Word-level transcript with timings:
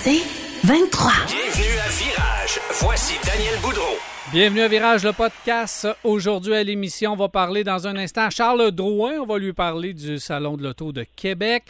C'est 0.00 0.22
23. 0.62 1.10
Bienvenue 1.26 1.78
à 1.84 1.88
Virage. 1.88 2.60
Voici 2.80 3.14
Daniel 3.26 3.60
Boudreau. 3.60 3.96
Bienvenue 4.30 4.60
à 4.60 4.68
Virage, 4.68 5.02
le 5.02 5.12
podcast. 5.12 5.88
Aujourd'hui 6.04 6.54
à 6.54 6.62
l'émission, 6.62 7.14
on 7.14 7.16
va 7.16 7.28
parler 7.28 7.64
dans 7.64 7.88
un 7.88 7.96
instant 7.96 8.26
à 8.26 8.30
Charles 8.30 8.70
Drouin. 8.70 9.14
On 9.20 9.26
va 9.26 9.38
lui 9.38 9.52
parler 9.52 9.94
du 9.94 10.20
Salon 10.20 10.56
de 10.56 10.62
l'Auto 10.62 10.92
de 10.92 11.04
Québec. 11.16 11.64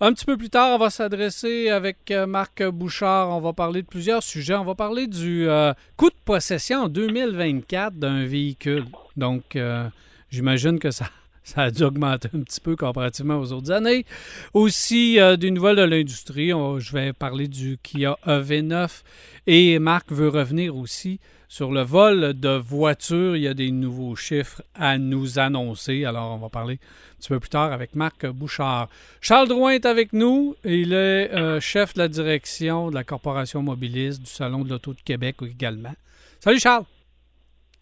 Un 0.00 0.12
petit 0.12 0.24
peu 0.24 0.36
plus 0.36 0.48
tard, 0.48 0.76
on 0.76 0.78
va 0.78 0.90
s'adresser 0.90 1.70
avec 1.70 2.12
euh, 2.12 2.24
Marc 2.24 2.62
Bouchard. 2.62 3.30
On 3.30 3.40
va 3.40 3.52
parler 3.52 3.82
de 3.82 3.88
plusieurs 3.88 4.22
sujets. 4.22 4.54
On 4.54 4.64
va 4.64 4.76
parler 4.76 5.08
du 5.08 5.48
euh, 5.48 5.74
coût 5.96 6.10
de 6.10 6.14
possession 6.24 6.82
en 6.84 6.88
2024 6.88 7.94
d'un 7.94 8.24
véhicule. 8.24 8.84
Donc, 9.16 9.56
euh, 9.56 9.88
j'imagine 10.30 10.78
que 10.78 10.92
ça, 10.92 11.06
ça 11.44 11.62
a 11.62 11.70
dû 11.70 11.82
augmenter 11.82 12.28
un 12.34 12.40
petit 12.40 12.60
peu 12.60 12.76
comparativement 12.76 13.36
aux 13.36 13.52
autres 13.52 13.70
années. 13.70 14.04
Aussi, 14.54 15.18
des 15.38 15.50
nouvelles 15.50 15.76
de 15.76 15.82
l'industrie. 15.82 16.50
Je 16.50 16.92
vais 16.92 17.12
parler 17.12 17.48
du 17.48 17.78
Kia 17.82 18.16
EV9. 18.26 19.02
Et 19.46 19.78
Marc 19.78 20.12
veut 20.12 20.28
revenir 20.28 20.76
aussi 20.76 21.18
sur 21.52 21.70
le 21.70 21.82
vol 21.82 22.32
de 22.32 22.56
voitures, 22.56 23.36
il 23.36 23.42
y 23.42 23.46
a 23.46 23.52
des 23.52 23.70
nouveaux 23.72 24.16
chiffres 24.16 24.62
à 24.74 24.96
nous 24.96 25.38
annoncer. 25.38 26.06
Alors, 26.06 26.32
on 26.32 26.38
va 26.38 26.48
parler 26.48 26.76
un 26.76 27.16
petit 27.18 27.28
peu 27.28 27.40
plus 27.40 27.50
tard 27.50 27.74
avec 27.74 27.94
Marc 27.94 28.26
Bouchard. 28.26 28.88
Charles 29.20 29.48
Drouin 29.48 29.72
est 29.72 29.84
avec 29.84 30.14
nous. 30.14 30.56
Il 30.64 30.94
est 30.94 31.30
euh, 31.34 31.60
chef 31.60 31.92
de 31.92 31.98
la 31.98 32.08
direction 32.08 32.88
de 32.88 32.94
la 32.94 33.04
Corporation 33.04 33.60
mobiliste 33.60 34.22
du 34.22 34.30
Salon 34.30 34.64
de 34.64 34.70
l'Auto 34.70 34.94
de 34.94 35.02
Québec 35.02 35.36
également. 35.42 35.92
Salut 36.40 36.58
Charles. 36.58 36.86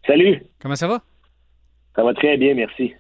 Salut. 0.05 0.43
Comment 0.61 0.75
ça 0.75 0.89
va? 0.89 1.01
Ça 1.95 2.03
va 2.03 2.13
très 2.13 2.37
bien, 2.39 2.55
merci. 2.55 2.93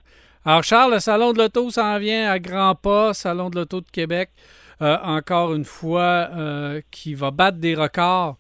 Alors 0.44 0.64
Charles, 0.64 0.94
le 0.94 1.00
Salon 1.00 1.34
de 1.34 1.38
l'Auto 1.38 1.68
s'en 1.68 1.98
vient 1.98 2.30
à 2.30 2.38
grands 2.38 2.74
pas, 2.74 3.12
Salon 3.12 3.50
de 3.50 3.56
l'Auto 3.56 3.82
de 3.82 3.90
Québec, 3.90 4.30
euh, 4.80 4.96
encore 5.04 5.54
une 5.54 5.66
fois, 5.66 6.30
euh, 6.34 6.80
qui 6.90 7.12
va 7.12 7.30
battre 7.30 7.58
des 7.58 7.74
records 7.74 8.38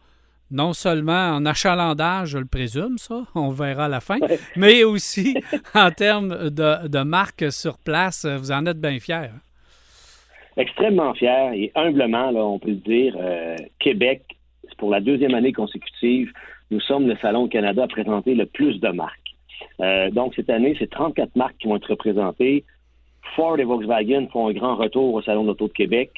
non 0.50 0.72
seulement 0.72 1.28
en 1.36 1.44
achalandage, 1.44 2.30
je 2.30 2.38
le 2.38 2.46
présume, 2.46 2.96
ça, 2.96 3.24
on 3.34 3.50
verra 3.50 3.84
à 3.84 3.88
la 3.88 4.00
fin, 4.00 4.18
mais 4.56 4.82
aussi 4.82 5.36
en 5.74 5.90
termes 5.90 6.50
de, 6.50 6.88
de 6.88 7.02
marque 7.02 7.52
sur 7.52 7.78
place. 7.78 8.24
Vous 8.24 8.50
en 8.50 8.64
êtes 8.64 8.80
bien 8.80 8.98
fiers. 8.98 9.14
Hein? 9.14 9.40
Extrêmement 10.56 11.12
fiers 11.14 11.50
et 11.54 11.72
humblement, 11.74 12.30
là, 12.30 12.44
on 12.44 12.58
peut 12.58 12.70
le 12.70 12.76
dire, 12.76 13.14
euh, 13.20 13.56
Québec, 13.78 14.22
pour 14.78 14.90
la 14.90 15.00
deuxième 15.00 15.34
année 15.34 15.52
consécutive, 15.52 16.32
nous 16.70 16.80
sommes 16.80 17.06
le 17.06 17.16
Salon 17.20 17.42
au 17.42 17.48
Canada 17.48 17.84
à 17.84 17.88
présenter 17.88 18.34
le 18.34 18.46
plus 18.46 18.80
de 18.80 18.88
marques. 18.88 19.19
Euh, 19.80 20.10
donc, 20.10 20.34
cette 20.34 20.50
année, 20.50 20.76
c'est 20.78 20.90
34 20.90 21.36
marques 21.36 21.56
qui 21.58 21.68
vont 21.68 21.76
être 21.76 21.90
représentées. 21.90 22.64
Ford 23.36 23.58
et 23.58 23.64
Volkswagen 23.64 24.26
font 24.32 24.48
un 24.48 24.52
grand 24.52 24.76
retour 24.76 25.14
au 25.14 25.22
Salon 25.22 25.44
d'Auto 25.44 25.68
de 25.68 25.72
Québec. 25.72 26.10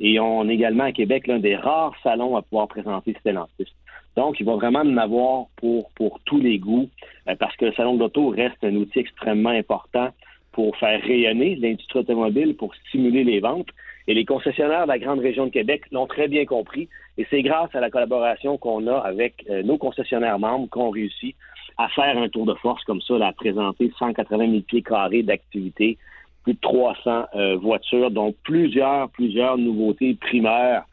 Et 0.00 0.20
on 0.20 0.48
est 0.48 0.54
également 0.54 0.84
à 0.84 0.92
Québec 0.92 1.26
l'un 1.26 1.38
des 1.38 1.56
rares 1.56 1.94
salons 2.02 2.36
à 2.36 2.42
pouvoir 2.42 2.68
présenter 2.68 3.14
Stellantis. 3.20 3.72
Donc, 4.16 4.40
il 4.40 4.46
va 4.46 4.54
vraiment 4.54 4.80
en 4.80 4.96
avoir 4.96 5.46
pour, 5.56 5.90
pour 5.94 6.20
tous 6.24 6.40
les 6.40 6.58
goûts, 6.58 6.88
euh, 7.28 7.34
parce 7.38 7.56
que 7.56 7.66
le 7.66 7.72
salon 7.72 7.94
de 7.94 8.00
l'auto 8.00 8.28
reste 8.28 8.62
un 8.62 8.74
outil 8.74 9.00
extrêmement 9.00 9.50
important 9.50 10.10
pour 10.52 10.76
faire 10.78 11.00
rayonner 11.02 11.54
l'industrie 11.56 12.00
automobile, 12.00 12.56
pour 12.56 12.74
stimuler 12.88 13.24
les 13.24 13.40
ventes. 13.40 13.68
Et 14.08 14.14
les 14.14 14.24
concessionnaires 14.24 14.84
de 14.84 14.88
la 14.88 14.98
grande 14.98 15.20
région 15.20 15.46
de 15.46 15.50
Québec 15.50 15.82
l'ont 15.90 16.06
très 16.06 16.28
bien 16.28 16.44
compris. 16.44 16.88
Et 17.18 17.26
c'est 17.30 17.42
grâce 17.42 17.74
à 17.74 17.80
la 17.80 17.90
collaboration 17.90 18.56
qu'on 18.56 18.86
a 18.86 18.98
avec 18.98 19.44
euh, 19.50 19.62
nos 19.62 19.78
concessionnaires 19.78 20.38
membres 20.38 20.68
qu'on 20.68 20.90
réussit 20.90 21.34
à 21.78 21.88
faire 21.88 22.16
un 22.16 22.28
tour 22.28 22.46
de 22.46 22.54
force 22.54 22.82
comme 22.84 23.00
ça, 23.00 23.14
à 23.26 23.32
présenter 23.32 23.92
180 23.98 24.50
000 24.50 24.60
pieds 24.62 24.82
carrés 24.82 25.22
d'activité 25.22 25.98
plus 26.44 26.54
de 26.54 26.60
300 26.60 27.24
euh, 27.34 27.56
voitures, 27.56 28.10
dont 28.10 28.32
plusieurs, 28.44 29.10
plusieurs 29.10 29.58
nouveautés 29.58 30.14
primaires 30.14 30.84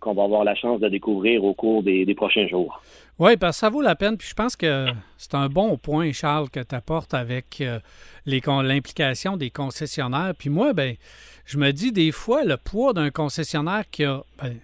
qu'on 0.00 0.14
va 0.14 0.24
avoir 0.24 0.44
la 0.44 0.54
chance 0.54 0.80
de 0.80 0.88
découvrir 0.88 1.44
au 1.44 1.54
cours 1.54 1.82
des, 1.82 2.14
prochains 2.14 2.48
jours. 2.48 2.82
Oui, 3.18 3.36
parce 3.36 3.56
que 3.56 3.60
ça 3.60 3.68
vaut 3.68 3.82
la 3.82 3.94
peine. 3.94 4.16
Puis 4.16 4.28
je 4.28 4.34
pense 4.34 4.56
que 4.56 4.86
c'est 5.18 5.34
un 5.34 5.48
bon 5.48 5.76
point, 5.76 6.10
Charles, 6.12 6.50
que 6.50 6.60
tu 6.60 6.74
apportes 6.74 7.14
avec 7.14 7.60
euh, 7.60 7.78
l'implication 8.26 9.36
des 9.36 9.50
concessionnaires. 9.50 10.32
Puis 10.36 10.50
moi, 10.50 10.72
ben, 10.72 10.96
je 11.44 11.58
me 11.58 11.70
dis 11.72 11.92
des 11.92 12.12
fois, 12.12 12.44
le 12.44 12.56
poids 12.56 12.92
d'un 12.92 13.10
concessionnaire 13.10 13.84
qui 13.90 14.04
a, 14.04 14.22
ben, 14.42 14.56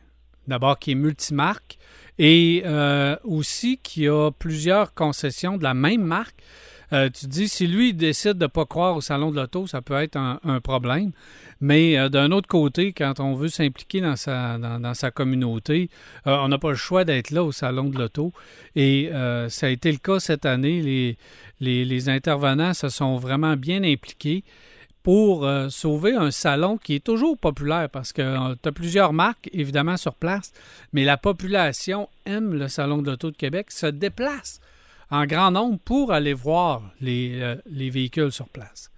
d'abord, 0.49 0.79
qui 0.79 0.93
est 0.93 0.97
multimarque 0.97 1.79
et 2.19 2.63
euh, 2.65 3.17
aussi 3.25 3.79
qui 3.83 4.09
a 4.09 4.31
plusieurs 4.31 4.95
concessions 4.95 5.59
de 5.59 5.63
la 5.63 5.75
même 5.75 6.03
marque, 6.03 6.37
euh, 6.93 7.11
tu 7.11 7.27
dis, 7.27 7.49
si 7.49 7.67
lui 7.67 7.95
décide 7.95 8.35
de 8.35 8.45
ne 8.45 8.49
pas 8.49 8.65
croire 8.65 8.97
au 8.97 9.01
salon 9.01 9.31
de 9.31 9.37
l'auto, 9.37 9.67
ça 9.67 9.83
peut 9.83 9.95
être 9.95 10.17
un, 10.17 10.61
problème. 10.61 11.13
Mais 11.61 11.99
euh, 11.99 12.09
d'un 12.09 12.31
autre 12.33 12.49
côté, 12.49 12.93
quand 12.93 13.21
on 13.21 13.35
veut 13.35 13.49
s'impliquer 13.49 14.01
dans 14.01 14.17
sa, 14.17 14.59
dans, 14.59 14.95
sa 14.95 15.11
communauté, 15.11 15.91
euh, 16.27 16.37
on 16.41 16.49
n'a 16.49 16.59
pas 16.59 16.71
le 16.71 16.77
choix 16.77 17.05
d'être 17.05 17.31
là 17.31 17.43
au 17.43 17.53
salon 17.53 17.85
de 17.85 17.99
l'auto. 17.99 18.33
Et 18.75 19.11
ça 19.49 19.67
a 19.67 19.71
été 19.71 19.91
le 19.91 19.99
cas 19.99 20.21
cette 20.21 20.47
année. 20.47 20.83
Les, 20.83 21.19
les, 21.61 21.85
les 21.85 22.09
intervenants 22.09 22.75
se 22.75 22.89
sont 22.89 23.17
vraiment 23.17 23.57
bien 23.57 23.83
impliqués 23.83 24.45
pour 25.03 25.49
sauver 25.69 26.15
un 26.15 26.33
salon 26.33 26.79
qui 26.79 26.97
est 26.97 27.05
toujours 27.05 27.39
populaire 27.39 27.89
parce 27.89 28.13
que 28.13 28.55
tu 28.57 28.69
as 28.69 28.73
plusieurs 28.73 29.13
marques, 29.13 29.49
évidemment, 29.53 29.97
sur 29.97 30.15
place, 30.15 30.53
mais 30.93 31.05
la 31.05 31.17
population 31.17 32.09
aime 32.25 32.55
le 32.55 32.67
Salon 32.67 33.03
de 33.03 33.11
l'Auto 33.11 33.31
de 33.31 33.37
Québec, 33.37 33.71
se 33.71 33.87
déplace 33.87 34.61
en 35.11 35.25
grand 35.27 35.51
nombre 35.51 35.79
pour 35.85 36.13
aller 36.13 36.35
voir 36.35 36.83
les, 37.01 37.41
euh, 37.41 37.57
les 37.67 37.91
véhicules 37.91 38.33
sur 38.33 38.49
place. 38.49 38.91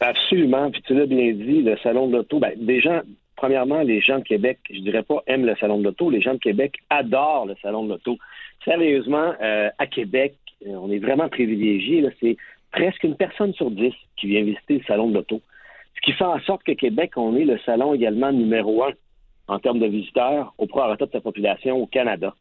Absolument. 0.00 0.70
Puis 0.70 0.82
tu 0.82 0.94
l'as 0.94 1.06
bien 1.06 1.32
dit, 1.32 1.62
le 1.62 1.76
salon 1.82 2.08
de 2.08 2.16
l'auto, 2.16 2.38
ben, 2.38 2.52
des 2.56 2.80
gens, 2.80 3.00
premièrement, 3.36 3.82
les 3.82 4.00
gens 4.00 4.18
de 4.18 4.24
Québec, 4.24 4.58
je 4.70 4.80
dirais 4.80 5.02
pas 5.02 5.22
aiment 5.26 5.46
le 5.46 5.54
salon 5.56 5.78
de 5.78 5.84
l'auto, 5.84 6.10
les 6.10 6.22
gens 6.22 6.34
de 6.34 6.38
Québec 6.38 6.78
adorent 6.88 7.46
le 7.46 7.54
salon 7.62 7.84
de 7.84 7.90
l'auto. 7.90 8.16
Sérieusement, 8.64 9.34
euh, 9.42 9.68
à 9.78 9.86
Québec, 9.86 10.36
euh, 10.66 10.70
on 10.70 10.90
est 10.90 10.98
vraiment 10.98 11.28
privilégiés. 11.28 12.06
C'est 12.20 12.36
presque 12.72 13.04
une 13.04 13.16
personne 13.16 13.52
sur 13.54 13.70
dix 13.70 13.94
qui 14.16 14.28
vient 14.28 14.42
visiter 14.42 14.78
le 14.78 14.84
salon 14.84 15.10
de 15.10 15.14
l'auto. 15.14 15.42
Ce 15.96 16.00
qui 16.00 16.12
fait 16.12 16.24
en 16.24 16.40
sorte 16.40 16.62
que 16.62 16.72
Québec, 16.72 17.12
on 17.16 17.36
est 17.36 17.44
le 17.44 17.58
salon 17.66 17.94
également 17.94 18.32
numéro 18.32 18.84
un 18.84 18.92
en 19.48 19.58
termes 19.58 19.80
de 19.80 19.86
visiteurs 19.86 20.54
au 20.58 20.66
prorata 20.66 21.06
de 21.06 21.10
sa 21.10 21.20
population 21.20 21.76
au 21.76 21.86
Canada. 21.86 22.34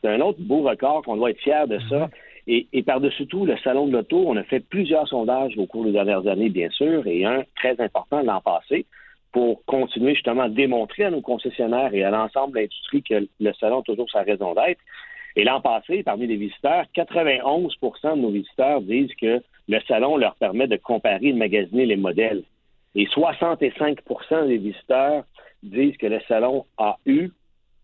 C'est 0.00 0.08
un 0.08 0.20
autre 0.20 0.40
beau 0.40 0.62
record 0.62 1.02
qu'on 1.02 1.16
doit 1.16 1.30
être 1.30 1.40
fier 1.40 1.66
de 1.66 1.78
ça. 1.88 2.08
Et, 2.50 2.82
par-dessus 2.82 3.26
tout, 3.26 3.44
le 3.44 3.58
Salon 3.58 3.88
de 3.88 3.92
l'Auto, 3.92 4.24
on 4.26 4.36
a 4.36 4.42
fait 4.42 4.60
plusieurs 4.60 5.06
sondages 5.06 5.52
au 5.58 5.66
cours 5.66 5.84
des 5.84 5.92
dernières 5.92 6.26
années, 6.26 6.48
bien 6.48 6.70
sûr, 6.70 7.06
et 7.06 7.26
un 7.26 7.42
très 7.56 7.78
important 7.78 8.22
l'an 8.22 8.40
passé, 8.40 8.86
pour 9.32 9.62
continuer 9.66 10.14
justement 10.14 10.44
à 10.44 10.48
démontrer 10.48 11.04
à 11.04 11.10
nos 11.10 11.20
concessionnaires 11.20 11.92
et 11.92 12.04
à 12.04 12.10
l'ensemble 12.10 12.54
de 12.54 12.60
l'industrie 12.60 13.02
que 13.02 13.28
le 13.38 13.52
Salon 13.60 13.80
a 13.80 13.82
toujours 13.82 14.10
sa 14.10 14.22
raison 14.22 14.54
d'être. 14.54 14.80
Et 15.36 15.44
l'an 15.44 15.60
passé, 15.60 16.02
parmi 16.02 16.26
les 16.26 16.36
visiteurs, 16.36 16.86
91% 16.96 18.16
de 18.16 18.20
nos 18.22 18.30
visiteurs 18.30 18.80
disent 18.80 19.14
que 19.20 19.42
le 19.68 19.80
Salon 19.86 20.16
leur 20.16 20.34
permet 20.36 20.66
de 20.66 20.76
comparer 20.76 21.26
et 21.26 21.32
de 21.34 21.38
magasiner 21.38 21.84
les 21.84 21.96
modèles. 21.96 22.44
Et 22.94 23.06
65 23.06 23.98
des 24.48 24.56
visiteurs 24.56 25.24
disent 25.62 25.96
que 25.98 26.06
le 26.06 26.20
Salon 26.26 26.64
a 26.78 26.96
eu 27.04 27.28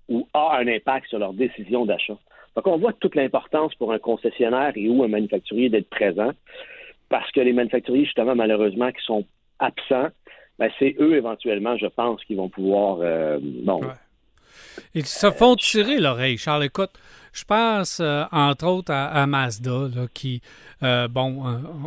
ou 0.09 0.29
a 0.35 0.59
un 0.59 0.69
impact 0.69 1.09
sur 1.09 1.19
leur 1.19 1.33
décision 1.33 1.87
d'achat. 1.87 2.17
Donc, 2.57 2.67
on 2.67 2.77
voit 2.77 2.93
toute 2.93 3.15
l'importance 3.15 3.75
pour 3.75 3.93
un 3.93 3.99
concessionnaire 3.99 4.73
et 4.77 4.89
ou 4.89 5.03
un 5.03 5.09
manufacturier 5.09 5.69
d'être 5.69 5.89
présent, 5.89 6.31
parce 7.09 7.31
que 7.33 7.41
les 7.41 7.53
manufacturiers, 7.53 8.05
justement, 8.05 8.35
malheureusement, 8.35 8.91
qui 8.93 9.03
sont 9.05 9.25
absents, 9.59 10.09
ben, 10.59 10.71
c'est 10.79 10.95
eux, 11.01 11.17
éventuellement, 11.17 11.77
je 11.77 11.87
pense, 11.87 12.23
qui 12.25 12.35
vont 12.35 12.49
pouvoir... 12.49 12.99
Euh, 13.01 13.39
bon, 13.41 13.81
Ils 14.95 15.07
se 15.07 15.31
font 15.31 15.57
tirer 15.57 15.99
l'oreille, 15.99 16.39
Charles. 16.39 16.65
Écoute, 16.65 16.91
je 17.35 17.45
pense, 17.45 17.99
euh, 18.01 18.25
entre 18.33 18.67
autres, 18.67 18.93
à, 18.93 19.27
Mazda, 19.27 19.89
qui, 20.15 20.41
euh, 20.83 21.09
bon, 21.09 21.43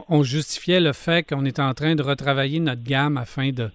on 0.09 0.21
justifiait 0.21 0.81
le 0.81 0.93
fait 0.93 1.23
qu'on 1.23 1.45
était 1.45 1.61
en 1.61 1.73
train 1.73 1.95
de 1.95 2.03
retravailler 2.03 2.59
notre 2.59 2.83
gamme 2.83 3.17
afin 3.17 3.51
de, 3.51 3.71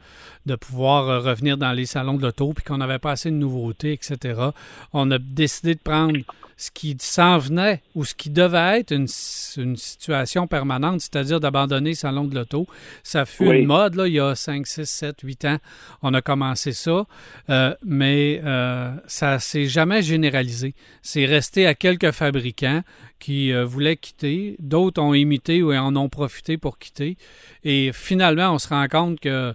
de 0.47 0.55
pouvoir 0.55 1.25
revenir 1.25 1.57
dans 1.57 1.73
les 1.73 1.87
salons 1.87 2.15
de 2.15 2.23
l'auto, 2.23 2.53
puis 2.53 2.63
qu'on 2.63 2.77
n'avait 2.77 2.99
pas 2.99 3.13
assez 3.13 3.31
de 3.31 3.37
nouveautés, 3.37 3.93
etc. 3.95 4.51
On 4.93 5.11
a 5.11 5.19
décidé 5.19 5.75
de 5.75 5.81
prendre 5.81 6.19
ce 6.63 6.71
qui 6.71 6.97
s'en 7.01 7.39
venait 7.39 7.83
ou 7.97 8.05
ce 8.05 8.15
qui 8.15 8.31
devait 8.31 8.79
être 8.79 8.93
une, 8.93 9.09
situation 9.09 10.47
permanente, 10.47 11.01
c'est-à-dire 11.01 11.41
d'abandonner 11.41 11.91
le 11.91 11.97
salon 11.97 12.25
de 12.25 12.37
l'auto. 12.37 12.69
Ça 13.03 13.25
fut 13.25 13.51
une 13.51 13.67
mode, 13.67 13.97
là, 13.97 14.07
il 14.07 14.15
y 14.15 14.21
a 14.21 14.37
5, 14.37 14.65
6, 14.65 14.89
7, 14.89 15.21
8 15.23 15.45
ans. 15.47 15.59
On 16.03 16.15
a 16.15 16.23
commencé 16.23 16.73
ça, 16.73 17.05
euh, 17.51 17.75
mais 17.85 18.41
euh, 18.45 18.93
ça 19.09 19.41
s'est 19.41 19.67
jamais 19.67 20.03
généralisé. 20.03 20.75
C'est 21.03 21.25
resté 21.25 21.62
à 21.67 21.75
quelques 21.75 22.11
fabricants 22.11 22.83
qui 23.19 23.53
euh, 23.53 23.65
voulaient 23.65 23.97
quitter. 23.97 24.57
D'autres 24.59 25.01
ont 25.01 25.15
imité 25.15 25.63
ou 25.63 25.73
en 25.73 25.95
ont 25.97 26.09
profité 26.09 26.59
pour 26.59 26.79
quitter. 26.79 27.17
Et 27.65 27.91
finalement, 27.93 28.53
on 28.53 28.59
se 28.59 28.69
rend 28.69 28.87
compte 28.89 29.21
que 29.21 29.55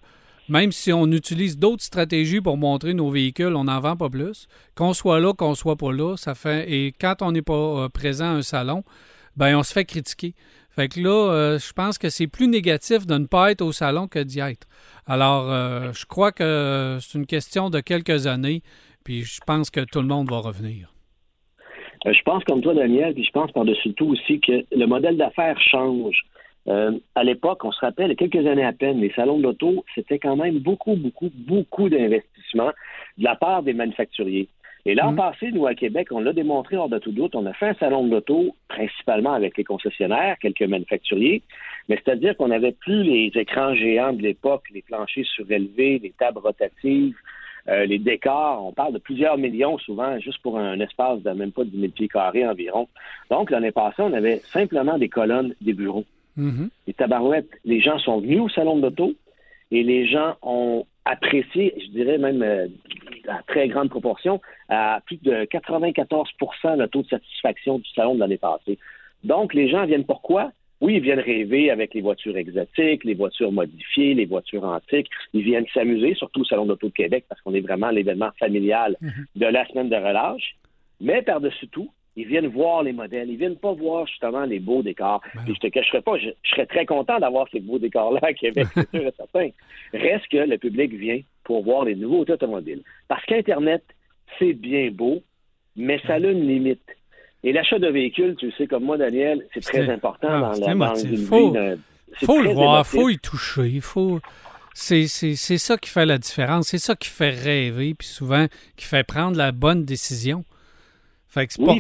même 0.50 0.72
si 0.72 0.94
on 0.94 1.12
utilise 1.12 1.58
d'autres 1.58 1.84
stratégies 1.84 2.42
pour 2.42 2.58
montrer 2.58 2.94
nos 2.94 3.10
véhicules, 3.10 3.56
on 3.56 3.66
n'en 3.66 3.80
vend 3.80 3.98
pas 3.98 4.10
plus. 4.10 4.48
Qu'on 4.76 4.94
soit 4.94 5.20
là, 5.20 5.34
qu'on 5.34 5.56
soit 5.56 5.76
pas 5.76 5.92
là, 5.92 6.16
ça 6.16 6.36
fait. 6.36 6.72
Et 6.72 6.94
quand 7.00 7.22
on 7.22 7.32
n'est 7.32 7.42
pas 7.42 7.54
euh, 7.54 7.90
présent 7.90 8.26
à 8.26 8.38
un 8.38 8.42
salon, 8.42 8.84
ben 9.36 9.58
on 9.58 9.64
se 9.64 9.74
fait 9.74 9.86
critiquer. 9.86 10.36
Fait 10.70 10.88
que 10.90 11.00
là, 11.00 11.32
euh, 11.32 11.60
je 11.60 11.74
pense 11.74 11.98
que 11.98 12.10
c'est 12.10 12.28
plus 12.28 12.48
négatif 12.48 13.08
de 13.08 13.18
ne 13.18 13.26
pas 13.26 13.52
être 13.52 13.62
au 13.62 13.72
salon 13.72 14.08
que 14.08 14.20
d'y 14.20 14.40
être. 14.40 14.68
Alors, 15.06 15.94
je 15.94 16.06
crois 16.06 16.34
que 16.34 16.98
c'est 17.02 17.18
une 17.18 17.26
question 17.26 17.70
de 17.70 17.80
quelques 17.80 18.28
années. 18.28 18.62
Puis 19.08 19.24
je 19.24 19.40
pense 19.48 19.70
que 19.70 19.80
tout 19.80 20.02
le 20.02 20.08
monde 20.08 20.30
va 20.30 20.40
revenir. 20.40 20.97
Euh, 22.06 22.14
je 22.14 22.22
pense 22.24 22.44
comme 22.44 22.62
toi, 22.62 22.74
Daniel, 22.74 23.14
puis 23.14 23.24
je 23.24 23.32
pense 23.32 23.52
par-dessus 23.52 23.94
tout 23.94 24.10
aussi 24.10 24.40
que 24.40 24.64
le 24.72 24.86
modèle 24.86 25.18
d'affaires 25.18 25.60
change. 25.60 26.26
Euh, 26.68 26.92
à 27.16 27.24
l'époque, 27.24 27.64
on 27.64 27.72
se 27.72 27.80
rappelle, 27.80 28.16
quelques 28.16 28.46
années 28.46 28.66
à 28.66 28.74
peine, 28.74 29.00
les 29.00 29.12
salons 29.14 29.40
d'auto, 29.40 29.86
c'était 29.96 30.20
quand 30.20 30.36
même 30.36 30.60
beaucoup, 30.60 30.96
beaucoup, 30.96 31.32
beaucoup 31.34 31.90
d'investissements 31.90 32.72
de 33.18 33.24
la 33.24 33.36
part 33.36 33.64
des 33.64 33.74
manufacturiers. 33.74 34.50
Et 34.86 34.96
l'an 34.96 35.12
mm. 35.12 35.16
passé, 35.16 35.52
nous, 35.52 35.66
à 35.66 35.76
Québec, 35.76 36.08
on 36.12 36.20
l'a 36.20 36.34
démontré 36.34 36.78
hors 36.78 36.90
de 36.90 36.98
tout 36.98 37.12
doute. 37.12 37.36
On 37.36 37.46
a 37.46 37.54
fait 37.54 37.68
un 37.68 37.74
salon 37.76 38.06
de 38.06 38.12
l'auto, 38.12 38.56
principalement 38.70 39.34
avec 39.34 39.58
les 39.58 39.64
concessionnaires, 39.66 40.38
quelques 40.42 40.62
manufacturiers, 40.62 41.42
mais 41.90 42.00
c'est-à-dire 42.04 42.36
qu'on 42.38 42.48
n'avait 42.48 42.72
plus 42.74 43.04
les 43.04 43.32
écrans 43.36 43.74
géants 43.76 44.14
de 44.14 44.22
l'époque, 44.22 44.64
les 44.74 44.82
planchers 44.82 45.26
surélevés, 45.26 46.00
les 46.00 46.14
tables 46.18 46.40
rotatives, 46.40 47.16
euh, 47.70 47.86
les 47.86 48.00
décors. 48.00 48.66
On 48.66 48.72
parle 48.72 48.94
de 48.94 49.00
plusieurs 49.00 49.38
millions 49.38 49.78
souvent, 49.78 50.20
juste 50.20 50.42
pour 50.42 50.58
un 50.58 50.80
espace 50.80 51.22
de 51.22 51.32
même 51.32 51.52
pas 51.52 51.64
10 51.64 51.80
000 51.80 51.92
pieds 51.92 52.08
carrés 52.08 52.48
environ. 52.48 52.88
Donc, 53.30 53.52
l'année 53.52 53.72
passée, 53.72 54.02
on 54.02 54.14
avait 54.14 54.40
simplement 54.52 54.98
des 54.98 55.10
colonnes, 55.10 55.54
des 55.62 55.74
bureaux. 55.74 56.06
Mm-hmm. 56.38 56.70
Les 56.88 56.94
tabarouettes, 56.94 57.50
les 57.66 57.82
gens 57.82 58.00
sont 58.00 58.20
venus 58.22 58.42
au 58.42 58.50
salon 58.50 58.78
de 58.78 58.84
l'auto 58.84 59.14
et 59.72 59.84
les 59.84 60.08
gens 60.08 60.36
ont 60.42 60.86
apprécié, 61.06 61.74
je 61.80 61.88
dirais 61.92 62.18
même 62.18 62.42
euh, 62.42 62.68
à 63.28 63.42
très 63.44 63.68
grande 63.68 63.90
proportion, 63.90 64.42
à 64.70 65.02
plus 65.06 65.22
de 65.22 65.46
94% 65.46 66.78
le 66.78 66.88
taux 66.88 67.02
de 67.02 67.08
satisfaction 67.08 67.80
du 67.80 67.90
salon 67.92 68.16
de 68.16 68.20
l'année 68.20 68.38
passée. 68.38 68.78
Donc, 69.24 69.54
les 69.54 69.70
gens 69.70 69.86
viennent 69.86 70.06
pourquoi? 70.06 70.52
Oui, 70.80 70.96
ils 70.96 71.02
viennent 71.02 71.20
rêver 71.20 71.72
avec 71.72 71.94
les 71.94 72.02
voitures 72.02 72.38
exotiques, 72.38 73.04
les 73.04 73.16
voitures 73.16 73.52
modifiées, 73.52 74.14
les 74.14 74.26
voitures 74.26 74.64
antiques. 74.64 75.10
Ils 75.34 75.44
viennent 75.44 75.66
s'amuser, 75.74 76.14
surtout 76.14 76.42
au 76.42 76.46
Salon 76.46 76.66
d'Auto 76.66 76.88
de 76.88 76.94
Québec, 76.94 77.26
parce 77.28 77.42
qu'on 77.42 77.54
est 77.54 77.62
vraiment 77.62 77.90
l'événement 77.90 78.30
familial 78.40 78.96
mhm. 79.02 79.26
de 79.36 79.46
la 79.46 79.68
semaine 79.68 79.90
de 79.90 79.96
relâche. 79.96 80.56
Mais 81.02 81.22
par-dessus 81.24 81.68
tout, 81.68 81.90
ils 82.18 82.28
viennent 82.28 82.48
voir 82.48 82.82
les 82.84 82.94
modèles. 82.94 83.30
Ils 83.30 83.38
viennent 83.38 83.58
pas 83.58 83.74
voir 83.74 84.08
justement 84.08 84.44
les 84.44 84.60
beaux 84.60 84.82
décors. 84.82 85.22
Ben 85.36 85.42
je 85.48 85.54
te 85.54 85.68
cacherai 85.68 86.02
pas, 86.02 86.18
je, 86.18 86.30
serais 86.50 86.66
très 86.66 86.86
content 86.86 87.20
d'avoir 87.20 87.48
ces 87.52 87.60
beaux 87.60 87.78
décors-là 87.78 88.20
à 88.24 88.34
Québec, 88.34 88.68
c'est 88.74 88.90
sûr 88.90 89.08
et 89.08 89.12
certain. 89.18 89.50
Reste 89.94 90.28
que 90.30 90.38
le 90.38 90.58
public 90.58 90.94
vient 90.94 91.22
pour 91.44 91.64
voir 91.64 91.86
les 91.86 91.96
nouveaux 91.96 92.24
automobiles. 92.24 92.82
Parce 93.08 93.24
qu'Internet, 93.26 93.84
c'est 94.40 94.54
bien 94.54 94.90
beau, 94.92 95.22
mais 95.76 96.00
ça 96.08 96.16
a 96.16 96.20
une 96.20 96.48
limite. 96.48 96.97
Et 97.44 97.54
l'achat 97.54 97.80
de 97.80 97.88
véhicules, 97.88 98.36
tu 98.36 98.52
sais 98.52 98.68
comme 98.68 98.84
moi, 98.84 98.98
Daniel, 98.98 99.46
c'est 99.54 99.62
très 99.62 99.90
important 99.90 100.28
ah, 100.30 100.54
dans, 100.60 100.68
la, 100.68 100.76
dans 100.76 100.96
une 100.96 101.18
faut, 101.18 101.56
faut 102.26 102.42
le 102.42 102.50
voir, 102.50 102.86
il 102.86 103.00
faut 103.00 103.10
y 103.10 103.18
toucher, 103.18 103.68
il 103.68 103.82
faut... 103.82 104.20
C'est 104.74 105.08
ça 105.08 105.78
qui 105.78 105.90
fait 105.90 106.06
la 106.06 106.18
différence, 106.18 106.68
c'est 106.68 106.78
ça 106.78 106.96
qui 106.96 107.10
fait 107.10 107.32
rêver, 107.32 107.96
puis 107.96 108.08
souvent 108.08 108.46
qui 108.76 108.86
fait 108.86 109.04
prendre 109.04 109.36
la 109.38 109.52
bonne 109.52 109.86
décision. 109.86 110.46
Fait 111.28 111.48
c'est 111.50 111.64
pour... 111.64 111.78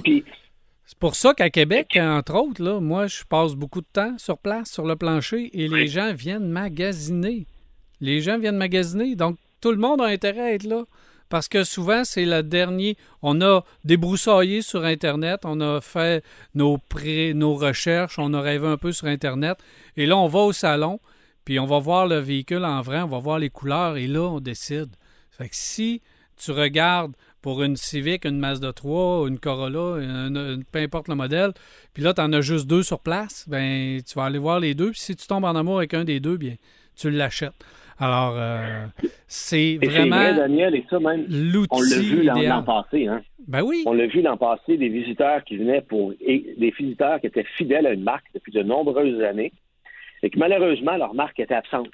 pour 0.99 1.15
ça 1.15 1.33
qu'à 1.33 1.49
Québec, 1.49 1.97
entre 2.01 2.35
autres, 2.35 2.63
là, 2.63 2.79
moi, 2.79 3.07
je 3.07 3.23
passe 3.23 3.53
beaucoup 3.53 3.81
de 3.81 3.87
temps 3.91 4.17
sur 4.17 4.37
place, 4.39 4.71
sur 4.71 4.85
le 4.85 4.95
plancher, 4.95 5.49
et 5.53 5.67
les 5.67 5.87
gens 5.87 6.13
viennent 6.13 6.47
magasiner. 6.47 7.45
Les 8.01 8.21
gens 8.21 8.39
viennent 8.39 8.57
magasiner, 8.57 9.15
donc 9.15 9.37
tout 9.61 9.71
le 9.71 9.77
monde 9.77 10.01
a 10.01 10.05
intérêt 10.05 10.41
à 10.41 10.53
être 10.53 10.63
là 10.63 10.83
parce 11.29 11.47
que 11.47 11.63
souvent, 11.63 12.03
c'est 12.03 12.25
le 12.25 12.43
dernier. 12.43 12.97
On 13.21 13.41
a 13.41 13.63
débroussaillé 13.83 14.61
sur 14.61 14.85
Internet, 14.85 15.41
on 15.43 15.59
a 15.61 15.81
fait 15.81 16.23
nos, 16.55 16.79
nos 17.33 17.55
recherches, 17.55 18.19
on 18.19 18.33
a 18.33 18.41
rêvé 18.41 18.67
un 18.67 18.77
peu 18.77 18.91
sur 18.91 19.07
Internet, 19.07 19.57
et 19.95 20.05
là, 20.05 20.17
on 20.17 20.27
va 20.27 20.39
au 20.39 20.53
salon, 20.53 20.99
puis 21.45 21.59
on 21.59 21.65
va 21.65 21.79
voir 21.79 22.07
le 22.07 22.17
véhicule 22.17 22.65
en 22.65 22.81
vrai, 22.81 23.01
on 23.01 23.07
va 23.07 23.19
voir 23.19 23.39
les 23.39 23.49
couleurs, 23.49 23.97
et 23.97 24.07
là, 24.07 24.21
on 24.21 24.39
décide. 24.39 24.89
Fait 25.31 25.49
que 25.49 25.55
si 25.55 26.01
tu 26.37 26.51
regardes 26.51 27.13
pour 27.41 27.63
une 27.63 27.77
Civic, 27.77 28.25
une 28.25 28.39
Mazda 28.39 28.73
3, 28.73 29.27
une 29.27 29.39
Corolla, 29.39 30.01
peu 30.71 30.79
importe 30.79 31.07
le 31.07 31.15
modèle, 31.15 31.53
puis 31.93 32.03
là, 32.03 32.13
tu 32.13 32.21
en 32.21 32.33
as 32.33 32.41
juste 32.41 32.67
deux 32.67 32.83
sur 32.83 32.99
place, 32.99 33.45
ben 33.47 34.01
tu 34.01 34.15
vas 34.15 34.25
aller 34.25 34.39
voir 34.39 34.59
les 34.59 34.75
deux, 34.75 34.91
puis 34.91 34.99
si 34.99 35.15
tu 35.15 35.27
tombes 35.27 35.45
en 35.45 35.55
amour 35.55 35.77
avec 35.77 35.93
un 35.93 36.03
des 36.03 36.19
deux, 36.19 36.37
bien, 36.37 36.55
tu 36.95 37.09
l'achètes. 37.09 37.53
Alors, 37.99 38.35
euh, 38.37 38.85
c'est 39.27 39.79
vraiment 39.81 40.17
vrai, 40.17 40.35
Daniel, 40.35 40.75
et 40.75 40.85
ça 40.89 40.99
même, 40.99 41.25
on 41.71 41.81
l'a 41.81 41.99
vu 41.99 42.23
l'an 42.23 42.63
passé. 42.63 43.07
Hein? 43.07 43.21
Ben 43.47 43.63
oui. 43.63 43.83
On 43.85 43.93
l'a 43.93 44.05
vu 44.05 44.21
l'an 44.21 44.37
passé, 44.37 44.77
des 44.77 44.89
visiteurs 44.89 45.43
qui 45.43 45.57
venaient 45.57 45.81
pour... 45.81 46.13
Et 46.21 46.53
des 46.57 46.71
visiteurs 46.71 47.19
qui 47.19 47.27
étaient 47.27 47.45
fidèles 47.57 47.87
à 47.87 47.93
une 47.93 48.03
marque 48.03 48.25
depuis 48.35 48.51
de 48.51 48.61
nombreuses 48.61 49.21
années 49.23 49.51
et 50.21 50.29
que 50.29 50.37
malheureusement, 50.37 50.97
leur 50.97 51.13
marque 51.13 51.39
était 51.39 51.55
absente 51.55 51.89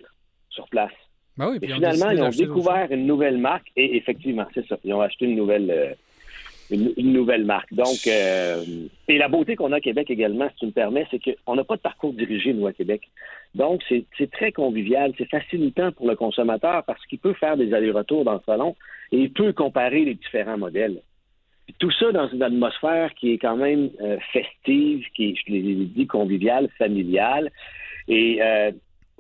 sur 0.50 0.68
place. 0.68 0.92
Ben 1.38 1.50
oui, 1.52 1.60
et 1.62 1.68
finalement, 1.68 2.10
ils 2.10 2.22
ont 2.22 2.30
découvert 2.30 2.92
une 2.92 3.06
nouvelle 3.06 3.38
marque 3.38 3.72
et 3.76 3.96
effectivement, 3.96 4.46
c'est 4.54 4.68
ça. 4.68 4.78
Ils 4.84 4.94
ont 4.94 5.02
acheté 5.02 5.26
une 5.26 5.36
nouvelle... 5.36 5.72
Euh, 5.72 5.94
une, 6.74 7.14
nouvelle 7.14 7.46
marque. 7.46 7.74
Donc, 7.74 8.08
euh, 8.08 8.64
et 9.08 9.18
la 9.18 9.28
beauté 9.28 9.56
qu'on 9.56 9.72
a 9.72 9.78
à 9.78 9.82
Québec 9.82 10.10
également, 10.10 10.50
si 10.50 10.56
tu 10.58 10.66
me 10.68 10.72
permets, 10.72 11.08
c'est 11.12 11.20
qu'on 11.20 11.56
n'a 11.56 11.64
pas 11.64 11.76
de 11.76 11.82
parcours 11.82 12.14
dirigé, 12.14 12.54
nous, 12.54 12.68
à 12.68 12.74
Québec. 12.74 13.10
Donc, 13.56 13.82
c'est 13.88 14.32
très 14.32 14.52
convivial, 14.52 15.14
c'est 15.18 15.30
facilitant 15.30 15.92
pour 15.92 16.08
le 16.08 16.16
consommateur 16.16 16.84
parce 16.86 17.06
qu'il 17.06 17.20
peut 17.20 17.34
faire 17.34 17.58
des 17.58 17.74
allers-retours 17.74 18.24
dans 18.24 18.34
le 18.34 18.42
salon 18.46 18.76
et 19.12 19.20
il 19.20 19.32
peut 19.32 19.54
comparer 19.54 20.06
les 20.06 20.16
différents 20.16 20.58
modèles. 20.58 21.02
tout 21.80 21.92
ça 21.92 22.12
dans 22.12 22.28
une 22.30 22.44
atmosphère 22.44 23.14
qui 23.14 23.34
est 23.34 23.38
quand 23.38 23.58
même 23.58 23.90
euh, 24.02 24.18
festive, 24.32 25.06
qui 25.16 25.30
est, 25.30 25.36
je 25.36 25.52
l'ai 25.52 25.76
dit, 25.86 26.08
conviviale, 26.08 26.70
familiale. 26.78 27.52
Et 28.08 28.34
il 28.34 28.42
euh, 28.42 28.72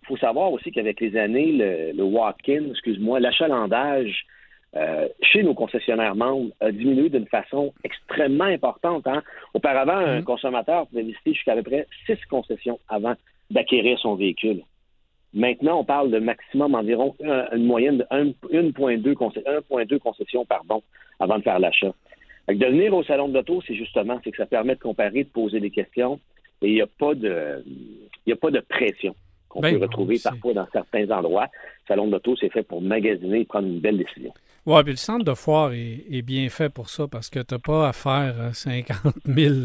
faut 0.07 0.17
savoir 0.17 0.51
aussi 0.51 0.71
qu'avec 0.71 0.99
les 0.99 1.15
années, 1.15 1.51
le, 1.51 1.95
le 1.95 2.03
walk-in, 2.03 2.69
excuse-moi, 2.71 3.19
l'achalandage 3.19 4.25
euh, 4.75 5.07
chez 5.21 5.43
nos 5.43 5.53
concessionnaires 5.53 6.15
membres 6.15 6.51
a 6.59 6.71
diminué 6.71 7.09
d'une 7.09 7.27
façon 7.27 7.73
extrêmement 7.83 8.45
importante. 8.45 9.05
Hein. 9.05 9.21
Auparavant, 9.53 9.93
un 9.93 10.19
mm-hmm. 10.19 10.23
consommateur 10.23 10.87
pouvait 10.87 11.03
visiter 11.03 11.33
jusqu'à 11.33 11.55
peu 11.55 11.63
près 11.63 11.87
six 12.07 12.17
concessions 12.29 12.79
avant 12.89 13.13
d'acquérir 13.51 13.99
son 13.99 14.15
véhicule. 14.15 14.63
Maintenant, 15.33 15.79
on 15.79 15.83
parle 15.83 16.11
de 16.11 16.19
maximum 16.19 16.75
environ 16.75 17.15
une 17.19 17.65
moyenne 17.65 17.97
de 17.97 18.03
1,2 18.11 19.99
concessions 19.99 20.45
pardon, 20.45 20.83
avant 21.19 21.37
de 21.37 21.43
faire 21.43 21.59
l'achat. 21.59 21.93
De 22.47 22.65
venir 22.65 22.93
au 22.93 23.03
salon 23.03 23.29
de 23.29 23.33
l'auto, 23.33 23.61
c'est 23.65 23.73
justement 23.73 24.19
c'est 24.23 24.31
que 24.31 24.37
ça 24.37 24.45
permet 24.45 24.75
de 24.75 24.79
comparer, 24.79 25.23
de 25.23 25.29
poser 25.29 25.59
des 25.59 25.71
questions 25.71 26.19
et 26.61 26.67
il 26.67 26.73
n'y 26.75 26.81
a 26.81 26.87
pas 26.87 27.15
de 27.15 27.63
il 28.25 28.33
a 28.33 28.35
pas 28.35 28.51
de 28.51 28.59
pression 28.59 29.15
qu'on 29.53 29.61
ben 29.61 29.75
peut 29.77 29.83
retrouver 29.83 30.17
parfois 30.21 30.53
dans 30.53 30.67
certains 30.73 31.09
endroits. 31.11 31.45
Le 31.45 31.87
salon 31.87 32.07
de 32.07 32.13
l'auto, 32.13 32.35
c'est 32.35 32.49
fait 32.49 32.63
pour 32.63 32.81
magasiner 32.81 33.41
et 33.41 33.45
prendre 33.45 33.67
une 33.67 33.79
belle 33.79 33.97
décision. 33.97 34.33
Oui, 34.65 34.81
puis 34.83 34.93
le 34.93 34.97
centre 34.97 35.25
de 35.25 35.33
foire 35.33 35.73
est, 35.73 36.21
bien 36.21 36.49
fait 36.49 36.69
pour 36.69 36.89
ça 36.89 37.05
parce 37.07 37.29
que 37.29 37.39
tu 37.39 37.53
n'as 37.53 37.59
pas 37.59 37.89
à 37.89 37.93
faire 37.93 38.51
50 38.53 38.97
euh, 39.27 39.33
000 39.33 39.55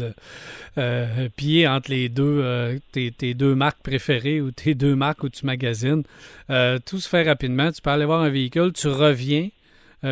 euh, 0.77 1.29
pieds 1.37 1.67
entre 1.67 1.89
les 1.89 2.09
deux, 2.09 2.41
euh, 2.43 2.77
tes, 2.91 3.33
deux 3.33 3.55
marques 3.55 3.81
préférées 3.81 4.41
ou 4.41 4.51
tes 4.51 4.75
deux 4.75 4.95
marques 4.95 5.23
où 5.23 5.29
tu 5.29 5.45
magasines. 5.45 6.03
tout 6.85 6.99
se 6.99 7.09
fait 7.09 7.23
rapidement. 7.23 7.71
Tu 7.71 7.81
peux 7.81 7.89
aller 7.89 8.05
voir 8.05 8.21
un 8.21 8.29
véhicule, 8.29 8.73
tu 8.73 8.89
reviens. 8.89 9.49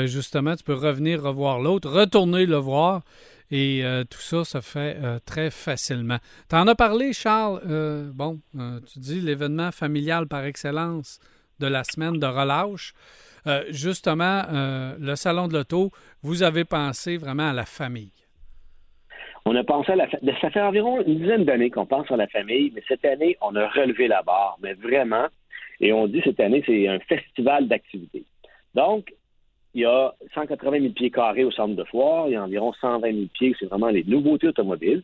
justement, 0.06 0.56
tu 0.56 0.64
peux 0.64 0.74
revenir 0.74 1.22
revoir 1.22 1.60
l'autre, 1.60 1.90
retourner 1.90 2.46
le 2.46 2.58
voir. 2.58 3.02
Et 3.50 3.82
tout 4.10 4.20
ça 4.20 4.44
se 4.44 4.60
fait 4.60 4.98
très 5.26 5.50
facilement. 5.52 6.18
Tu 6.50 6.56
en 6.56 6.68
as 6.68 6.76
parlé, 6.76 7.14
Charles? 7.14 7.62
bon, 8.14 8.40
tu 8.54 9.00
dis 9.00 9.22
l'événement 9.22 9.72
familial 9.72 10.28
par 10.28 10.44
excellence 10.44 11.20
de 11.60 11.68
la 11.68 11.84
semaine 11.84 12.20
de 12.20 12.26
relâche. 12.26 12.94
Euh, 13.48 13.64
justement, 13.70 14.42
euh, 14.52 14.96
le 15.00 15.16
salon 15.16 15.48
de 15.48 15.54
l'auto, 15.54 15.92
vous 16.22 16.44
avez 16.44 16.66
pensé 16.66 17.18
vraiment 17.18 17.50
à 17.50 17.54
la 17.54 17.66
famille? 17.66 18.12
On 19.46 19.56
a 19.56 19.64
pensé 19.64 19.94
à 19.94 19.96
la 19.96 20.08
famille. 20.08 20.36
Ça 20.42 20.50
fait 20.50 20.62
environ 20.62 21.02
une 21.02 21.20
dizaine 21.20 21.46
d'années 21.46 21.70
qu'on 21.70 21.86
pense 21.86 22.12
à 22.12 22.18
la 22.18 22.28
famille, 22.28 22.72
mais 22.76 22.84
cette 22.88 23.06
année, 23.06 23.38
on 23.42 23.56
a 23.56 23.68
relevé 23.70 24.10
la 24.10 24.22
barre, 24.22 24.58
mais 24.62 24.74
vraiment. 24.74 25.28
Et 25.80 25.94
on 25.94 26.08
dit 26.08 26.22
cette 26.26 26.40
année, 26.42 26.64
c'est 26.66 26.88
un 26.88 27.00
festival 27.00 27.68
d'activités. 27.70 28.26
Donc, 28.76 29.14
il 29.78 29.82
y 29.82 29.86
a 29.86 30.16
180 30.34 30.80
000 30.80 30.94
pieds 30.94 31.12
carrés 31.12 31.44
au 31.44 31.52
centre 31.52 31.76
de 31.76 31.84
foire, 31.84 32.28
il 32.28 32.32
y 32.32 32.36
a 32.36 32.44
environ 32.44 32.74
120 32.74 33.14
000 33.14 33.26
pieds, 33.32 33.56
c'est 33.60 33.68
vraiment 33.68 33.90
les 33.90 34.04
nouveautés 34.04 34.48
automobiles. 34.48 35.04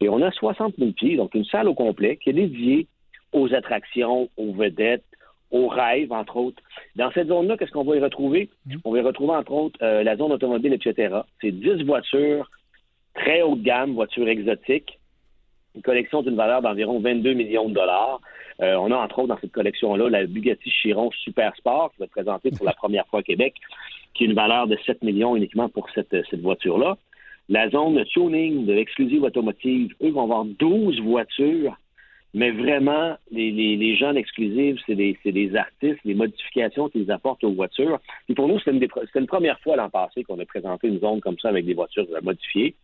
Et 0.00 0.08
on 0.08 0.22
a 0.22 0.30
60 0.30 0.76
000 0.78 0.92
pieds, 0.92 1.16
donc 1.16 1.34
une 1.34 1.44
salle 1.44 1.66
au 1.66 1.74
complet 1.74 2.18
qui 2.18 2.30
est 2.30 2.32
dédiée 2.32 2.86
aux 3.32 3.52
attractions, 3.52 4.30
aux 4.36 4.52
vedettes, 4.52 5.02
aux 5.50 5.66
rêves, 5.66 6.12
entre 6.12 6.36
autres. 6.36 6.62
Dans 6.94 7.10
cette 7.10 7.26
zone-là, 7.26 7.56
qu'est-ce 7.56 7.72
qu'on 7.72 7.82
va 7.82 7.96
y 7.96 8.00
retrouver? 8.00 8.48
Mm. 8.66 8.76
On 8.84 8.92
va 8.92 8.98
y 8.98 9.02
retrouver, 9.02 9.34
entre 9.34 9.50
autres, 9.50 9.78
euh, 9.82 10.04
la 10.04 10.16
zone 10.16 10.30
automobile, 10.30 10.72
etc. 10.72 11.16
C'est 11.40 11.50
10 11.50 11.82
voitures 11.82 12.48
très 13.14 13.42
haut 13.42 13.56
de 13.56 13.64
gamme, 13.64 13.94
voitures 13.94 14.28
exotiques, 14.28 15.00
une 15.74 15.82
collection 15.82 16.22
d'une 16.22 16.36
valeur 16.36 16.62
d'environ 16.62 17.00
22 17.00 17.32
millions 17.34 17.68
de 17.68 17.74
dollars. 17.74 18.20
Euh, 18.60 18.74
on 18.76 18.90
a, 18.90 18.96
entre 18.96 19.20
autres, 19.20 19.28
dans 19.28 19.38
cette 19.40 19.52
collection-là, 19.52 20.10
la 20.10 20.26
Bugatti 20.26 20.70
Chiron 20.70 21.10
Super 21.12 21.54
Sport, 21.56 21.92
qui 21.92 21.98
va 22.00 22.04
être 22.04 22.10
présentée 22.10 22.50
pour 22.50 22.66
la 22.66 22.74
première 22.74 23.06
fois 23.06 23.20
au 23.20 23.22
Québec, 23.22 23.54
qui 24.14 24.24
a 24.24 24.26
une 24.26 24.34
valeur 24.34 24.66
de 24.66 24.76
7 24.84 25.02
millions 25.02 25.36
uniquement 25.36 25.68
pour 25.68 25.88
cette, 25.94 26.14
cette 26.30 26.40
voiture-là. 26.40 26.96
La 27.48 27.68
zone 27.70 27.94
de 27.94 28.04
tuning 28.04 28.66
de 28.66 28.72
l'exclusive 28.72 29.24
automotive, 29.24 29.94
eux 30.02 30.10
vont 30.10 30.24
avoir 30.24 30.44
12 30.44 31.00
voitures 31.00 31.76
mais 32.34 32.50
vraiment, 32.50 33.16
les, 33.30 33.50
les, 33.50 33.76
les 33.76 33.96
gens 33.96 34.14
exclusifs, 34.14 34.80
c'est 34.86 34.94
des, 34.94 35.18
des, 35.22 35.54
artistes, 35.54 36.00
les 36.04 36.14
modifications 36.14 36.88
qu'ils 36.88 37.10
apportent 37.10 37.44
aux 37.44 37.52
voitures. 37.52 38.00
Et 38.28 38.34
pour 38.34 38.48
nous, 38.48 38.58
c'est 38.60 38.70
une, 38.70 38.86
une, 39.14 39.26
première 39.26 39.60
fois 39.60 39.76
l'an 39.76 39.90
passé 39.90 40.24
qu'on 40.24 40.38
a 40.38 40.46
présenté 40.46 40.88
une 40.88 40.98
zone 40.98 41.20
comme 41.20 41.38
ça 41.38 41.50
avec 41.50 41.66
des 41.66 41.74
voitures 41.74 42.06
modifiées. 42.22 42.74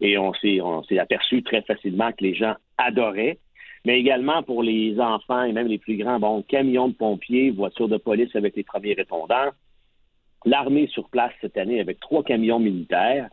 Et 0.00 0.18
on 0.18 0.34
s'est, 0.34 0.60
on 0.60 0.82
s'est 0.82 0.98
aperçu 0.98 1.44
très 1.44 1.62
facilement 1.62 2.10
que 2.10 2.24
les 2.24 2.34
gens 2.34 2.54
adoraient. 2.78 3.38
Mais 3.84 4.00
également 4.00 4.42
pour 4.42 4.64
les 4.64 4.98
enfants 4.98 5.44
et 5.44 5.52
même 5.52 5.68
les 5.68 5.78
plus 5.78 5.96
grands, 5.96 6.18
bon, 6.18 6.42
camions 6.42 6.88
de 6.88 6.94
pompiers, 6.94 7.52
voitures 7.52 7.88
de 7.88 7.98
police 7.98 8.34
avec 8.34 8.56
les 8.56 8.64
premiers 8.64 8.94
répondants. 8.94 9.50
L'armée 10.44 10.88
sur 10.88 11.08
place 11.10 11.32
cette 11.40 11.56
année 11.56 11.78
avec 11.80 12.00
trois 12.00 12.24
camions 12.24 12.58
militaires. 12.58 13.28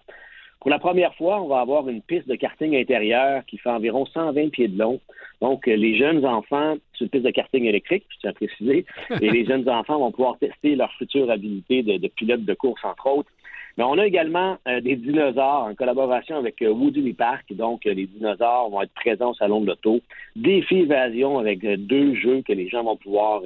Pour 0.64 0.72
la 0.72 0.80
première 0.80 1.14
fois, 1.16 1.42
on 1.42 1.48
va 1.50 1.60
avoir 1.60 1.90
une 1.90 2.02
piste 2.02 2.26
de 2.30 2.36
karting 2.36 2.74
intérieur 2.78 3.46
qui 3.46 3.58
fait 3.58 3.70
environ 3.70 4.06
120 4.06 4.48
pieds 4.48 4.70
de 4.70 4.80
long. 4.80 5.02
Donc, 5.42 5.68
euh, 5.68 5.76
les 5.76 5.98
jeunes 5.98 6.26
enfants, 6.26 6.76
c'est 6.94 7.04
une 7.04 7.10
piste 7.10 7.26
de 7.26 7.32
karting 7.32 7.66
électrique, 7.66 8.06
je 8.08 8.20
tiens 8.22 8.30
à 8.30 8.34
préciser, 8.34 8.86
et 9.22 9.30
les 9.30 9.46
jeunes 9.46 9.68
enfants 9.68 10.00
vont 10.00 10.12
pouvoir 10.12 10.38
tester 10.38 10.78
leur 10.78 10.90
future 10.94 11.30
habilité 11.30 11.84
de, 11.84 12.08
pilote 12.08 12.46
de 12.46 12.54
course, 12.54 12.82
entre 12.86 13.08
autres. 13.08 13.30
Mais 13.78 13.84
on 13.84 13.98
a 13.98 14.08
également 14.08 14.58
euh, 14.70 14.80
des 14.80 14.96
dinosaures 14.96 15.66
en 15.70 15.76
collaboration 15.76 16.38
avec 16.38 16.62
euh, 16.62 16.70
Woody 16.70 17.12
Park. 17.12 17.44
Donc, 17.52 17.84
les 17.84 18.08
dinosaures 18.08 18.70
vont 18.70 18.84
être 18.84 18.94
présents 18.94 19.32
au 19.32 19.34
Salon 19.34 19.60
de 19.60 19.68
l'Auto. 19.68 20.00
Défi 20.38 20.76
évasion 20.76 21.40
avec 21.40 21.60
deux 21.66 22.16
jeux 22.16 22.42
que 22.42 22.54
les 22.54 22.70
gens 22.70 22.86
vont 22.86 22.96
pouvoir 22.96 23.42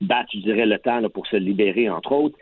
battre, 0.00 0.30
je 0.34 0.40
dirais, 0.40 0.66
le 0.66 0.78
temps 0.80 1.08
pour 1.08 1.28
se 1.28 1.36
libérer, 1.36 1.88
entre 1.88 2.10
autres. 2.10 2.38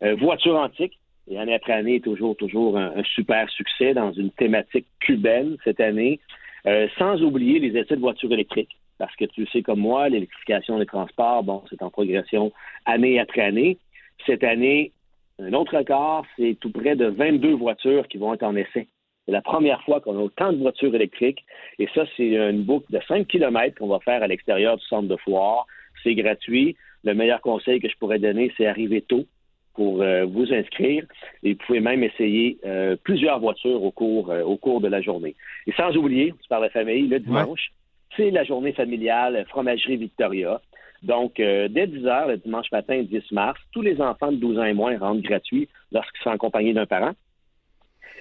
voiture 0.00 0.56
antique, 0.56 0.98
et 1.28 1.38
année 1.38 1.54
après 1.54 1.72
année, 1.72 2.00
toujours, 2.00 2.36
toujours 2.36 2.78
un, 2.78 3.02
super 3.14 3.48
succès 3.50 3.94
dans 3.94 4.12
une 4.12 4.30
thématique 4.30 4.86
cubaine 5.00 5.56
cette 5.64 5.80
année, 5.80 6.20
euh, 6.66 6.88
sans 6.98 7.22
oublier 7.22 7.58
les 7.58 7.78
essais 7.78 7.96
de 7.96 8.00
voitures 8.00 8.32
électriques. 8.32 8.76
Parce 8.98 9.14
que 9.16 9.24
tu 9.24 9.46
sais 9.48 9.62
comme 9.62 9.80
moi, 9.80 10.08
l'électrification 10.08 10.78
des 10.78 10.86
transports, 10.86 11.42
bon, 11.42 11.62
c'est 11.68 11.82
en 11.82 11.90
progression 11.90 12.52
année 12.86 13.18
après 13.18 13.42
année. 13.42 13.78
Cette 14.24 14.44
année, 14.44 14.92
un 15.38 15.52
autre 15.52 15.76
record, 15.76 16.24
c'est 16.36 16.56
tout 16.60 16.70
près 16.70 16.96
de 16.96 17.06
22 17.06 17.54
voitures 17.54 18.08
qui 18.08 18.16
vont 18.18 18.32
être 18.32 18.42
en 18.42 18.56
essai. 18.56 18.86
C'est 19.26 19.32
la 19.32 19.42
première 19.42 19.82
fois 19.82 20.00
qu'on 20.00 20.16
a 20.16 20.22
autant 20.22 20.52
de 20.52 20.58
voitures 20.58 20.94
électriques. 20.94 21.44
Et 21.78 21.88
ça, 21.94 22.04
c'est 22.16 22.36
une 22.36 22.62
boucle 22.62 22.90
de 22.90 23.00
5 23.06 23.26
km 23.26 23.76
qu'on 23.76 23.88
va 23.88 23.98
faire 23.98 24.22
à 24.22 24.28
l'extérieur 24.28 24.76
du 24.76 24.84
centre 24.86 25.08
de 25.08 25.16
foire. 25.16 25.66
C'est 26.02 26.14
gratuit. 26.14 26.76
Le 27.04 27.12
meilleur 27.12 27.40
conseil 27.40 27.80
que 27.80 27.88
je 27.88 27.96
pourrais 27.96 28.20
donner, 28.20 28.52
c'est 28.56 28.66
arriver 28.66 29.02
tôt 29.02 29.26
pour 29.76 30.02
euh, 30.02 30.24
vous 30.24 30.52
inscrire. 30.52 31.04
Et 31.44 31.52
vous 31.52 31.58
pouvez 31.66 31.80
même 31.80 32.02
essayer 32.02 32.58
euh, 32.64 32.96
plusieurs 33.04 33.38
voitures 33.38 33.82
au 33.82 33.92
cours, 33.92 34.30
euh, 34.30 34.42
au 34.42 34.56
cours 34.56 34.80
de 34.80 34.88
la 34.88 35.00
journée. 35.00 35.36
Et 35.66 35.72
sans 35.72 35.94
oublier, 35.96 36.34
tu 36.42 36.48
parles 36.48 36.64
de 36.64 36.70
famille, 36.70 37.06
le 37.06 37.20
dimanche, 37.20 37.70
c'est 38.16 38.30
la 38.30 38.42
journée 38.42 38.72
familiale 38.72 39.44
Fromagerie 39.48 39.98
Victoria. 39.98 40.60
Donc, 41.02 41.34
dès 41.36 41.86
10 41.86 42.06
heures, 42.06 42.26
le 42.26 42.38
dimanche 42.38 42.72
matin, 42.72 43.02
10 43.02 43.30
mars, 43.30 43.60
tous 43.72 43.82
les 43.82 44.00
enfants 44.00 44.32
de 44.32 44.38
12 44.38 44.58
ans 44.58 44.64
et 44.64 44.72
moins 44.72 44.98
rentrent 44.98 45.22
gratuits 45.22 45.68
lorsqu'ils 45.92 46.22
sont 46.22 46.30
accompagnés 46.30 46.72
d'un 46.72 46.86
parent. 46.86 47.12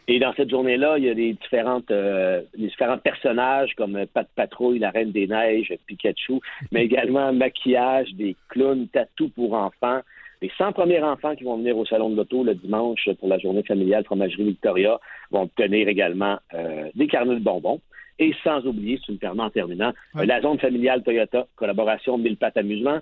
Et 0.07 0.19
dans 0.19 0.33
cette 0.33 0.49
journée-là, 0.49 0.97
il 0.97 1.05
y 1.05 1.09
a 1.09 1.15
des 1.15 1.33
différentes, 1.33 1.87
des 1.87 2.43
différents 2.67 2.97
personnages 2.97 3.73
comme 3.75 4.05
Pat 4.13 4.27
Patrouille, 4.35 4.79
la 4.79 4.91
Reine 4.91 5.13
des 5.13 5.25
Neiges, 5.25 5.73
Pikachu, 5.87 6.41
mais 6.71 6.83
également 6.83 7.31
maquillage, 7.31 8.13
des 8.13 8.35
clowns, 8.49 8.87
tatou 8.89 9.29
pour 9.29 9.53
enfants, 9.53 10.01
les 10.45 10.51
100 10.59 10.73
premiers 10.73 11.01
enfants 11.01 11.35
qui 11.35 11.43
vont 11.43 11.57
venir 11.57 11.75
au 11.75 11.87
Salon 11.87 12.11
de 12.11 12.17
l'Auto 12.17 12.43
le 12.43 12.53
dimanche 12.53 13.09
pour 13.19 13.27
la 13.29 13.39
journée 13.39 13.63
familiale 13.63 14.03
Fromagerie 14.03 14.43
Victoria 14.43 14.99
vont 15.31 15.41
obtenir 15.43 15.87
également 15.87 16.37
euh, 16.53 16.87
des 16.93 17.07
carnets 17.07 17.33
de 17.33 17.43
bonbons. 17.43 17.81
Et 18.19 18.31
sans 18.43 18.63
oublier, 18.67 18.97
si 18.97 19.05
tu 19.05 19.11
me 19.13 19.17
permets 19.17 19.41
en 19.41 19.49
terminant, 19.49 19.91
la 20.13 20.39
zone 20.41 20.59
familiale 20.59 21.01
Toyota, 21.01 21.47
collaboration 21.55 22.19
Mille 22.19 22.37
Pattes 22.37 22.57
Amusement. 22.57 22.99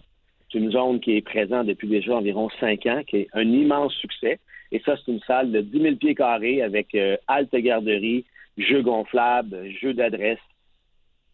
C'est 0.50 0.57
une 0.57 0.71
zone 0.71 1.01
qui 1.01 1.17
est 1.17 1.21
présente 1.21 1.67
depuis 1.67 1.89
déjà 1.89 2.15
environ 2.15 2.50
cinq 2.62 2.85
ans, 2.85 3.01
qui 3.05 3.17
est 3.17 3.27
un 3.33 3.47
immense 3.51 3.93
succès. 3.95 4.39
Et 4.71 4.79
ça, 4.85 4.95
c'est 4.95 5.12
une 5.12 5.19
salle 5.27 5.51
de 5.51 5.59
10 5.59 5.81
000 5.81 5.95
pieds 5.97 6.15
carrés 6.15 6.62
avec 6.62 6.95
euh, 6.95 7.17
halte 7.27 7.55
garderie, 7.55 8.23
jeux 8.57 8.83
gonflables, 8.83 9.69
jeux 9.81 9.93
d'adresse, 9.93 10.39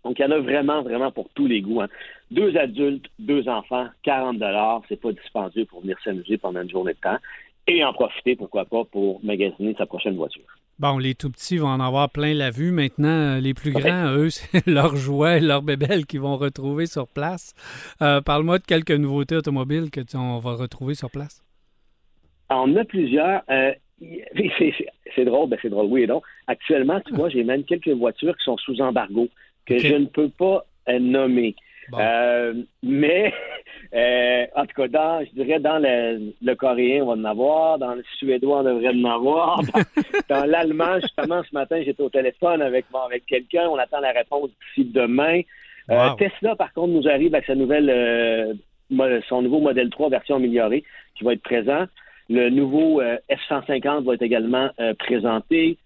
donc, 0.09 0.17
il 0.17 0.23
y 0.23 0.25
en 0.25 0.31
a 0.31 0.39
vraiment, 0.39 0.81
vraiment 0.81 1.11
pour 1.11 1.29
tous 1.35 1.45
les 1.45 1.61
goûts. 1.61 1.81
Hein. 1.81 1.87
Deux 2.31 2.57
adultes, 2.57 3.05
deux 3.19 3.47
enfants, 3.47 3.85
40 4.01 4.39
dollars, 4.39 4.81
c'est 4.89 4.99
pas 4.99 5.11
dispendieux 5.11 5.65
pour 5.65 5.81
venir 5.81 5.97
s'amuser 6.03 6.39
pendant 6.39 6.63
une 6.63 6.69
journée 6.71 6.93
de 6.93 6.97
temps 6.97 7.19
et 7.67 7.83
en 7.85 7.93
profiter, 7.93 8.35
pourquoi 8.35 8.65
pas, 8.65 8.85
pour 8.85 9.23
magasiner 9.23 9.75
sa 9.77 9.85
prochaine 9.85 10.15
voiture. 10.15 10.41
Bon, 10.79 10.97
les 10.97 11.13
tout 11.13 11.29
petits 11.29 11.57
vont 11.57 11.67
en 11.67 11.79
avoir 11.79 12.09
plein 12.09 12.33
la 12.33 12.49
vue. 12.49 12.71
Maintenant, 12.71 13.35
euh, 13.35 13.39
les 13.39 13.53
plus 13.53 13.71
grands, 13.71 14.15
eux, 14.15 14.29
c'est 14.31 14.65
leurs 14.65 14.95
jouets, 14.95 15.41
leurs 15.41 15.61
bébelles 15.61 16.07
qu'ils 16.07 16.21
vont 16.21 16.37
retrouver 16.37 16.87
sur 16.87 17.07
place. 17.07 17.53
Euh, 18.01 18.19
parle-moi 18.19 18.57
de 18.57 18.63
quelques 18.63 18.89
nouveautés 18.89 19.35
automobiles 19.35 19.91
que 19.91 20.01
on 20.17 20.39
va 20.39 20.55
retrouver 20.55 20.95
sur 20.95 21.11
place. 21.11 21.43
On 22.49 22.75
a 22.75 22.83
plusieurs. 22.83 23.43
Euh, 23.51 23.73
c'est 25.15 25.25
drôle, 25.25 25.49
ben 25.49 25.59
c'est 25.61 25.69
drôle, 25.69 25.85
oui 25.87 26.03
et 26.03 26.07
non. 26.07 26.23
Actuellement, 26.47 26.99
tu 27.01 27.13
vois, 27.13 27.29
j'ai 27.29 27.43
même 27.43 27.63
quelques 27.63 27.89
voitures 27.89 28.35
qui 28.37 28.45
sont 28.45 28.57
sous 28.57 28.81
embargo 28.81 29.29
que 29.69 29.79
je 29.79 29.95
ne 29.95 30.05
peux 30.05 30.29
pas 30.29 30.65
nommer. 30.99 31.55
Euh, 31.93 32.53
mais, 32.83 33.33
euh, 33.93 34.45
en 34.55 34.65
tout 34.65 34.75
cas, 34.75 34.87
dans, 34.87 35.25
je 35.25 35.41
dirais 35.41 35.59
dans 35.59 35.79
le, 35.81 36.53
coréen, 36.55 37.03
on 37.03 37.07
va 37.07 37.13
en 37.13 37.25
avoir. 37.25 37.79
Dans 37.79 37.95
le 37.95 38.03
suédois, 38.17 38.59
on 38.59 38.63
devrait 38.63 38.89
en 38.89 39.03
avoir. 39.05 39.61
Dans, 40.29 40.45
l'allemand, 40.45 40.99
justement, 41.01 41.41
ce 41.43 41.53
matin, 41.53 41.81
j'étais 41.83 42.03
au 42.03 42.09
téléphone 42.09 42.61
avec, 42.61 42.85
avec 43.05 43.25
quelqu'un. 43.25 43.67
On 43.67 43.77
attend 43.77 43.99
la 43.99 44.11
réponse 44.11 44.49
d'ici 44.49 44.89
demain. 44.89 45.41
Euh, 45.89 46.09
Tesla, 46.19 46.55
par 46.55 46.71
contre, 46.73 46.93
nous 46.93 47.07
arrive 47.07 47.33
avec 47.33 47.47
sa 47.47 47.55
nouvelle, 47.55 48.55
son 49.27 49.41
nouveau 49.41 49.59
modèle 49.59 49.89
3 49.89 50.09
version 50.09 50.35
améliorée 50.35 50.83
qui 51.15 51.23
va 51.23 51.33
être 51.33 51.41
présent. 51.41 51.85
Le 52.29 52.49
nouveau 52.49 53.01
F-150 53.01 54.03
va 54.03 54.13
être 54.13 54.21
également 54.21 54.69
présenté. 54.99 55.79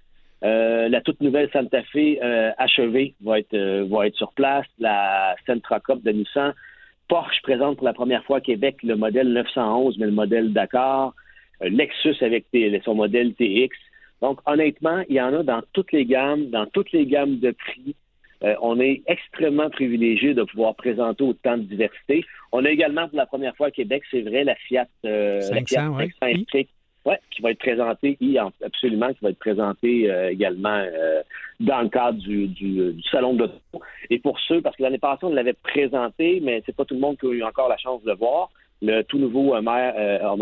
Euh, 0.44 0.90
la 0.90 1.00
toute 1.02 1.22
nouvelle 1.22 1.50
Santa 1.54 1.82
Fe 1.84 2.20
euh, 2.22 2.52
achevée 2.58 3.16
va 3.24 3.40
être, 3.40 3.54
euh, 3.54 3.86
va 3.90 4.08
être 4.08 4.16
sur 4.16 4.34
place. 4.34 4.66
La 4.78 5.36
Sentra 5.46 5.80
Cup 5.80 6.04
de 6.04 6.12
Nissan. 6.12 6.54
Porsche 7.08 7.42
présente 7.44 7.78
pour 7.78 7.86
la 7.86 7.94
première 7.94 8.24
fois 8.26 8.38
à 8.38 8.42
Québec 8.42 8.78
le 8.84 8.96
modèle 8.96 9.32
911, 9.32 9.98
mais 10.00 10.06
le 10.06 10.12
modèle 10.12 10.52
Dakar. 10.54 11.14
Lexus 11.62 12.16
avec 12.22 12.46
son 12.84 12.96
modèle 12.96 13.34
TX. 13.36 13.78
Donc, 14.22 14.40
honnêtement, 14.46 15.02
il 15.08 15.16
y 15.16 15.22
en 15.22 15.34
a 15.34 15.44
dans 15.44 15.62
toutes 15.72 15.94
les 15.94 16.06
gammes, 16.06 16.50
dans 16.50 16.66
toutes 16.66 16.92
les 16.92 17.06
gammes 17.06 17.40
de 17.40 17.52
prix. 17.52 17.96
on 18.62 18.82
est 18.82 19.02
extrêmement 19.08 19.70
privilégié 19.70 20.34
de 20.34 20.44
pouvoir 20.44 20.76
présenter 20.76 21.24
autant 21.24 21.58
de 21.58 21.64
diversité. 21.64 22.26
On 22.52 22.66
a 22.66 22.70
également 22.70 23.08
pour 23.08 23.18
la 23.18 23.28
première 23.28 23.56
fois 23.56 23.68
à 23.68 23.72
Québec, 23.72 24.04
c'est 24.12 24.24
vrai, 24.24 24.44
la 24.44 24.56
Fiat, 24.56 24.88
la 25.04 25.42
Fiat 25.42 25.90
500 25.90 26.28
électrique 26.28 26.70
oui, 26.70 26.83
qui 27.32 27.42
va 27.42 27.52
être 27.52 27.60
présenté, 27.60 28.18
absolument, 28.64 29.10
qui 29.10 29.20
va 29.22 29.30
être 29.30 29.40
présenté 29.40 30.10
euh, 30.10 30.32
également 30.32 30.70
euh, 30.70 31.22
dans 31.60 31.82
le 31.82 31.90
cadre 31.90 32.18
du, 32.18 32.48
du, 32.48 32.94
du 32.94 33.04
salon 33.12 33.34
de 33.34 33.40
l'auto. 33.40 33.60
Et 34.10 34.20
pour 34.20 34.40
ceux, 34.40 34.62
parce 34.62 34.76
que 34.76 34.84
l'année 34.84 35.00
passée, 35.00 35.24
on 35.26 35.34
l'avait 35.34 35.54
présenté, 35.54 36.40
mais 36.42 36.64
c'est 36.66 36.76
pas 36.76 36.86
tout 36.86 36.94
le 36.94 37.02
monde 37.02 37.18
qui 37.18 37.28
a 37.28 37.32
eu 37.32 37.44
encore 37.44 37.70
la 37.70 37.78
chance 37.78 38.02
de 38.04 38.12
le 38.12 38.18
voir. 38.18 38.50
Le 38.82 39.02
tout 39.04 39.18
nouveau 39.18 39.56
Hummer, 39.56 39.92
euh, 39.98 40.38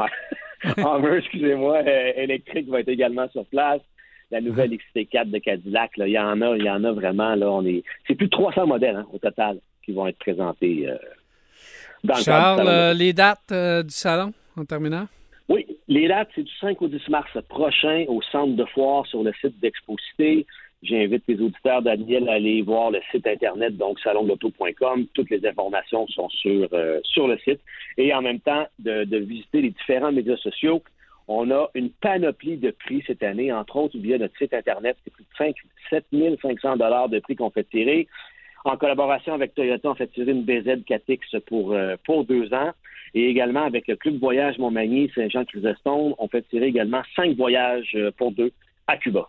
excusez-moi, 1.18 1.82
électrique 2.16 2.70
va 2.70 2.80
être 2.80 2.90
également 2.90 3.28
sur 3.30 3.46
place. 3.46 3.82
La 4.30 4.40
nouvelle 4.40 4.72
XT4 4.72 5.30
de 5.30 5.40
Cadillac, 5.40 5.98
là, 5.98 6.08
il 6.08 6.14
y 6.14 6.20
en 6.20 6.42
a, 6.42 6.56
il 6.56 6.64
y 6.64 6.70
en 6.70 6.84
a 6.84 6.92
vraiment. 6.92 7.36
Là, 7.36 7.52
on 7.52 7.66
est, 7.66 7.84
c'est 8.08 8.16
plus 8.16 8.28
de 8.28 8.32
300 8.32 8.66
modèles 8.66 8.96
hein, 8.96 9.06
au 9.12 9.18
total 9.18 9.60
qui 9.84 9.92
vont 9.92 10.08
être 10.08 10.20
présentés 10.20 10.88
dans 12.04 12.16
le 12.16 12.24
cadre 12.24 12.62
du 12.62 12.66
salon. 12.66 12.98
les 12.98 13.14
dates 13.14 13.54
du 13.86 13.94
salon 13.94 14.32
en 14.56 14.64
terminant? 14.64 15.08
Les 15.92 16.08
dates, 16.08 16.30
c'est 16.34 16.44
du 16.44 16.56
5 16.62 16.82
au 16.82 16.88
10 16.88 17.10
mars 17.10 17.30
prochain 17.50 18.06
au 18.08 18.22
centre 18.22 18.56
de 18.56 18.64
foire 18.64 19.06
sur 19.08 19.24
le 19.24 19.34
site 19.42 19.60
d'Exposité. 19.60 20.46
J'invite 20.82 21.26
les 21.28 21.42
auditeurs 21.42 21.82
Daniel 21.82 22.30
à 22.30 22.36
aller 22.36 22.62
voir 22.62 22.92
le 22.92 23.02
site 23.12 23.28
internet, 23.28 23.76
donc 23.76 24.00
salondeauto.com. 24.00 25.08
Toutes 25.14 25.30
les 25.30 25.46
informations 25.46 26.08
sont 26.08 26.30
sur, 26.30 26.70
euh, 26.72 27.02
sur 27.04 27.28
le 27.28 27.38
site. 27.40 27.60
Et 27.98 28.14
en 28.14 28.22
même 28.22 28.40
temps, 28.40 28.66
de, 28.80 29.18
visiter 29.18 29.64
les 29.64 29.72
différents 29.72 30.14
médias 30.14 30.38
sociaux. 30.38 30.82
On 31.28 31.52
a 31.52 31.70
une 31.76 31.90
panoplie 31.90 32.56
de 32.56 32.72
prix 32.72 33.04
cette 33.06 33.22
année, 33.22 33.52
entre 33.52 33.76
autres 33.76 33.98
via 33.98 34.18
notre 34.18 34.38
site 34.38 34.54
internet. 34.54 34.96
C'est 35.04 35.12
plus 35.12 35.26
de 35.26 35.38
5, 35.38 35.56
7 35.90 36.06
500 36.42 36.78
de 37.10 37.20
prix 37.20 37.36
qu'on 37.36 37.50
fait 37.50 37.66
tirer. 37.66 38.08
En 38.64 38.78
collaboration 38.78 39.34
avec 39.34 39.54
Toyota, 39.56 39.90
on 39.90 39.96
fait 39.96 40.08
tirer 40.08 40.32
une 40.32 40.44
BZ 40.44 40.86
4X 40.88 41.42
pour, 41.42 41.74
euh, 41.74 41.98
pour 42.06 42.24
deux 42.24 42.54
ans. 42.54 42.72
Et 43.14 43.30
également 43.30 43.64
avec 43.64 43.88
le 43.88 43.96
Club 43.96 44.20
Voyage 44.20 44.58
Montmagny, 44.58 45.12
Saint-Jean-Chrysostome, 45.16 46.16
on 46.18 46.28
fait 46.28 46.44
tirer 46.50 46.68
également 46.68 47.02
cinq 47.16 47.36
voyages 47.36 47.92
euh, 47.96 48.12
pour 48.18 48.32
deux 48.32 48.52
à 48.88 48.98
Cuba. 48.98 49.28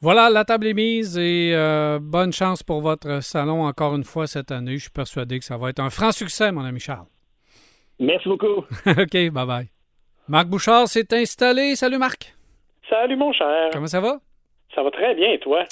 Voilà, 0.00 0.28
la 0.28 0.44
table 0.44 0.66
est 0.66 0.74
mise 0.74 1.16
et 1.16 1.52
euh, 1.54 1.98
bonne 2.00 2.32
chance 2.32 2.62
pour 2.62 2.82
votre 2.82 3.22
salon 3.22 3.64
encore 3.64 3.94
une 3.94 4.04
fois 4.04 4.26
cette 4.26 4.50
année. 4.50 4.76
Je 4.76 4.82
suis 4.82 4.90
persuadé 4.90 5.38
que 5.38 5.44
ça 5.44 5.56
va 5.56 5.70
être 5.70 5.80
un 5.80 5.90
franc 5.90 6.12
succès, 6.12 6.52
mon 6.52 6.64
ami 6.64 6.78
Charles. 6.78 7.06
Merci 7.98 8.28
beaucoup. 8.28 8.64
OK, 8.86 9.30
bye 9.30 9.46
bye. 9.46 9.68
Marc 10.28 10.48
Bouchard 10.48 10.88
s'est 10.88 11.12
installé. 11.14 11.74
Salut 11.74 11.98
Marc. 11.98 12.34
Salut 12.88 13.16
mon 13.16 13.32
cher. 13.32 13.70
Comment 13.72 13.86
ça 13.86 14.00
va? 14.00 14.20
Ça 14.74 14.82
va 14.82 14.90
très 14.90 15.14
bien, 15.14 15.32
et 15.32 15.38
toi? 15.38 15.64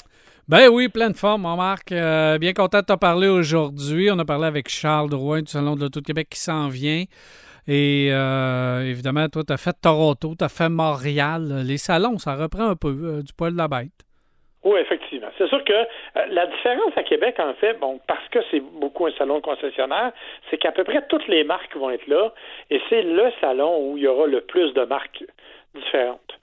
Ben 0.52 0.68
oui, 0.68 0.90
pleine 0.90 1.14
forme, 1.14 1.44
mon 1.48 1.56
Marc. 1.56 1.92
Euh, 1.92 2.36
bien 2.36 2.52
content 2.52 2.80
de 2.80 2.84
te 2.84 2.98
parler 2.98 3.26
aujourd'hui. 3.26 4.10
On 4.12 4.18
a 4.18 4.24
parlé 4.26 4.44
avec 4.44 4.68
Charles 4.68 5.08
Drouin 5.08 5.40
du 5.40 5.50
Salon 5.50 5.76
de 5.76 5.80
l'Auto 5.80 6.00
de 6.00 6.04
Québec 6.04 6.28
qui 6.28 6.38
s'en 6.38 6.68
vient. 6.68 7.04
Et 7.66 8.10
euh, 8.12 8.82
évidemment, 8.82 9.26
toi, 9.28 9.44
tu 9.46 9.52
as 9.54 9.56
fait 9.56 9.72
Toronto, 9.82 10.34
tu 10.38 10.44
as 10.44 10.50
fait 10.50 10.68
Montréal. 10.68 11.64
Les 11.66 11.78
salons, 11.78 12.18
ça 12.18 12.34
reprend 12.34 12.68
un 12.68 12.76
peu 12.76 12.88
euh, 12.90 13.22
du 13.22 13.32
poil 13.32 13.52
de 13.54 13.56
la 13.56 13.66
bête. 13.66 13.96
Oui, 14.62 14.78
effectivement. 14.78 15.28
C'est 15.38 15.48
sûr 15.48 15.64
que 15.64 15.72
la 16.28 16.44
différence 16.44 16.92
à 16.96 17.02
Québec, 17.02 17.36
en 17.38 17.54
fait, 17.54 17.72
bon, 17.80 17.98
parce 18.06 18.28
que 18.28 18.40
c'est 18.50 18.60
beaucoup 18.60 19.06
un 19.06 19.12
salon 19.12 19.40
concessionnaire, 19.40 20.12
c'est 20.50 20.58
qu'à 20.58 20.72
peu 20.72 20.84
près 20.84 21.00
toutes 21.08 21.28
les 21.28 21.44
marques 21.44 21.74
vont 21.74 21.88
être 21.88 22.06
là, 22.08 22.30
et 22.68 22.78
c'est 22.90 23.00
le 23.00 23.32
salon 23.40 23.88
où 23.88 23.96
il 23.96 24.02
y 24.02 24.06
aura 24.06 24.26
le 24.26 24.42
plus 24.42 24.74
de 24.74 24.84
marques 24.84 25.24
différentes. 25.74 26.38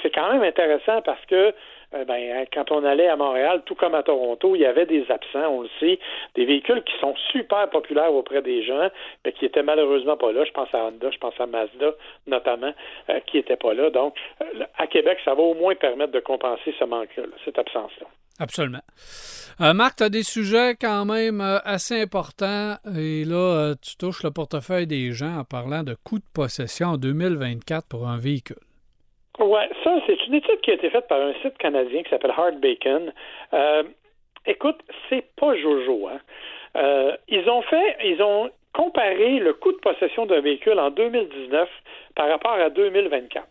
c'est 0.00 0.14
quand 0.14 0.32
même 0.32 0.44
intéressant 0.44 1.02
parce 1.02 1.26
que 1.26 1.52
euh, 1.94 2.04
ben, 2.04 2.46
quand 2.52 2.70
on 2.70 2.84
allait 2.84 3.08
à 3.08 3.16
Montréal, 3.16 3.62
tout 3.66 3.74
comme 3.74 3.94
à 3.94 4.02
Toronto, 4.02 4.54
il 4.54 4.60
y 4.60 4.66
avait 4.66 4.86
des 4.86 5.04
absents, 5.10 5.48
on 5.48 5.62
le 5.62 5.68
sait, 5.80 5.98
des 6.36 6.44
véhicules 6.44 6.82
qui 6.84 6.96
sont 7.00 7.14
super 7.32 7.68
populaires 7.70 8.12
auprès 8.14 8.42
des 8.42 8.62
gens, 8.64 8.90
mais 9.24 9.32
qui 9.32 9.44
étaient 9.44 9.62
malheureusement 9.62 10.16
pas 10.16 10.32
là. 10.32 10.44
Je 10.44 10.52
pense 10.52 10.72
à 10.72 10.84
Honda, 10.84 11.10
je 11.10 11.18
pense 11.18 11.34
à 11.40 11.46
Mazda 11.46 11.92
notamment, 12.26 12.72
euh, 13.08 13.20
qui 13.26 13.38
n'étaient 13.38 13.56
pas 13.56 13.74
là. 13.74 13.90
Donc, 13.90 14.14
euh, 14.40 14.64
à 14.78 14.86
Québec, 14.86 15.18
ça 15.24 15.34
va 15.34 15.42
au 15.42 15.54
moins 15.54 15.74
permettre 15.74 16.12
de 16.12 16.20
compenser 16.20 16.74
ce 16.78 16.84
manque-là, 16.84 17.24
cette 17.44 17.58
absence-là. 17.58 18.06
Absolument. 18.38 18.80
Marc, 19.58 19.96
tu 19.96 20.04
as 20.04 20.08
des 20.08 20.22
sujets 20.22 20.74
quand 20.80 21.04
même 21.04 21.42
assez 21.64 22.00
importants 22.00 22.76
et 22.96 23.26
là, 23.26 23.74
tu 23.82 23.98
touches 23.98 24.22
le 24.22 24.30
portefeuille 24.30 24.86
des 24.86 25.12
gens 25.12 25.40
en 25.40 25.44
parlant 25.44 25.82
de 25.82 25.94
coût 26.02 26.18
de 26.18 26.24
possession 26.32 26.88
en 26.88 26.96
2024 26.96 27.86
pour 27.86 28.08
un 28.08 28.16
véhicule. 28.16 28.56
Oui, 29.38 29.60
ça, 29.84 29.96
c'est 30.06 30.26
une 30.26 30.34
étude 30.34 30.60
qui 30.60 30.70
a 30.70 30.74
été 30.74 30.90
faite 30.90 31.08
par 31.08 31.20
un 31.20 31.32
site 31.42 31.56
canadien 31.58 32.02
qui 32.02 32.10
s'appelle 32.10 32.34
Hard 32.36 32.60
Bacon. 32.60 33.12
Euh, 33.52 33.84
écoute, 34.44 34.80
c'est 35.08 35.24
pas 35.36 35.56
Jojo. 35.56 36.08
Hein? 36.08 36.20
Euh, 36.76 37.16
ils 37.28 37.48
ont 37.48 37.62
fait, 37.62 37.96
ils 38.04 38.22
ont 38.22 38.50
comparé 38.72 39.38
le 39.38 39.54
coût 39.54 39.72
de 39.72 39.78
possession 39.78 40.26
d'un 40.26 40.40
véhicule 40.40 40.78
en 40.78 40.90
2019 40.90 41.68
par 42.14 42.28
rapport 42.28 42.52
à 42.52 42.70
2024. 42.70 43.46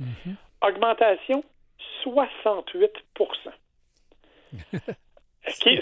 Mhm. 0.00 0.36
Augmentation 0.62 1.44
68% 2.04 2.88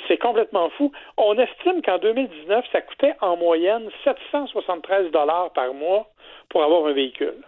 C'est 0.09 0.16
complètement 0.16 0.71
fou. 0.71 0.90
On 1.19 1.38
estime 1.38 1.83
qu'en 1.83 1.99
2019, 1.99 2.64
ça 2.73 2.80
coûtait 2.80 3.14
en 3.21 3.37
moyenne 3.37 3.90
773 4.04 5.11
dollars 5.11 5.52
par 5.52 5.75
mois 5.75 6.09
pour 6.49 6.62
avoir 6.64 6.87
un 6.87 6.92
véhicule. 6.92 7.45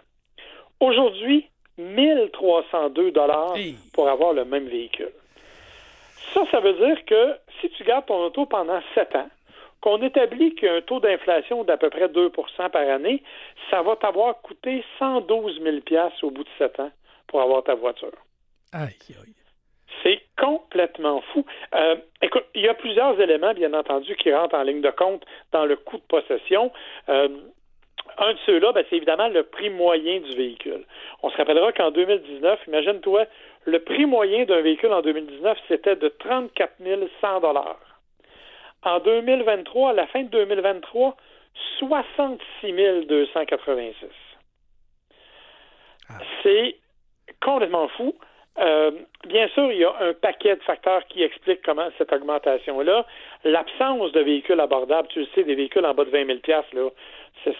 Aujourd'hui, 0.79 1.49
1302 1.77 3.11
dollars 3.11 3.55
pour 3.93 4.09
avoir 4.09 4.33
le 4.33 4.45
même 4.45 4.67
véhicule. 4.67 5.11
Ça, 6.33 6.41
ça 6.51 6.59
veut 6.59 6.73
dire 6.73 7.03
que 7.05 7.35
si 7.59 7.69
tu 7.71 7.83
gardes 7.83 8.05
ton 8.05 8.25
auto 8.25 8.45
pendant 8.45 8.81
7 8.95 9.15
ans, 9.15 9.29
qu'on 9.81 10.01
établit 10.01 10.55
qu'il 10.55 10.67
y 10.67 10.71
a 10.71 10.75
un 10.75 10.81
taux 10.81 11.01
d'inflation 11.01 11.65
d'à 11.65 11.75
peu 11.75 11.89
près 11.89 12.07
2% 12.07 12.69
par 12.69 12.89
année, 12.89 13.21
ça 13.69 13.81
va 13.81 13.97
t'avoir 13.97 14.41
coûté 14.41 14.83
112 14.97 15.61
000 15.61 15.77
au 16.21 16.31
bout 16.31 16.43
de 16.43 16.49
7 16.57 16.79
ans 16.79 16.91
pour 17.27 17.41
avoir 17.41 17.63
ta 17.63 17.75
voiture. 17.75 18.13
Aïe, 18.71 18.95
C'est 20.01 20.21
complètement 20.37 21.21
fou. 21.33 21.45
Euh, 21.75 21.95
écoute, 22.21 22.45
il 22.55 22.61
y 22.61 22.69
a 22.69 22.73
plusieurs 22.73 23.19
éléments, 23.19 23.53
bien 23.53 23.73
entendu, 23.73 24.15
qui 24.15 24.33
rentrent 24.33 24.55
en 24.55 24.63
ligne 24.63 24.81
de 24.81 24.89
compte 24.89 25.23
dans 25.51 25.65
le 25.65 25.75
coût 25.75 25.97
de 25.97 26.03
possession. 26.03 26.71
Euh, 27.09 27.27
un 28.17 28.33
de 28.33 28.39
ceux-là, 28.45 28.71
ben, 28.71 28.85
c'est 28.89 28.97
évidemment 28.97 29.27
le 29.27 29.43
prix 29.43 29.69
moyen 29.69 30.19
du 30.19 30.35
véhicule. 30.35 30.85
On 31.21 31.29
se 31.29 31.37
rappellera 31.37 31.71
qu'en 31.71 31.91
2019, 31.91 32.67
imagine-toi, 32.67 33.25
le 33.65 33.79
prix 33.79 34.05
moyen 34.05 34.45
d'un 34.45 34.61
véhicule 34.61 34.93
en 34.93 35.01
2019, 35.01 35.57
c'était 35.67 35.95
de 35.95 36.09
34 36.09 36.73
100 37.21 37.41
En 38.83 38.99
2023, 38.99 39.91
à 39.91 39.93
la 39.93 40.07
fin 40.07 40.23
de 40.23 40.29
2023, 40.29 41.15
66 41.79 43.07
286. 43.07 44.09
Ah. 46.09 46.13
C'est 46.43 46.75
complètement 47.41 47.87
fou. 47.89 48.15
Euh, 48.59 48.91
bien 49.27 49.47
sûr, 49.49 49.71
il 49.71 49.79
y 49.79 49.83
a 49.83 49.93
un 49.99 50.13
paquet 50.13 50.55
de 50.55 50.61
facteurs 50.61 51.05
qui 51.07 51.23
expliquent 51.23 51.63
comment 51.63 51.89
cette 51.97 52.13
augmentation-là. 52.13 53.05
L'absence 53.43 54.11
de 54.11 54.19
véhicules 54.19 54.59
abordables, 54.59 55.07
tu 55.07 55.21
le 55.21 55.27
sais, 55.33 55.43
des 55.43 55.55
véhicules 55.55 55.85
en 55.85 55.93
bas 55.93 56.05
de 56.05 56.11
20 56.11 56.25
000 56.25 56.39
là, 56.73 56.89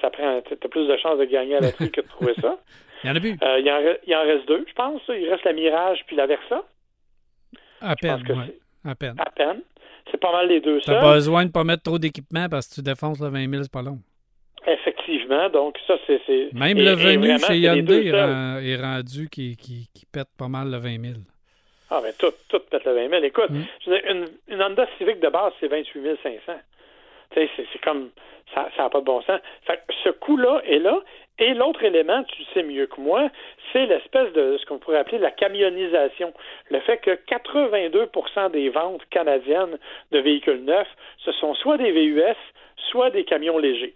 ça 0.01 0.09
prend, 0.11 0.41
t'as 0.41 0.67
plus 0.67 0.87
de 0.87 0.97
chances 0.97 1.17
de 1.17 1.25
gagner 1.25 1.55
à 1.55 1.61
la 1.61 1.71
que 1.71 2.01
de 2.01 2.07
trouver 2.07 2.33
ça. 2.39 2.57
il 3.03 3.09
y 3.09 3.11
en 3.11 3.15
a 3.15 3.19
plus. 3.19 3.37
Euh, 3.41 3.59
il, 3.59 4.15
en, 4.15 4.21
reste 4.21 4.47
deux, 4.47 4.65
je 4.67 4.73
pense. 4.73 5.01
Il 5.09 5.29
reste 5.29 5.43
la 5.43 5.53
Mirage 5.53 6.03
puis 6.05 6.15
la 6.15 6.27
Versa. 6.27 6.63
À 7.81 7.95
peine, 7.95 8.23
À 8.85 8.95
peine. 8.95 9.15
À 9.17 9.31
peine. 9.31 9.61
C'est 10.11 10.19
pas 10.19 10.31
mal 10.31 10.47
les 10.47 10.61
deux 10.61 10.79
T'as 10.81 10.99
pas 10.99 11.13
besoin 11.13 11.45
de 11.45 11.51
pas 11.51 11.63
mettre 11.63 11.83
trop 11.83 11.97
d'équipement 11.97 12.47
parce 12.49 12.67
que 12.67 12.75
tu 12.75 12.81
défonces 12.81 13.19
le 13.19 13.29
20 13.29 13.49
000, 13.49 13.63
c'est 13.63 13.71
pas 13.71 13.81
long. 13.81 13.99
Effectivement, 15.13 15.49
donc 15.49 15.77
ça, 15.85 15.95
c'est... 16.07 16.53
Même 16.53 16.77
le 16.77 16.93
venu 16.93 17.37
chez 17.39 17.57
Hyundai 17.57 18.07
est, 18.07 18.75
rendu 18.75 19.29
qui, 19.29 19.55
qui, 19.55 19.87
qui, 19.93 20.05
pète 20.05 20.29
pas 20.37 20.47
mal 20.47 20.71
le 20.71 20.77
20 20.77 21.01
000. 21.01 21.13
Ah, 21.89 21.99
ben 22.01 22.13
tout, 22.17 22.33
tout 22.49 22.59
pète 22.69 22.85
le 22.85 22.93
20 22.93 23.09
000. 23.09 23.23
Écoute, 23.23 23.49
mm. 23.49 23.93
une, 24.09 24.25
une 24.47 24.63
Honda 24.63 24.87
Civic 24.97 25.19
de 25.19 25.29
base, 25.29 25.53
c'est 25.59 25.67
28 25.67 26.17
500. 26.23 26.53
C'est 27.35 27.81
comme 27.83 28.09
ça 28.53 28.69
n'a 28.77 28.89
pas 28.89 28.99
de 28.99 29.05
bon 29.05 29.21
sens. 29.23 29.39
ce 30.03 30.09
coût-là 30.09 30.61
est 30.65 30.79
là. 30.79 30.99
Et 31.39 31.55
l'autre 31.55 31.83
élément, 31.83 32.23
tu 32.25 32.43
sais 32.53 32.61
mieux 32.61 32.85
que 32.85 33.01
moi, 33.01 33.29
c'est 33.71 33.87
l'espèce 33.87 34.31
de 34.33 34.57
ce 34.59 34.65
qu'on 34.67 34.77
pourrait 34.77 34.99
appeler 34.99 35.17
la 35.17 35.31
camionnisation. 35.31 36.31
Le 36.69 36.79
fait 36.81 36.99
que 36.99 37.11
82% 37.11 38.51
des 38.51 38.69
ventes 38.69 39.01
canadiennes 39.09 39.79
de 40.11 40.19
véhicules 40.19 40.63
neufs, 40.63 40.87
ce 41.25 41.31
sont 41.31 41.55
soit 41.55 41.77
des 41.77 41.91
VUS, 41.91 42.35
soit 42.91 43.09
des 43.09 43.23
camions 43.23 43.57
légers. 43.57 43.95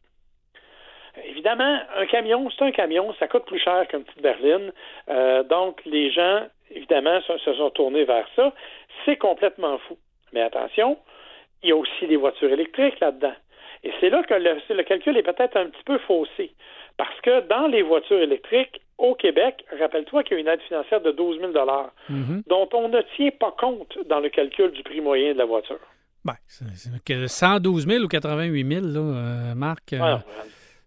Évidemment, 1.25 1.79
un 1.95 2.05
camion, 2.05 2.49
c'est 2.49 2.65
un 2.65 2.71
camion, 2.71 3.13
ça 3.19 3.27
coûte 3.27 3.45
plus 3.45 3.59
cher 3.59 3.87
qu'une 3.87 4.03
petite 4.03 4.21
berline. 4.21 4.71
Euh, 5.09 5.43
donc, 5.43 5.81
les 5.85 6.11
gens, 6.11 6.45
évidemment, 6.71 7.21
se, 7.21 7.37
se 7.37 7.53
sont 7.53 7.69
tournés 7.71 8.03
vers 8.03 8.27
ça. 8.35 8.53
C'est 9.05 9.17
complètement 9.17 9.77
fou. 9.79 9.97
Mais 10.33 10.41
attention, 10.41 10.97
il 11.63 11.69
y 11.69 11.71
a 11.71 11.75
aussi 11.75 12.07
des 12.07 12.17
voitures 12.17 12.51
électriques 12.51 12.99
là-dedans. 12.99 13.33
Et 13.83 13.91
c'est 13.99 14.09
là 14.09 14.23
que 14.23 14.33
le, 14.33 14.83
calcul 14.83 15.17
est 15.17 15.23
peut-être 15.23 15.57
un 15.57 15.67
petit 15.67 15.83
peu 15.85 15.97
faussé. 15.99 16.51
Parce 16.97 17.19
que 17.21 17.47
dans 17.47 17.67
les 17.67 17.83
voitures 17.83 18.21
électriques, 18.21 18.81
au 18.97 19.13
Québec, 19.13 19.63
rappelle-toi 19.79 20.23
qu'il 20.23 20.35
y 20.35 20.37
a 20.37 20.41
une 20.41 20.47
aide 20.47 20.61
financière 20.61 21.01
de 21.01 21.11
12 21.11 21.39
000 21.39 21.53
mhm. 22.09 22.41
dont 22.47 22.67
on 22.73 22.89
ne 22.89 23.01
tient 23.15 23.29
pas 23.39 23.51
compte 23.51 23.97
dans 24.07 24.19
le 24.19 24.29
calcul 24.29 24.71
du 24.71 24.81
prix 24.81 25.01
moyen 25.01 25.33
de 25.33 25.37
la 25.37 25.45
voiture. 25.45 25.79
Ben, 26.25 26.33
c'est 26.47 27.27
112 27.27 27.87
000 27.87 28.03
ou 28.03 28.07
88 28.07 28.73
000, 28.73 28.85
là, 28.85 28.99
euh, 28.99 29.55
Marc, 29.55 29.93
euh, 29.93 30.17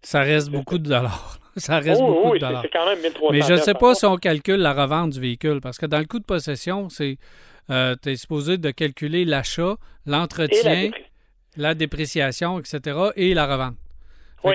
ça 0.02 0.20
reste 0.20 0.50
beaucoup 0.50 0.78
de 0.78 0.88
dollars. 0.88 1.36
Ça 1.56 1.80
reste 1.80 2.00
beaucoup 2.00 2.34
de 2.34 2.38
dollars. 2.38 2.64
Quand 2.72 2.86
même 2.86 3.00
Mais 3.32 3.42
je 3.42 3.54
ne 3.54 3.58
sais 3.58 3.74
pas 3.74 3.94
si 3.94 4.06
on 4.06 4.16
calcule 4.16 4.60
la 4.60 4.72
revente 4.72 5.10
du 5.10 5.20
véhicule, 5.20 5.60
parce 5.60 5.78
que 5.78 5.86
dans 5.86 5.98
le 5.98 6.04
coût 6.04 6.20
de 6.20 6.24
possession, 6.24 6.88
c'est 6.88 7.18
euh, 7.70 7.96
tu 8.00 8.10
es 8.10 8.16
supposé 8.16 8.56
de 8.56 8.70
calculer 8.70 9.24
l'achat, 9.24 9.74
l'entretien, 10.06 10.90
la, 11.56 11.74
dépréciation, 11.74 12.60
etc., 12.60 12.98
et 13.16 13.34
la 13.34 13.46
revente. 13.46 13.74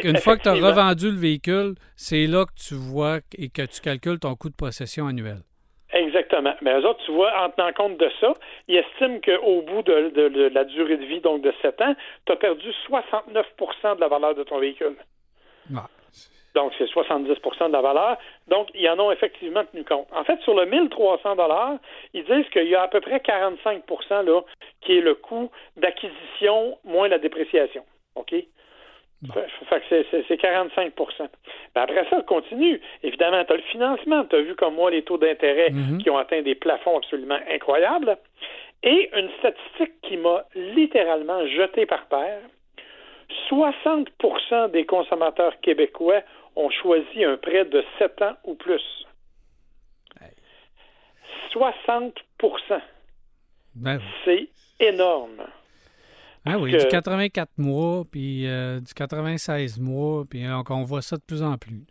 une 0.03 0.17
fois 0.17 0.37
que 0.37 0.43
tu 0.43 0.49
as 0.49 0.53
revendu 0.53 1.11
le 1.11 1.17
véhicule, 1.17 1.75
c'est 1.97 2.27
là 2.27 2.45
que 2.45 2.53
tu 2.55 2.75
vois 2.75 3.19
et 3.37 3.49
que 3.49 3.61
tu 3.63 3.81
calcules 3.81 4.19
ton 4.19 4.35
coût 4.35 4.49
de 4.49 4.55
possession 4.55 5.07
annuel. 5.07 5.39
Exactement. 5.93 6.53
Mais 6.61 6.73
eux 6.73 6.85
autres, 6.85 7.03
tu 7.05 7.11
vois, 7.11 7.31
en 7.41 7.49
tenant 7.51 7.71
compte 7.71 7.97
de 7.97 8.09
ça, 8.19 8.33
ils 8.67 8.77
estiment 8.77 9.19
qu'au 9.19 9.61
bout 9.61 9.81
de, 9.83 10.49
la 10.53 10.65
durée 10.65 10.97
de 10.97 11.05
vie, 11.05 11.21
donc 11.21 11.41
de 11.41 11.53
7 11.61 11.81
ans, 11.81 11.95
tu 12.25 12.33
as 12.33 12.35
perdu 12.35 12.69
69% 12.89 13.95
de 13.95 14.01
la 14.01 14.07
valeur 14.09 14.35
de 14.35 14.43
ton 14.43 14.59
véhicule. 14.59 14.95
Donc, 16.55 16.71
c'est 16.77 16.85
70% 16.85 17.67
de 17.67 17.73
la 17.73 17.81
valeur. 17.81 18.17
Donc, 18.47 18.69
ils 18.73 18.89
en 18.89 18.97
ont 18.97 19.11
effectivement 19.11 19.65
tenu 19.65 19.83
compte. 19.83 20.07
En 20.15 20.23
fait, 20.23 20.39
sur 20.41 20.55
le 20.55 20.65
1300 20.65 21.35
dollars, 21.35 21.75
ils 22.13 22.23
disent 22.23 22.49
qu'il 22.51 22.67
y 22.69 22.75
a 22.75 22.83
à 22.83 22.87
peu 22.87 23.01
près 23.01 23.19
45 23.19 23.83
là, 24.25 24.41
qui 24.81 24.97
est 24.97 25.01
le 25.01 25.15
coût 25.15 25.51
d'acquisition 25.75 26.77
moins 26.85 27.09
la 27.09 27.19
dépréciation. 27.19 27.83
OK? 28.15 28.33
Fait 29.33 29.81
que 29.89 30.23
c'est 30.27 30.41
45% 30.41 30.91
ben 31.73 31.81
Après 31.81 32.05
ça, 32.09 32.21
continue. 32.21 32.79
Évidemment, 33.03 33.43
tu 33.43 33.53
as 33.53 33.55
le 33.55 33.61
financement. 33.63 34.25
Tu 34.25 34.35
as 34.35 34.41
vu 34.41 34.55
comme 34.55 34.75
moi 34.75 34.91
les 34.91 35.03
taux 35.03 35.17
d'intérêt 35.17 35.69
mm-hmm. 35.69 35.97
qui 35.97 36.09
ont 36.09 36.17
atteint 36.17 36.41
des 36.41 36.55
plafonds 36.55 36.97
absolument 36.97 37.39
incroyables. 37.49 38.17
Et 38.83 39.09
une 39.17 39.29
statistique 39.39 39.99
qui 40.03 40.17
m'a 40.17 40.45
littéralement 40.53 41.45
jeté 41.47 41.85
par 41.85 42.07
terre. 42.07 42.41
60% 43.49 44.71
des 44.71 44.85
consommateurs 44.85 45.59
québécois 45.61 46.21
ont 46.55 46.69
choisi 46.69 47.23
un 47.23 47.37
prêt 47.37 47.65
de 47.65 47.83
7 47.99 48.21
ans 48.21 48.35
ou 48.43 48.55
plus. 48.55 49.05
60 51.51 52.13
ben 53.75 53.99
C'est 54.23 54.49
énorme. 54.79 55.43
Ah 56.45 56.57
oui, 56.59 56.71
du 56.71 56.85
84 56.85 57.49
mois, 57.57 58.03
puis 58.11 58.45
euh, 58.45 58.79
du 58.79 58.93
96 58.93 59.79
mois, 59.79 60.25
puis 60.29 60.43
on 60.69 60.83
voit 60.83 61.01
ça 61.01 61.15
de 61.15 61.23
plus 61.25 61.41
en 61.41 61.57
plus. 61.57 61.85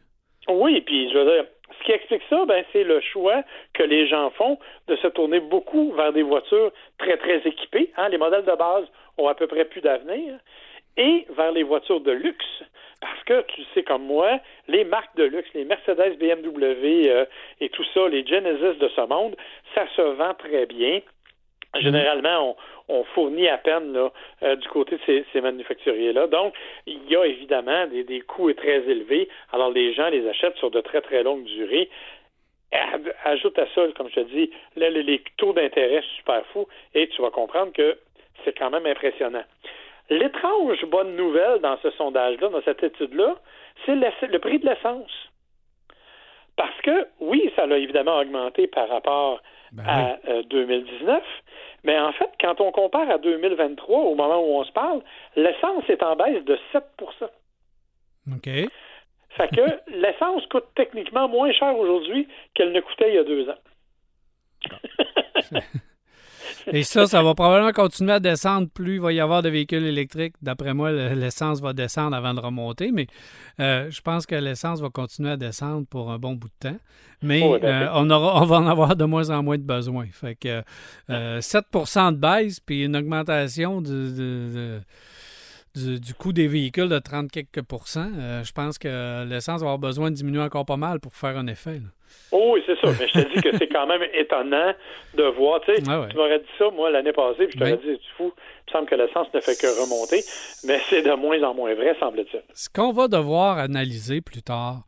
Oui, 0.48 0.80
puis 0.82 1.10
je 1.10 1.18
veux 1.18 1.24
dire, 1.24 1.44
ce 1.78 1.84
qui 1.84 1.92
explique 1.92 2.22
ça, 2.30 2.44
ben, 2.46 2.64
c'est 2.72 2.84
le 2.84 3.00
choix 3.00 3.42
que 3.72 3.82
les 3.82 4.06
gens 4.06 4.30
font 4.30 4.58
de 4.86 4.96
se 4.96 5.08
tourner 5.08 5.40
beaucoup 5.40 5.92
vers 5.92 6.12
des 6.12 6.22
voitures 6.22 6.70
très, 6.98 7.16
très 7.16 7.38
équipées. 7.38 7.90
Hein. 7.96 8.10
Les 8.10 8.18
modèles 8.18 8.44
de 8.44 8.56
base 8.56 8.84
ont 9.18 9.28
à 9.28 9.34
peu 9.34 9.46
près 9.46 9.64
plus 9.64 9.80
d'avenir. 9.80 10.38
Et 10.96 11.26
vers 11.30 11.52
les 11.52 11.62
voitures 11.62 12.00
de 12.00 12.12
luxe. 12.12 12.62
Parce 13.00 13.22
que 13.24 13.42
tu 13.52 13.62
sais 13.74 13.82
comme 13.82 14.04
moi, 14.04 14.38
les 14.68 14.84
marques 14.84 15.16
de 15.16 15.24
luxe, 15.24 15.48
les 15.54 15.64
Mercedes, 15.64 16.16
BMW 16.18 17.10
euh, 17.10 17.26
et 17.60 17.68
tout 17.68 17.84
ça, 17.92 18.08
les 18.08 18.24
Genesis 18.24 18.78
de 18.78 18.88
ce 18.88 19.06
monde, 19.06 19.36
ça 19.74 19.86
se 19.94 20.02
vend 20.02 20.34
très 20.34 20.66
bien. 20.66 21.00
Généralement, 21.80 22.56
on, 22.88 23.04
fournit 23.04 23.48
à 23.48 23.58
peine 23.58 23.92
là, 23.92 24.12
euh, 24.42 24.56
du 24.56 24.68
côté 24.68 24.96
de 24.96 25.24
ces, 25.32 25.40
manufacturiers-là. 25.40 26.28
Donc, 26.28 26.54
il 26.86 27.00
y 27.10 27.16
a 27.16 27.24
évidemment 27.26 27.86
des, 27.88 28.04
des 28.04 28.20
coûts 28.20 28.52
très 28.52 28.88
élevés. 28.88 29.28
Alors, 29.52 29.70
les 29.72 29.92
gens 29.92 30.08
les 30.08 30.26
achètent 30.28 30.56
sur 30.56 30.70
de 30.70 30.80
très, 30.80 31.00
très 31.00 31.24
longues 31.24 31.44
durées. 31.44 31.90
Ajoute 33.24 33.58
à 33.58 33.66
ça, 33.74 33.82
comme 33.96 34.08
je 34.08 34.14
te 34.14 34.20
dis, 34.20 34.50
les 34.76 35.22
taux 35.36 35.52
d'intérêt 35.52 36.02
super 36.16 36.44
fous 36.46 36.66
et 36.94 37.08
tu 37.08 37.22
vas 37.22 37.30
comprendre 37.30 37.72
que 37.72 37.98
c'est 38.44 38.56
quand 38.56 38.70
même 38.70 38.86
impressionnant. 38.86 39.44
L'étrange 40.10 40.84
bonne 40.86 41.16
nouvelle 41.16 41.60
dans 41.60 41.78
ce 41.82 41.90
sondage-là, 41.92 42.48
dans 42.48 42.62
cette 42.62 42.82
étude-là, 42.82 43.36
c'est 43.86 43.94
le, 43.94 44.38
prix 44.38 44.58
de 44.58 44.66
l'essence. 44.66 45.10
Parce 46.56 46.78
que, 46.82 47.08
oui, 47.20 47.50
ça 47.56 47.66
l'a 47.66 47.78
évidemment 47.78 48.18
augmenté 48.18 48.66
par 48.66 48.88
rapport 48.88 49.42
ben 49.72 49.84
à 49.86 50.42
2019, 50.42 51.08
euh, 51.08 51.20
mais 51.84 51.98
en 51.98 52.12
fait, 52.12 52.30
quand 52.40 52.60
on 52.60 52.70
compare 52.70 53.10
à 53.10 53.18
2023, 53.18 54.00
au 54.00 54.14
moment 54.14 54.40
où 54.40 54.58
on 54.58 54.64
se 54.64 54.72
parle, 54.72 55.02
l'essence 55.36 55.84
est 55.88 56.02
en 56.02 56.16
baisse 56.16 56.44
de 56.44 56.58
7 56.72 56.84
OK. 58.32 58.48
Fait 59.30 59.48
que 59.48 59.62
l'essence 59.90 60.46
coûte 60.46 60.66
techniquement 60.74 61.28
moins 61.28 61.52
cher 61.52 61.76
aujourd'hui 61.76 62.28
qu'elle 62.54 62.72
ne 62.72 62.80
coûtait 62.80 63.08
il 63.08 63.14
y 63.14 63.18
a 63.18 63.24
deux 63.24 63.48
ans. 63.48 63.58
Et 66.72 66.82
ça, 66.82 67.06
ça 67.06 67.22
va 67.22 67.34
probablement 67.34 67.72
continuer 67.72 68.12
à 68.12 68.20
descendre 68.20 68.68
plus 68.68 68.94
il 68.94 69.00
va 69.00 69.12
y 69.12 69.20
avoir 69.20 69.42
de 69.42 69.48
véhicules 69.48 69.84
électriques. 69.84 70.34
D'après 70.42 70.74
moi, 70.74 70.92
l'essence 70.92 71.60
va 71.60 71.72
descendre 71.72 72.16
avant 72.16 72.34
de 72.34 72.40
remonter, 72.40 72.92
mais 72.92 73.06
euh, 73.60 73.90
je 73.90 74.00
pense 74.00 74.26
que 74.26 74.34
l'essence 74.34 74.80
va 74.80 74.90
continuer 74.90 75.30
à 75.30 75.36
descendre 75.36 75.86
pour 75.88 76.10
un 76.10 76.18
bon 76.18 76.34
bout 76.34 76.48
de 76.48 76.70
temps. 76.70 76.78
Mais 77.22 77.42
oh, 77.42 77.56
euh, 77.62 77.88
on, 77.94 78.10
aura, 78.10 78.42
on 78.42 78.44
va 78.44 78.56
en 78.56 78.66
avoir 78.66 78.96
de 78.96 79.04
moins 79.04 79.30
en 79.30 79.42
moins 79.42 79.56
de 79.56 79.62
besoin. 79.62 80.06
Fait 80.12 80.34
que 80.34 80.62
7 81.08 81.10
euh, 81.10 81.40
de 82.10 82.16
baisse, 82.16 82.60
puis 82.60 82.84
une 82.84 82.96
augmentation 82.96 83.80
de 83.80 84.80
du, 85.74 86.14
coût 86.14 86.32
des 86.32 86.46
véhicules 86.46 86.88
de 86.88 86.98
30 86.98 87.30
quelques 87.30 87.62
pourcents, 87.62 88.10
euh, 88.18 88.44
je 88.44 88.52
pense 88.52 88.78
que 88.78 89.24
l'essence 89.28 89.60
va 89.60 89.66
avoir 89.66 89.78
besoin 89.78 90.10
de 90.10 90.16
diminuer 90.16 90.42
encore 90.42 90.64
pas 90.64 90.76
mal 90.76 91.00
pour 91.00 91.14
faire 91.14 91.36
un 91.36 91.46
effet. 91.46 91.80
Oh 92.30 92.52
oui, 92.54 92.62
c'est 92.66 92.78
ça. 92.80 92.92
Mais 92.98 93.08
je 93.08 93.12
te 93.12 93.34
dis 93.34 93.42
que 93.42 93.56
c'est 93.58 93.68
quand 93.68 93.86
même 93.86 94.02
étonnant 94.12 94.72
de 95.14 95.24
voir. 95.24 95.60
Tu 95.62 95.74
sais, 95.74 95.82
tu 95.82 96.16
m'aurais 96.16 96.38
dit 96.38 96.46
ça, 96.58 96.70
moi, 96.70 96.90
l'année 96.90 97.12
passée, 97.12 97.46
puis 97.46 97.54
je 97.54 97.58
t'aurais 97.58 97.76
dit, 97.76 97.98
tu 97.98 98.12
fou, 98.16 98.32
il 98.36 98.70
me 98.70 98.72
semble 98.72 98.88
que 98.88 98.94
l'essence 98.94 99.26
ne 99.34 99.40
fait 99.40 99.60
que 99.60 99.66
remonter. 99.66 100.22
Mais 100.64 100.80
c'est 100.88 101.02
de 101.02 101.12
moins 101.14 101.42
en 101.42 101.54
moins 101.54 101.74
vrai, 101.74 101.96
semble-t-il. 101.98 102.42
Ce 102.54 102.68
qu'on 102.68 102.92
va 102.92 103.08
devoir 103.08 103.58
analyser 103.58 104.20
plus 104.20 104.42
tard, 104.42 104.84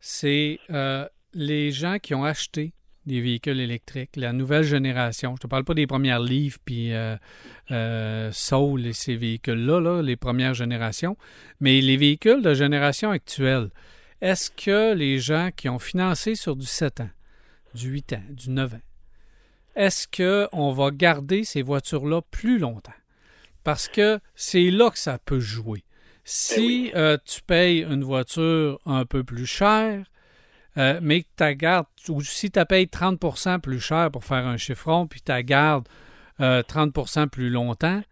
c'est 0.00 0.58
euh, 0.70 1.04
les 1.34 1.72
gens 1.72 1.98
qui 1.98 2.14
ont 2.14 2.24
acheté 2.24 2.72
des 3.06 3.20
véhicules 3.20 3.58
électriques, 3.58 4.10
la 4.16 4.32
nouvelle 4.32 4.62
génération. 4.62 5.34
Je 5.36 5.42
te 5.42 5.46
parle 5.46 5.64
pas 5.64 5.74
des 5.74 5.86
premières 5.86 6.20
livres 6.20 6.58
puis 6.64 6.92
euh, 6.92 7.16
euh, 7.70 8.30
Soul 8.32 8.86
et 8.86 8.92
ces 8.92 9.16
véhicules-là, 9.16 10.02
les 10.02 10.16
premières 10.16 10.54
générations, 10.54 11.16
mais 11.60 11.80
les 11.80 11.96
véhicules 11.96 12.42
de 12.42 12.54
génération 12.54 13.10
actuelle. 13.10 13.70
Est-ce 14.20 14.50
que 14.50 14.94
les 14.94 15.18
gens 15.18 15.50
qui 15.54 15.68
ont 15.68 15.78
financé 15.78 16.34
sur 16.34 16.56
du 16.56 16.66
7 16.66 17.00
ans, 17.00 17.10
du 17.74 17.88
8 17.90 18.12
ans, 18.14 18.22
du 18.30 18.50
9 18.50 18.74
ans, 18.74 18.80
est-ce 19.76 20.08
qu'on 20.08 20.72
va 20.72 20.90
garder 20.90 21.44
ces 21.44 21.62
voitures-là 21.62 22.22
plus 22.30 22.58
longtemps? 22.58 22.90
Parce 23.62 23.86
que 23.86 24.18
c'est 24.34 24.70
là 24.70 24.90
que 24.90 24.98
ça 24.98 25.18
peut 25.18 25.40
jouer. 25.40 25.84
Si 26.24 26.90
ben 26.92 26.98
euh, 26.98 27.18
tu 27.24 27.42
payes 27.42 27.84
une 27.84 28.02
voiture 28.02 28.80
un 28.86 29.04
peu 29.04 29.22
plus 29.24 29.46
chère, 29.46 30.04
euh, 30.78 30.98
mais 31.02 31.22
que 31.22 31.28
tu 31.36 31.56
gardes, 31.56 31.86
ou 32.08 32.22
si 32.22 32.50
tu 32.50 32.64
payes 32.66 32.86
30% 32.86 33.60
plus 33.60 33.80
cher 33.80 34.10
pour 34.10 34.24
faire 34.24 34.46
un 34.46 34.56
chiffron, 34.56 35.06
puis 35.06 35.20
tu 35.20 35.44
gardes 35.44 35.88
30% 36.40 37.28
plus 37.28 37.50
longtemps, 37.50 38.02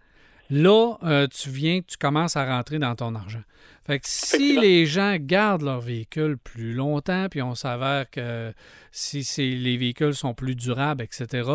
là, 0.50 0.96
euh, 1.02 1.26
tu 1.28 1.50
viens, 1.50 1.80
tu 1.80 1.96
commences 1.96 2.36
à 2.36 2.46
rentrer 2.46 2.78
dans 2.78 2.94
ton 2.94 3.14
argent. 3.14 3.42
Fait 3.86 4.00
que 4.00 4.06
si 4.08 4.58
les 4.58 4.86
gens 4.86 5.16
gardent 5.18 5.62
leur 5.62 5.80
véhicule 5.80 6.38
plus 6.38 6.72
longtemps, 6.72 7.28
puis 7.30 7.42
on 7.42 7.54
s'avère 7.54 8.10
que 8.10 8.52
si 8.90 9.22
les 9.56 9.76
véhicules 9.76 10.14
sont 10.14 10.34
plus 10.34 10.56
durables, 10.56 11.04
etc., 11.04 11.48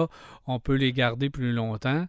on 0.48 0.60
peut 0.60 0.76
les 0.76 0.94
garder 0.94 1.30
plus 1.30 1.52
longtemps, 1.52 2.06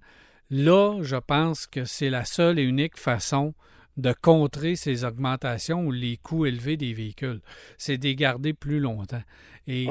là, 0.51 1.03
je 1.03 1.17
pense 1.17 1.67
que 1.67 1.85
c'est 1.85 2.11
la 2.11 2.25
seule 2.25 2.59
et 2.59 2.63
unique 2.63 2.97
façon 2.97 3.55
de 3.97 4.13
contrer 4.13 4.77
ces 4.77 5.05
augmentations 5.05 5.85
ou 5.85 5.91
les 5.91 6.17
coûts 6.17 6.47
élevés 6.47 6.77
des 6.77 6.95
véhicules. 6.95 7.41
C'est 7.77 7.99
de 7.99 8.05
les 8.05 8.15
garder 8.15 8.53
plus 8.53 8.81
longtemps. 8.81 9.23
Et 9.67 9.89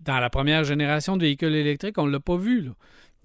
dans 0.00 0.18
la 0.18 0.30
première 0.30 0.64
génération 0.64 1.16
de 1.16 1.22
véhicules 1.22 1.54
électriques, 1.54 1.96
on 1.96 2.06
ne 2.06 2.12
l'a 2.12 2.20
pas 2.20 2.36
vu. 2.36 2.70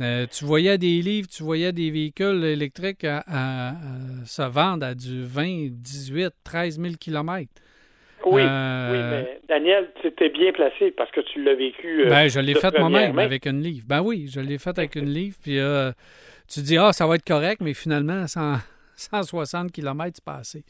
Euh, 0.02 0.26
tu 0.28 0.46
voyais 0.46 0.78
des 0.78 1.02
livres, 1.02 1.28
tu 1.28 1.44
voyais 1.44 1.72
des 1.72 1.92
véhicules 1.92 2.44
électriques 2.46 3.04
à, 3.06 3.74
se 4.26 4.42
vendre 4.42 4.86
à 4.86 4.96
du 4.96 5.24
20, 5.24 5.70
18, 5.72 6.30
13 6.44 6.80
000 6.80 6.94
km. 7.00 7.50
Oui, 8.26 8.42
euh, 8.46 8.92
oui, 8.92 8.98
mais 9.10 9.40
Daniel, 9.48 9.90
tu 10.02 10.08
étais 10.08 10.30
bien 10.30 10.52
placé 10.52 10.92
parce 10.92 11.10
que 11.12 11.22
tu 11.22 11.42
l'as 11.44 11.56
vécu. 11.56 12.06
Euh, 12.06 12.10
ben, 12.10 12.28
je 12.28 12.40
l'ai 12.40 12.56
fait 12.56 12.78
moi-même 12.78 13.18
avec 13.18 13.46
une 13.46 13.62
livre. 13.62 13.86
Ben 13.88 14.02
oui, 14.02 14.28
je 14.30 14.40
l'ai 14.40 14.58
fait 14.58 14.78
avec 14.78 14.96
une 14.96 15.10
livre. 15.14 15.38
Puis 15.42 15.60
tu 16.54 16.62
dis, 16.62 16.78
ah, 16.78 16.92
ça 16.94 17.08
va 17.08 17.16
être 17.16 17.26
correct, 17.26 17.62
mais 17.62 17.74
finalement, 17.74 18.28
sans, 18.28 18.58
160 19.00 19.72
km 19.72 20.22
passé. 20.24 20.64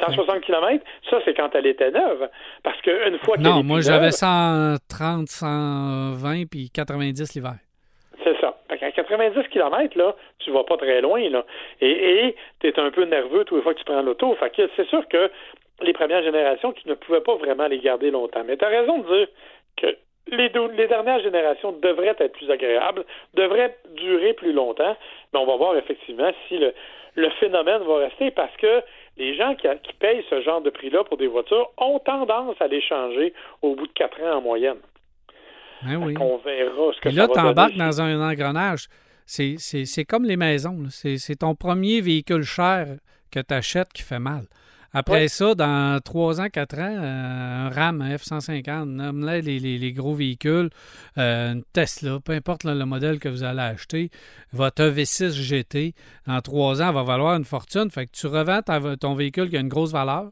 160 0.00 0.40
km, 0.42 0.84
ça, 1.10 1.18
c'est 1.24 1.34
quand 1.34 1.50
elle 1.54 1.66
était 1.66 1.90
neuve. 1.90 2.28
Parce 2.62 2.80
qu'une 2.82 3.18
fois 3.24 3.36
qu'elle 3.36 3.44
Non, 3.44 3.62
moi, 3.62 3.80
j'avais 3.80 4.12
130, 4.12 5.28
120 5.28 6.44
puis 6.50 6.70
90 6.70 7.34
l'hiver. 7.34 7.56
C'est 8.26 8.40
ça. 8.40 8.58
À 8.68 8.76
90 8.76 9.48
km, 9.50 9.96
là, 9.96 10.16
tu 10.40 10.50
vas 10.50 10.64
pas 10.64 10.76
très 10.76 11.00
loin, 11.00 11.28
là. 11.30 11.44
Et 11.80 12.34
tu 12.58 12.66
es 12.66 12.80
un 12.80 12.90
peu 12.90 13.04
nerveux 13.04 13.44
tous 13.44 13.54
les 13.54 13.62
fois 13.62 13.72
que 13.72 13.78
tu 13.78 13.84
prends 13.84 14.02
l'auto. 14.02 14.36
C'est 14.56 14.88
sûr 14.88 15.06
que 15.06 15.30
les 15.82 15.92
premières 15.92 16.24
générations, 16.24 16.74
ne 16.86 16.94
pouvais 16.94 17.20
pas 17.20 17.36
vraiment 17.36 17.68
les 17.68 17.78
garder 17.78 18.10
longtemps. 18.10 18.42
Mais 18.44 18.56
tu 18.56 18.64
as 18.64 18.68
raison 18.68 18.98
de 18.98 19.16
dire 19.16 19.28
que 19.76 19.96
les, 20.26 20.48
dernières 20.88 21.20
générations 21.20 21.70
devraient 21.70 22.16
être 22.18 22.32
plus 22.32 22.50
agréables, 22.50 23.04
devraient 23.34 23.76
durer 23.94 24.32
plus 24.32 24.52
longtemps, 24.52 24.96
mais 25.32 25.38
on 25.38 25.46
va 25.46 25.54
voir 25.54 25.76
effectivement 25.76 26.32
si 26.48 26.58
le 26.58 27.30
phénomène 27.38 27.82
va 27.82 27.98
rester 27.98 28.32
parce 28.32 28.56
que 28.56 28.82
les 29.18 29.36
gens 29.36 29.54
qui, 29.54 29.68
payent 30.00 30.24
ce 30.28 30.40
genre 30.40 30.62
de 30.62 30.70
prix-là 30.70 31.04
pour 31.04 31.16
des 31.16 31.28
voitures 31.28 31.70
ont 31.78 32.00
tendance 32.00 32.60
à 32.60 32.66
les 32.66 32.80
changer 32.80 33.32
au 33.62 33.76
bout 33.76 33.86
de 33.86 33.92
quatre 33.92 34.20
ans 34.22 34.38
en 34.38 34.40
moyenne. 34.40 34.78
Ben 35.84 35.96
oui. 35.96 36.14
On 36.18 36.38
verra 36.38 36.92
ce 36.94 37.00
que 37.00 37.08
Et 37.08 37.12
là, 37.12 37.28
tu 37.28 37.38
embarques 37.38 37.76
dans 37.76 38.00
un 38.00 38.30
engrenage. 38.30 38.88
C'est 39.26 40.04
comme 40.08 40.24
les 40.24 40.36
maisons. 40.36 40.84
C'est 40.90 41.36
ton 41.36 41.54
premier 41.54 42.00
véhicule 42.00 42.42
cher 42.42 42.96
que 43.30 43.40
tu 43.40 43.54
achètes 43.54 43.92
qui 43.92 44.02
fait 44.02 44.18
mal. 44.18 44.46
Après 44.98 45.28
ça, 45.28 45.54
dans 45.54 46.00
trois 46.02 46.40
ans, 46.40 46.48
quatre 46.48 46.78
ans, 46.78 46.96
euh, 46.98 47.66
un 47.66 47.68
RAM, 47.68 48.00
un 48.00 48.16
F-150, 48.16 49.42
les, 49.42 49.58
les, 49.58 49.92
gros 49.92 50.14
véhicules, 50.14 50.70
euh, 51.18 51.52
une 51.52 51.64
Tesla, 51.74 52.18
peu 52.24 52.32
importe 52.32 52.64
le 52.64 52.82
modèle 52.86 53.18
que 53.18 53.28
vous 53.28 53.42
allez 53.42 53.60
acheter, 53.60 54.10
votre 54.54 54.82
EV6 54.82 55.32
GT, 55.32 55.94
en 56.26 56.40
trois 56.40 56.80
ans, 56.80 56.92
va 56.92 57.02
valoir 57.02 57.36
une 57.36 57.44
fortune. 57.44 57.90
Fait 57.90 58.06
que 58.06 58.12
tu 58.12 58.26
revends 58.26 58.62
ton 58.96 59.14
véhicule 59.14 59.50
qui 59.50 59.58
a 59.58 59.60
une 59.60 59.68
grosse 59.68 59.92
valeur, 59.92 60.30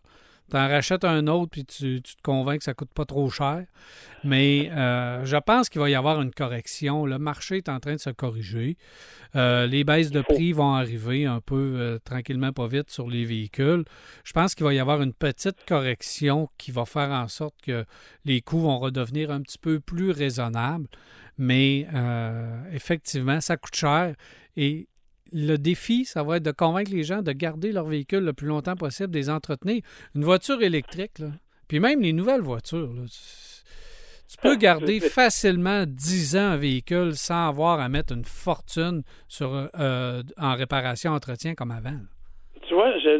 tu 0.50 0.56
en 0.56 0.68
rachètes 0.68 1.04
un 1.04 1.26
autre, 1.26 1.50
puis 1.50 1.64
tu, 1.64 2.02
te 2.02 2.22
convaincs 2.22 2.58
que 2.58 2.64
ça 2.64 2.72
ne 2.72 2.74
coûte 2.74 2.92
pas 2.92 3.04
trop 3.04 3.30
cher. 3.30 3.64
Mais 4.24 4.70
euh, 4.72 5.24
je 5.24 5.36
pense 5.36 5.68
qu'il 5.68 5.80
va 5.80 5.90
y 5.90 5.94
avoir 5.94 6.20
une 6.20 6.32
correction. 6.32 7.06
Le 7.06 7.18
marché 7.18 7.58
est 7.58 7.68
en 7.68 7.80
train 7.80 7.94
de 7.94 8.00
se 8.00 8.10
corriger. 8.10 8.76
Euh, 9.36 9.66
les 9.66 9.84
baisses 9.84 10.10
de 10.10 10.22
prix 10.22 10.52
vont 10.52 10.74
arriver 10.74 11.26
un 11.26 11.40
peu 11.40 11.74
euh, 11.76 11.98
tranquillement, 11.98 12.52
pas 12.52 12.66
vite, 12.66 12.90
sur 12.90 13.08
les 13.08 13.24
véhicules. 13.24 13.84
Je 14.24 14.32
pense 14.32 14.54
qu'il 14.54 14.64
va 14.64 14.74
y 14.74 14.78
avoir 14.78 15.02
une 15.02 15.14
petite 15.14 15.64
correction 15.66 16.48
qui 16.58 16.72
va 16.72 16.84
faire 16.84 17.10
en 17.10 17.28
sorte 17.28 17.54
que 17.62 17.84
les 18.24 18.40
coûts 18.40 18.60
vont 18.60 18.78
redevenir 18.78 19.30
un 19.30 19.40
petit 19.40 19.58
peu 19.58 19.80
plus 19.80 20.10
raisonnables. 20.10 20.88
Mais 21.36 21.88
effectivement, 22.72 23.40
ça 23.40 23.56
coûte 23.56 23.74
cher. 23.74 24.14
Et 24.56 24.86
le 25.34 25.56
défi, 25.56 26.04
ça 26.04 26.22
va 26.22 26.36
être 26.36 26.44
de 26.44 26.52
convaincre 26.52 26.92
les 26.92 27.02
gens 27.02 27.20
de 27.20 27.32
garder 27.32 27.72
leur 27.72 27.86
véhicule 27.86 28.24
le 28.24 28.32
plus 28.32 28.46
longtemps 28.46 28.76
possible, 28.76 29.10
de 29.10 29.18
les 29.18 29.28
entretenir. 29.28 29.82
Une 30.14 30.24
voiture 30.24 30.62
électrique, 30.62 31.18
là, 31.18 31.32
puis 31.66 31.80
même 31.80 32.00
les 32.00 32.12
nouvelles 32.12 32.40
voitures, 32.40 32.94
tu, 34.28 34.36
peux 34.40 34.54
garder 34.56 35.00
facilement 35.00 35.84
10 35.86 36.36
ans 36.36 36.50
un 36.50 36.56
véhicule 36.56 37.16
sans 37.16 37.48
avoir 37.48 37.80
à 37.80 37.88
mettre 37.88 38.12
une 38.12 38.24
fortune 38.24 39.02
sur, 39.26 39.68
euh, 39.78 40.22
en 40.38 40.54
réparation, 40.54 41.12
entretien 41.12 41.56
comme 41.56 41.72
avant. 41.72 41.98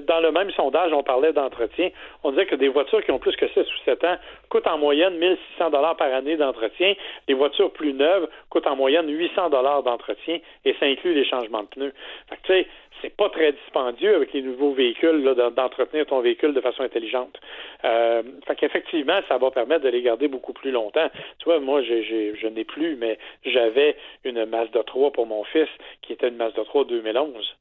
Dans 0.07 0.20
le 0.20 0.33
même 0.33 0.51
sondage, 0.53 0.92
on 0.92 1.03
parlait 1.03 1.33
d'entretien. 1.33 1.90
On 2.23 2.31
disait 2.31 2.47
que 2.47 2.57
des 2.57 2.68
voitures 2.68 3.05
qui 3.05 3.11
ont 3.11 3.18
plus 3.18 3.37
que 3.37 3.49
6 3.49 3.61
ou 3.61 3.85
7 3.85 4.05
ans 4.05 4.16
coûtent 4.49 4.66
en 4.66 4.79
moyenne 4.79 5.16
1600 5.18 5.70
dollars 5.70 5.97
par 5.97 6.12
année 6.12 6.37
d'entretien. 6.37 6.94
Les 7.29 7.35
voitures 7.35 7.73
plus 7.73 7.92
neuves 7.92 8.29
coûtent 8.51 8.66
en 8.66 8.77
moyenne 8.77 9.09
800 9.09 9.51
dollars 9.51 9.83
d'entretien 9.83 10.38
et 10.64 10.75
ça 10.81 10.87
inclut 10.87 11.14
les 11.14 11.25
changements 11.25 11.62
de 11.62 11.68
pneus. 11.68 11.92
Fait 12.29 12.37
que, 12.37 12.42
tu 12.42 12.53
sais, 12.53 12.66
c'est 13.05 13.14
pas 13.14 13.29
très 13.29 13.53
dispendieux 13.53 14.14
avec 14.14 14.33
les 14.33 14.42
nouveaux 14.42 14.73
véhicules 14.73 15.23
d'entretenir 15.55 16.07
ton 16.07 16.20
véhicule 16.20 16.55
de 16.55 16.61
façon 16.61 16.83
intelligente. 16.83 17.38
Euh, 17.85 18.23
fait 18.47 18.57
qu'effectivement, 18.57 19.20
ça 19.29 19.37
va 19.37 19.51
permettre 19.51 19.85
de 19.85 19.90
les 19.90 20.01
garder 20.01 20.29
beaucoup 20.29 20.55
plus 20.55 20.70
longtemps. 20.70 21.11
Tu 21.38 21.44
vois, 21.44 21.61
moi, 21.61 21.83
je 21.83 22.47
n'ai 22.47 22.64
plus, 22.64 22.97
mais 22.97 23.18
j'avais 23.44 23.97
une 24.25 24.47
Mazda 24.47 24.83
3 24.85 25.12
pour 25.12 25.27
mon 25.27 25.44
fils 25.44 25.68
qui 26.03 26.14
était 26.14 26.29
une 26.29 26.37
Mazda 26.37 26.64
3 26.64 26.85
2011. 26.85 27.57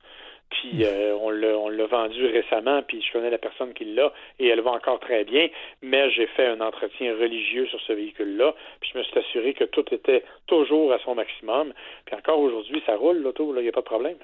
Puis 0.54 0.86
euh, 0.86 1.16
on 1.20 1.30
l'a 1.32 1.86
vendu 1.88 2.26
récemment, 2.28 2.84
puis 2.84 3.02
je 3.02 3.12
connais 3.12 3.32
la 3.32 3.38
personne 3.38 3.74
qui 3.74 3.86
l'a 3.86 4.14
et 4.40 4.48
elle 4.48 4.62
va 4.62 4.72
encore 4.72 5.00
très 5.00 5.24
bien. 5.24 5.50
Mais 5.82 6.12
j'ai 6.12 6.28
fait 6.28 6.48
un 6.48 6.62
entretien 6.62 7.14
religieux 7.16 7.66
sur 7.68 7.82
ce 7.82 7.94
véhicule-là, 7.94 8.54
puis 8.80 8.92
je 8.94 9.00
me 9.00 9.04
suis 9.04 9.20
assuré 9.20 9.54
que 9.54 9.64
tout 9.66 9.86
était 9.92 10.24
toujours 10.48 10.94
à 10.94 11.00
son 11.00 11.16
maximum. 11.16 11.74
Puis 12.06 12.16
encore 12.16 12.40
aujourd'hui, 12.40 12.82
ça 12.86 12.96
roule 12.96 13.18
l'auto, 13.18 13.54
il 13.58 13.64
n'y 13.64 13.70
a 13.70 13.72
pas 13.72 13.82
de 13.82 13.86
problème. 13.86 14.18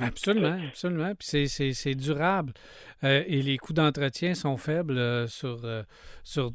Absolument, 0.00 0.58
absolument. 0.68 1.12
Puis 1.14 1.48
c'est 1.48 1.94
durable. 1.94 2.52
Euh, 3.04 3.22
et 3.26 3.42
les 3.42 3.56
coûts 3.56 3.72
d'entretien 3.72 4.34
sont 4.34 4.56
faibles 4.56 4.98
euh, 4.98 5.26
sur, 5.28 5.58
sur 6.24 6.50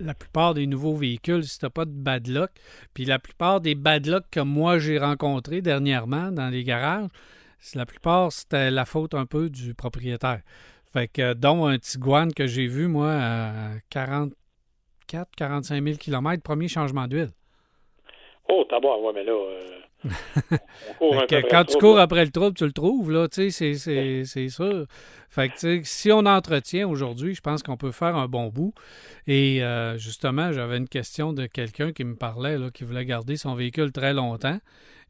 la 0.00 0.14
plupart 0.14 0.54
des 0.54 0.66
nouveaux 0.66 0.94
véhicules 0.94 1.44
si 1.44 1.58
tu 1.58 1.70
pas 1.70 1.84
de 1.84 1.90
bad 1.90 2.26
luck. 2.26 2.50
Puis 2.94 3.04
la 3.04 3.18
plupart 3.18 3.60
des 3.60 3.74
bad 3.74 4.06
luck 4.06 4.24
que 4.30 4.40
moi 4.40 4.78
j'ai 4.78 4.98
rencontrés 4.98 5.60
dernièrement 5.60 6.32
dans 6.32 6.48
les 6.48 6.64
garages, 6.64 7.08
la 7.74 7.86
plupart 7.86 8.32
c'était 8.32 8.70
la 8.70 8.84
faute 8.84 9.14
un 9.14 9.26
peu 9.26 9.50
du 9.50 9.74
propriétaire. 9.74 10.40
Fait 10.92 11.08
que, 11.08 11.34
dont 11.34 11.66
un 11.66 11.78
Tiguan 11.78 12.32
que 12.32 12.46
j'ai 12.46 12.66
vu, 12.66 12.86
moi, 12.86 13.10
à 13.12 13.70
44, 13.90 15.28
45 15.36 15.84
000 15.84 15.96
km, 15.96 16.42
premier 16.42 16.68
changement 16.68 17.06
d'huile. 17.06 17.32
Oh, 18.48 18.64
t'as 18.68 18.80
bon, 18.80 19.04
ouais, 19.04 19.12
mais 19.14 19.24
là, 19.24 19.32
quand 21.50 21.64
tu 21.64 21.78
cours 21.78 21.98
après 21.98 22.24
le 22.24 22.30
trouble, 22.30 22.56
tu 22.56 22.64
le 22.64 22.72
trouves, 22.72 23.10
là, 23.10 23.28
tu 23.28 23.50
sais, 23.50 23.74
c'est 23.74 24.48
sûr. 24.48 24.86
Fait 25.28 25.48
que, 25.48 25.80
si 25.82 26.12
on 26.12 26.24
entretient 26.26 26.88
aujourd'hui, 26.88 27.34
je 27.34 27.40
pense 27.40 27.62
qu'on 27.62 27.76
peut 27.76 27.92
faire 27.92 28.16
un 28.16 28.28
bon 28.28 28.48
bout. 28.48 28.72
Et 29.26 29.62
euh, 29.62 29.98
justement, 29.98 30.52
j'avais 30.52 30.76
une 30.76 30.88
question 30.88 31.32
de 31.32 31.46
quelqu'un 31.46 31.92
qui 31.92 32.04
me 32.04 32.14
parlait, 32.14 32.58
là, 32.58 32.70
qui 32.70 32.84
voulait 32.84 33.04
garder 33.04 33.36
son 33.36 33.54
véhicule 33.54 33.92
très 33.92 34.14
longtemps. 34.14 34.58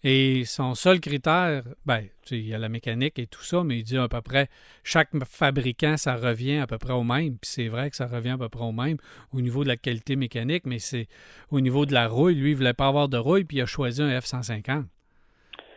Et 0.09 0.45
son 0.45 0.77
seul 0.77 1.01
critère, 1.01 1.65
ben, 1.85 2.05
il 2.31 2.47
y 2.47 2.55
a 2.55 2.59
la 2.59 2.69
mécanique 2.69 3.19
et 3.19 3.27
tout 3.27 3.43
ça, 3.43 3.65
mais 3.65 3.81
il 3.81 3.83
dit 3.83 3.99
à 3.99 4.07
peu 4.07 4.21
près, 4.21 4.49
chaque 4.85 5.09
fabricant, 5.25 5.97
ça 5.97 6.15
revient 6.15 6.59
à 6.59 6.69
peu 6.69 6.79
près 6.79 6.93
au 6.93 7.03
même. 7.03 7.39
Puis 7.39 7.51
c'est 7.51 7.67
vrai 7.67 7.91
que 7.91 7.97
ça 7.97 8.07
revient 8.07 8.31
à 8.31 8.39
peu 8.39 8.49
près 8.49 8.63
au 8.63 8.71
même 8.71 8.99
au 9.33 9.41
niveau 9.41 9.65
de 9.65 9.69
la 9.69 9.77
qualité 9.77 10.15
mécanique, 10.15 10.63
mais 10.65 10.79
c'est 10.79 11.09
au 11.51 11.61
niveau 11.61 11.87
de 11.87 11.93
la 11.93 12.07
rouille. 12.07 12.37
Lui, 12.37 12.51
il 12.51 12.53
ne 12.53 12.59
voulait 12.59 12.73
pas 12.73 12.87
avoir 12.87 13.09
de 13.09 13.17
rouille, 13.17 13.43
puis 13.43 13.57
il 13.57 13.63
a 13.63 13.67
choisi 13.67 14.01
un 14.01 14.17
F-150. 14.17 14.85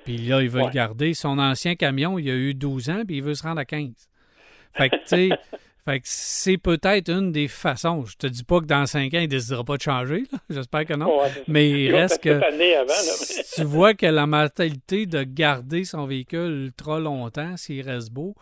Puis 0.06 0.20
là, 0.20 0.44
il 0.44 0.50
veut 0.52 0.62
le 0.62 0.70
garder. 0.70 1.16
Son 1.16 1.40
ancien 1.40 1.74
camion, 1.74 2.20
il 2.20 2.30
a 2.30 2.36
eu 2.36 2.54
12 2.54 2.92
ans, 2.92 3.04
puis 3.08 3.18
il 3.18 3.24
veut 3.24 3.34
se 3.34 3.42
rendre 3.42 3.62
à 3.62 3.66
15. 3.66 3.90
Fait 4.74 4.92
que, 4.92 4.96
tu 4.98 5.02
sais, 5.08 5.30
Fait 5.90 6.02
que 6.02 6.08
c'est 6.08 6.58
peut-être 6.60 7.10
une 7.10 7.32
des 7.32 7.48
façons. 7.48 8.06
Je 8.06 8.16
te 8.16 8.28
dis 8.28 8.44
pas 8.44 8.60
que 8.60 8.66
dans 8.66 8.86
cinq 8.86 9.12
ans, 9.16 9.18
il 9.18 9.24
ne 9.24 9.26
décidera 9.26 9.64
pas 9.64 9.76
de 9.78 9.82
changer. 9.82 10.24
J'espère 10.52 10.86
que 10.86 10.94
non. 10.94 11.20
mais 11.48 11.68
il 11.68 11.96
reste 11.96 12.22
que 12.22 12.40
tu 13.56 13.64
vois 13.64 13.96
que 13.96 14.06
la 14.06 14.28
mentalité 14.28 15.08
de 15.08 15.24
garder 15.24 15.86
son 15.86 16.06
véhicule 16.06 16.66
ultra 16.66 17.00
longtemps, 17.00 17.58
s'il 17.58 17.82
reste 17.90 18.12
beau, 18.12 18.36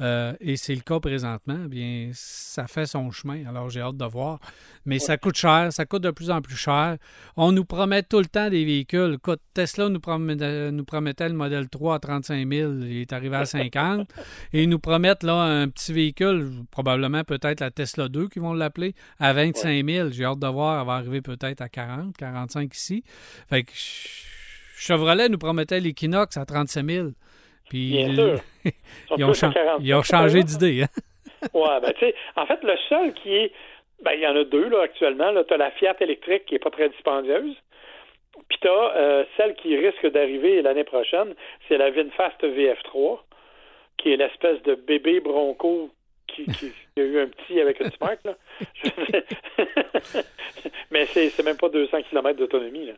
euh, 0.00 0.34
et 0.40 0.56
c'est 0.56 0.74
le 0.74 0.80
cas 0.80 1.00
présentement, 1.00 1.58
eh 1.64 1.68
bien, 1.68 2.10
ça 2.12 2.66
fait 2.66 2.86
son 2.86 3.10
chemin. 3.10 3.46
Alors, 3.46 3.70
j'ai 3.70 3.80
hâte 3.80 3.96
de 3.96 4.04
voir. 4.04 4.40
Mais 4.84 4.98
ça 4.98 5.16
coûte 5.16 5.36
cher, 5.36 5.72
ça 5.72 5.86
coûte 5.86 6.02
de 6.02 6.10
plus 6.10 6.30
en 6.30 6.40
plus 6.40 6.56
cher. 6.56 6.96
On 7.36 7.52
nous 7.52 7.64
promet 7.64 8.02
tout 8.02 8.18
le 8.18 8.26
temps 8.26 8.50
des 8.50 8.64
véhicules. 8.64 9.14
Écoute, 9.14 9.40
Tesla 9.54 9.88
nous, 9.88 10.00
nous 10.00 10.84
promettait 10.84 11.28
le 11.28 11.34
modèle 11.34 11.68
3 11.68 11.96
à 11.96 11.98
35 11.98 12.48
000, 12.48 12.72
il 12.80 13.00
est 13.02 13.12
arrivé 13.12 13.36
à 13.36 13.44
50. 13.44 14.08
et 14.52 14.62
ils 14.62 14.68
nous 14.68 14.78
promettent 14.78 15.22
là 15.22 15.42
un 15.42 15.68
petit 15.68 15.92
véhicule, 15.92 16.50
probablement 16.70 17.22
peut-être 17.24 17.60
la 17.60 17.70
Tesla 17.70 18.08
2 18.08 18.28
qui 18.28 18.38
vont 18.38 18.54
l'appeler, 18.54 18.94
à 19.20 19.32
25 19.32 19.86
000. 19.86 20.10
J'ai 20.10 20.24
hâte 20.24 20.38
de 20.38 20.46
voir, 20.48 20.80
elle 20.80 20.86
va 20.86 20.94
arriver 20.94 21.22
peut-être 21.22 21.60
à 21.60 21.68
40, 21.68 22.16
45 22.16 22.74
ici. 22.74 23.04
Fait 23.48 23.62
que 23.62 23.72
Chevrolet 24.76 25.28
nous 25.28 25.38
promettait 25.38 25.80
l'Equinox 25.80 26.36
à 26.36 26.44
37 26.44 26.84
000. 26.84 27.08
Bien 27.72 28.14
sûr. 28.14 28.40
ils, 29.16 29.94
ont 29.94 30.02
changé 30.02 30.42
d'idée. 30.42 30.82
Hein? 30.82 31.02
oui, 31.54 31.68
ben, 31.80 31.92
tu 31.92 32.06
sais, 32.06 32.14
en 32.36 32.46
fait, 32.46 32.62
le 32.62 32.76
seul 32.88 33.12
qui 33.14 33.34
est. 33.34 33.52
Ben, 34.02 34.12
il 34.14 34.20
y 34.20 34.26
en 34.26 34.36
a 34.36 34.44
deux, 34.44 34.68
là, 34.68 34.82
actuellement. 34.82 35.32
Tu 35.44 35.54
as 35.54 35.56
la 35.56 35.70
Fiat 35.72 35.94
électrique 36.00 36.46
qui 36.46 36.54
n'est 36.54 36.60
pas 36.60 36.70
très 36.70 36.88
dispendieuse. 36.88 37.54
Puis 38.48 38.58
tu 38.60 38.68
as 38.68 38.96
euh, 38.96 39.24
celle 39.36 39.54
qui 39.54 39.76
risque 39.76 40.06
d'arriver 40.10 40.62
l'année 40.62 40.84
prochaine, 40.84 41.34
c'est 41.68 41.78
la 41.78 41.90
VinFast 41.90 42.42
VF3, 42.42 43.20
qui 43.98 44.12
est 44.12 44.16
l'espèce 44.16 44.62
de 44.62 44.74
bébé 44.74 45.20
Bronco 45.20 45.90
qui, 46.26 46.46
qui, 46.46 46.72
a 46.98 47.02
eu 47.02 47.20
un 47.20 47.28
petit 47.28 47.60
avec 47.60 47.80
une 47.80 47.90
Smart. 47.92 48.16
Là. 48.24 48.34
Mais 50.90 51.06
c'est 51.06 51.44
même 51.44 51.56
pas 51.56 51.68
200 51.68 52.02
km 52.08 52.38
d'autonomie. 52.38 52.90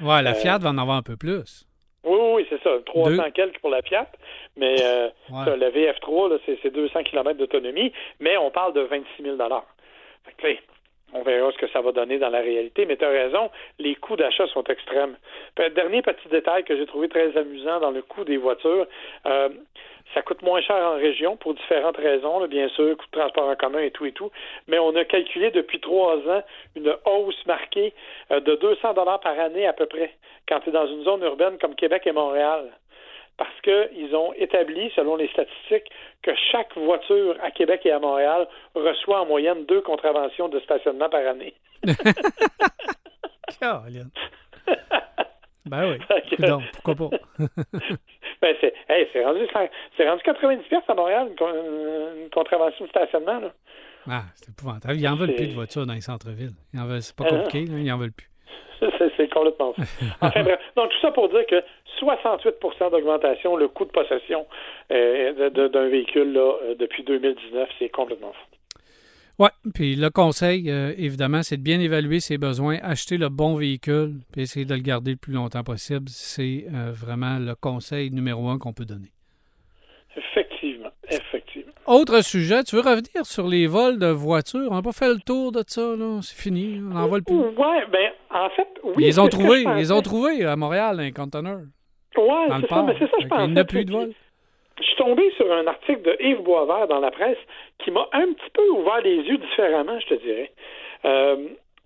Ouais, 0.00 0.22
la 0.22 0.30
euh, 0.30 0.34
Fiat 0.34 0.58
va 0.58 0.70
en 0.70 0.78
avoir 0.78 0.96
un 0.96 1.02
peu 1.02 1.16
plus. 1.16 1.67
Oui, 2.04 2.18
oui, 2.34 2.46
c'est 2.48 2.62
ça. 2.62 2.70
300 2.86 3.30
quelques 3.32 3.58
pour 3.58 3.70
la 3.70 3.82
Fiat, 3.82 4.06
mais 4.56 4.76
euh, 4.82 5.08
la 5.30 5.70
VF3, 5.70 6.38
c'est 6.62 6.70
200 6.70 7.02
km 7.04 7.38
d'autonomie, 7.38 7.92
mais 8.20 8.36
on 8.36 8.50
parle 8.50 8.72
de 8.72 8.80
26 8.80 9.22
000 9.22 9.36
fait 10.40 10.60
on 11.14 11.22
verra 11.22 11.50
ce 11.52 11.58
que 11.58 11.68
ça 11.68 11.80
va 11.80 11.92
donner 11.92 12.18
dans 12.18 12.28
la 12.28 12.40
réalité, 12.40 12.84
mais 12.84 12.96
tu 12.96 13.04
as 13.04 13.08
raison, 13.08 13.50
les 13.78 13.94
coûts 13.94 14.16
d'achat 14.16 14.46
sont 14.48 14.64
extrêmes. 14.64 15.16
dernier 15.70 16.02
petit 16.02 16.28
détail 16.28 16.64
que 16.64 16.76
j'ai 16.76 16.86
trouvé 16.86 17.08
très 17.08 17.36
amusant 17.36 17.80
dans 17.80 17.90
le 17.90 18.02
coût 18.02 18.24
des 18.24 18.36
voitures, 18.36 18.86
euh, 19.26 19.48
ça 20.14 20.22
coûte 20.22 20.42
moins 20.42 20.60
cher 20.60 20.76
en 20.76 20.96
région 20.96 21.36
pour 21.36 21.54
différentes 21.54 21.96
raisons, 21.96 22.46
bien 22.46 22.68
sûr, 22.68 22.96
coût 22.96 23.06
de 23.12 23.18
transport 23.18 23.48
en 23.48 23.56
commun 23.56 23.80
et 23.80 23.90
tout 23.90 24.06
et 24.06 24.12
tout. 24.12 24.30
Mais 24.66 24.78
on 24.78 24.94
a 24.96 25.04
calculé 25.04 25.50
depuis 25.50 25.80
trois 25.80 26.16
ans 26.16 26.42
une 26.76 26.94
hausse 27.04 27.46
marquée 27.46 27.92
euh, 28.30 28.40
de 28.40 28.54
200 28.56 28.94
dollars 28.94 29.20
par 29.20 29.38
année 29.38 29.66
à 29.66 29.72
peu 29.72 29.86
près 29.86 30.14
quand 30.48 30.60
tu 30.60 30.70
es 30.70 30.72
dans 30.72 30.86
une 30.86 31.04
zone 31.04 31.22
urbaine 31.22 31.58
comme 31.58 31.74
Québec 31.74 32.02
et 32.06 32.12
Montréal. 32.12 32.72
Parce 33.36 33.60
qu'ils 33.60 34.16
ont 34.16 34.32
établi, 34.34 34.90
selon 34.96 35.14
les 35.14 35.28
statistiques, 35.28 35.90
que 36.22 36.32
chaque 36.50 36.76
voiture 36.76 37.36
à 37.40 37.52
Québec 37.52 37.82
et 37.84 37.92
à 37.92 38.00
Montréal 38.00 38.48
reçoit 38.74 39.20
en 39.20 39.26
moyenne 39.26 39.64
deux 39.66 39.80
contraventions 39.80 40.48
de 40.48 40.58
stationnement 40.60 41.08
par 41.08 41.24
année. 41.26 41.54
ben 45.68 45.90
oui. 45.90 45.98
Donc, 46.46 46.62
pourquoi 46.72 47.10
pas? 47.10 47.16
Ben, 48.40 48.54
c'est 48.60 48.72
hey, 48.88 49.24
rendu, 49.24 49.40
rendu 49.50 50.22
90 50.22 50.64
à 50.86 50.94
Montréal, 50.94 51.28
une, 51.28 52.30
contravention 52.30 52.84
de 52.84 52.90
stationnement. 52.90 53.40
Là. 53.40 53.52
Ah, 54.08 54.22
c'est 54.36 54.50
épouvantable. 54.50 54.94
Ils 54.94 55.02
n'en 55.02 55.16
veulent 55.16 55.34
plus 55.34 55.48
de 55.48 55.54
voitures 55.54 55.86
dans 55.86 55.94
les 55.94 56.00
centres-villes. 56.00 56.54
C'est 57.00 57.16
pas 57.16 57.24
ah, 57.26 57.30
compliqué, 57.30 57.64
ils 57.68 57.84
n'en 57.84 57.98
veulent 57.98 58.12
plus. 58.12 58.30
C'est 59.16 59.28
complètement 59.32 59.72
fou. 59.72 59.82
Enfin 60.20 60.42
bref. 60.42 60.60
Donc, 60.76 60.90
tout 60.90 61.00
ça 61.00 61.10
pour 61.10 61.28
dire 61.28 61.44
que 61.46 61.62
68% 62.00 62.90
d'augmentation, 62.90 63.56
le 63.56 63.68
coût 63.68 63.84
de 63.84 63.90
possession 63.90 64.46
euh, 64.92 65.50
d'un 65.50 65.88
véhicule 65.88 66.32
là, 66.32 66.52
euh, 66.62 66.74
depuis 66.76 67.02
2019, 67.02 67.68
c'est 67.78 67.88
complètement 67.88 68.32
fou. 68.32 68.57
Oui, 69.38 69.48
puis 69.72 69.94
le 69.94 70.10
conseil, 70.10 70.68
euh, 70.68 70.92
évidemment, 70.96 71.44
c'est 71.44 71.58
de 71.58 71.62
bien 71.62 71.78
évaluer 71.78 72.18
ses 72.18 72.38
besoins, 72.38 72.78
acheter 72.82 73.18
le 73.18 73.28
bon 73.28 73.54
véhicule, 73.54 74.16
puis 74.32 74.42
essayer 74.42 74.64
de 74.64 74.74
le 74.74 74.80
garder 74.80 75.12
le 75.12 75.16
plus 75.16 75.32
longtemps 75.32 75.62
possible. 75.62 76.08
C'est 76.08 76.64
euh, 76.74 76.90
vraiment 76.92 77.38
le 77.38 77.54
conseil 77.54 78.10
numéro 78.10 78.48
un 78.48 78.58
qu'on 78.58 78.72
peut 78.72 78.84
donner. 78.84 79.12
Effectivement, 80.16 80.90
effectivement. 81.08 81.72
Autre 81.86 82.24
sujet, 82.24 82.64
tu 82.64 82.74
veux 82.74 82.82
revenir 82.82 83.24
sur 83.24 83.46
les 83.46 83.68
vols 83.68 84.00
de 84.00 84.08
voitures? 84.08 84.66
On 84.72 84.74
n'a 84.74 84.82
pas 84.82 84.90
fait 84.90 85.08
le 85.08 85.20
tour 85.20 85.52
de 85.52 85.62
ça, 85.64 85.94
là. 85.96 86.18
C'est 86.20 86.36
fini, 86.36 86.80
on 86.80 86.94
n'en 86.94 87.06
vole 87.06 87.22
plus. 87.22 87.36
Oui, 87.36 87.76
bien, 87.92 88.10
en 88.30 88.50
fait, 88.50 88.68
oui. 88.82 89.04
Ils 89.06 89.20
ont 89.20 89.28
trouvé, 89.28 89.64
ils 89.78 89.92
ont 89.92 90.02
trouvé 90.02 90.44
à 90.44 90.56
Montréal 90.56 90.98
un 90.98 91.12
conteneur. 91.12 91.60
Oui, 92.16 92.24
c'est 92.60 92.68
ça, 92.68 92.82
mais 92.82 92.96
c'est 92.98 93.06
ça, 93.06 93.16
je 93.20 93.28
pense. 93.28 93.46
Il 93.46 93.54
n'y 93.54 93.60
a 93.60 93.64
plus 93.64 93.84
de 93.84 93.92
vol 93.92 94.12
je 94.80 94.84
suis 94.84 94.96
tombé 94.96 95.30
sur 95.36 95.50
un 95.52 95.66
article 95.66 96.02
de 96.02 96.16
Yves 96.20 96.42
Boisvert 96.42 96.86
dans 96.88 97.00
la 97.00 97.10
presse 97.10 97.38
qui 97.78 97.90
m'a 97.90 98.08
un 98.12 98.32
petit 98.32 98.50
peu 98.52 98.68
ouvert 98.70 99.00
les 99.00 99.16
yeux 99.16 99.38
différemment, 99.38 99.98
je 100.00 100.06
te 100.06 100.14
dirais. 100.14 100.50
Euh, 101.04 101.36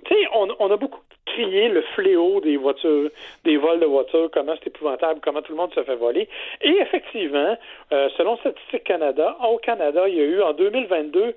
tu 0.04 0.14
sais, 0.14 0.28
on, 0.34 0.70
a 0.70 0.76
beaucoup 0.76 1.00
crié 1.26 1.68
le 1.68 1.82
fléau 1.94 2.40
des 2.40 2.56
voitures, 2.56 3.10
des 3.44 3.56
vols 3.56 3.80
de 3.80 3.86
voitures, 3.86 4.30
comment 4.32 4.54
c'est 4.58 4.68
épouvantable, 4.68 5.20
comment 5.22 5.42
tout 5.42 5.52
le 5.52 5.58
monde 5.58 5.72
se 5.74 5.82
fait 5.84 5.94
voler. 5.94 6.28
Et 6.60 6.70
effectivement, 6.80 7.56
euh, 7.92 8.08
selon 8.16 8.36
Statistique 8.38 8.84
Canada, 8.84 9.36
au 9.48 9.58
Canada, 9.58 10.08
il 10.08 10.14
y 10.16 10.20
a 10.20 10.24
eu 10.24 10.42
en 10.42 10.52
2022 10.52 11.34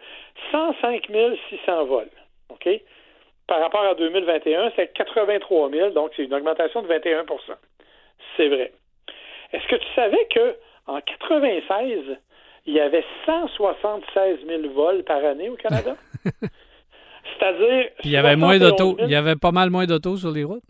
105 0.51 1.07
600 1.49 1.85
vols. 1.85 2.09
OK? 2.49 2.67
Par 3.47 3.59
rapport 3.59 3.83
à 3.83 3.93
2021, 3.93 4.71
c'est 4.75 4.91
83 4.93 5.69
000, 5.69 5.89
donc 5.91 6.11
c'est 6.15 6.23
une 6.23 6.33
augmentation 6.33 6.81
de 6.81 6.87
21% 6.87 7.25
C'est 8.35 8.47
vrai. 8.47 8.71
Est-ce 9.53 9.67
que 9.67 9.75
tu 9.75 9.87
savais 9.93 10.25
que 10.31 10.55
en 10.87 10.99
96, 11.01 12.17
il 12.65 12.73
y 12.73 12.79
avait 12.79 13.03
176 13.25 14.39
000 14.47 14.73
vols 14.73 15.03
par 15.03 15.23
année 15.23 15.49
au 15.49 15.55
Canada. 15.55 15.95
C'est-à-dire. 16.25 17.89
Il 18.03 18.11
y 18.11 18.17
avait 18.17 18.35
moins 18.35 18.57
d'autos. 18.57 18.95
Il 18.99 19.09
y 19.09 19.15
avait 19.15 19.35
pas 19.35 19.51
mal 19.51 19.69
moins 19.69 19.85
d'autos 19.85 20.17
sur 20.17 20.31
les 20.31 20.43
routes? 20.43 20.63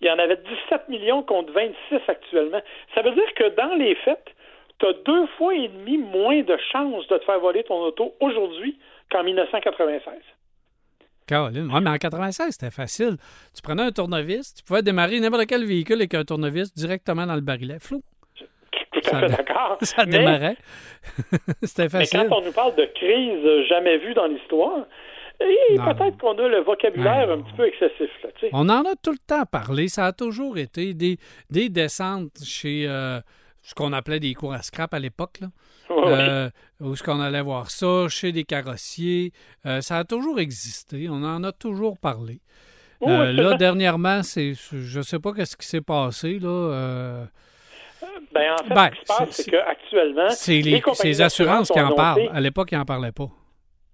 Il 0.00 0.06
y 0.06 0.10
en 0.10 0.18
avait 0.18 0.36
17 0.36 0.88
millions 0.88 1.22
contre 1.22 1.52
26 1.52 2.00
actuellement. 2.08 2.60
Ça 2.94 3.02
veut 3.02 3.12
dire 3.12 3.34
que 3.36 3.54
dans 3.56 3.74
les 3.74 3.94
faits, 3.96 4.34
tu 4.78 4.86
as 4.86 4.92
deux 5.04 5.26
fois 5.38 5.54
et 5.54 5.68
demi 5.68 5.98
moins 5.98 6.42
de 6.42 6.56
chances 6.72 7.06
de 7.08 7.16
te 7.16 7.24
faire 7.24 7.40
voler 7.40 7.64
ton 7.64 7.80
auto 7.80 8.14
aujourd'hui 8.20 8.78
qu'en 9.10 9.22
1996. 9.22 10.14
Caroline, 11.26 11.70
oui, 11.72 11.80
mais 11.82 11.90
en 11.90 11.96
96, 11.96 12.50
c'était 12.52 12.70
facile. 12.70 13.16
Tu 13.54 13.62
prenais 13.62 13.82
un 13.82 13.92
tournevis, 13.92 14.54
tu 14.54 14.62
pouvais 14.62 14.82
démarrer 14.82 15.20
n'importe 15.20 15.46
quel 15.46 15.64
véhicule 15.64 15.96
avec 15.96 16.12
un 16.12 16.24
tournevis 16.24 16.74
directement 16.74 17.26
dans 17.26 17.34
le 17.34 17.40
barillet. 17.40 17.78
Flou. 17.78 18.02
Tout 18.94 19.16
à 19.16 19.20
fait 19.20 19.28
d'accord. 19.28 19.78
Ça 19.82 20.04
démarrait. 20.04 20.56
c'était 21.62 21.88
facile. 21.88 22.20
Mais 22.20 22.28
quand 22.28 22.38
on 22.38 22.44
nous 22.44 22.52
parle 22.52 22.74
de 22.76 22.88
crise 22.94 23.68
jamais 23.68 23.98
vue 23.98 24.14
dans 24.14 24.26
l'histoire, 24.26 24.86
eh, 25.40 25.76
peut-être 25.76 26.18
qu'on 26.18 26.38
a 26.38 26.48
le 26.48 26.60
vocabulaire 26.60 27.30
un 27.30 27.42
petit 27.42 27.52
peu 27.56 27.66
excessif. 27.66 28.10
Là, 28.22 28.30
on 28.52 28.68
en 28.68 28.82
a 28.82 28.94
tout 29.02 29.12
le 29.12 29.18
temps 29.26 29.44
parlé. 29.50 29.88
Ça 29.88 30.06
a 30.06 30.12
toujours 30.12 30.58
été 30.58 30.94
des, 30.94 31.18
des 31.50 31.68
descentes 31.68 32.42
chez 32.44 32.86
euh, 32.88 33.20
ce 33.62 33.74
qu'on 33.74 33.92
appelait 33.92 34.20
des 34.20 34.34
cours 34.34 34.54
à 34.54 34.62
scrap 34.62 34.94
à 34.94 34.98
l'époque. 34.98 35.40
Là. 35.40 35.48
Euh, 35.90 36.50
où 36.80 36.96
ce 36.96 37.02
qu'on 37.02 37.20
allait 37.20 37.42
voir 37.42 37.70
ça, 37.70 38.08
chez 38.08 38.32
des 38.32 38.44
carrossiers. 38.44 39.32
Euh, 39.66 39.80
ça 39.80 39.98
a 39.98 40.04
toujours 40.04 40.40
existé. 40.40 41.08
On 41.10 41.22
en 41.22 41.42
a 41.44 41.52
toujours 41.52 41.98
parlé. 41.98 42.40
Euh, 43.02 43.32
là, 43.32 43.56
dernièrement, 43.56 44.22
c'est, 44.22 44.54
je 44.54 44.98
ne 44.98 45.02
sais 45.02 45.18
pas 45.18 45.32
ce 45.44 45.56
qui 45.56 45.66
s'est 45.66 45.82
passé. 45.82 46.38
Là, 46.38 47.26
ben, 48.34 48.52
en 48.52 48.64
fait, 48.64 48.74
ce 48.74 48.90
qui 48.90 49.00
se 49.00 49.06
passe, 49.06 49.30
c'est 49.30 49.50
qu'actuellement, 49.50 50.30
c'est 50.30 50.60
les, 50.60 51.22
assurances 51.22 51.70
qui 51.70 51.80
en 51.80 51.92
parlent. 51.92 52.28
À 52.32 52.40
l'époque, 52.40 52.68
ils 52.72 52.78
n'en 52.78 52.84
parlaient 52.84 53.12
pas. 53.12 53.28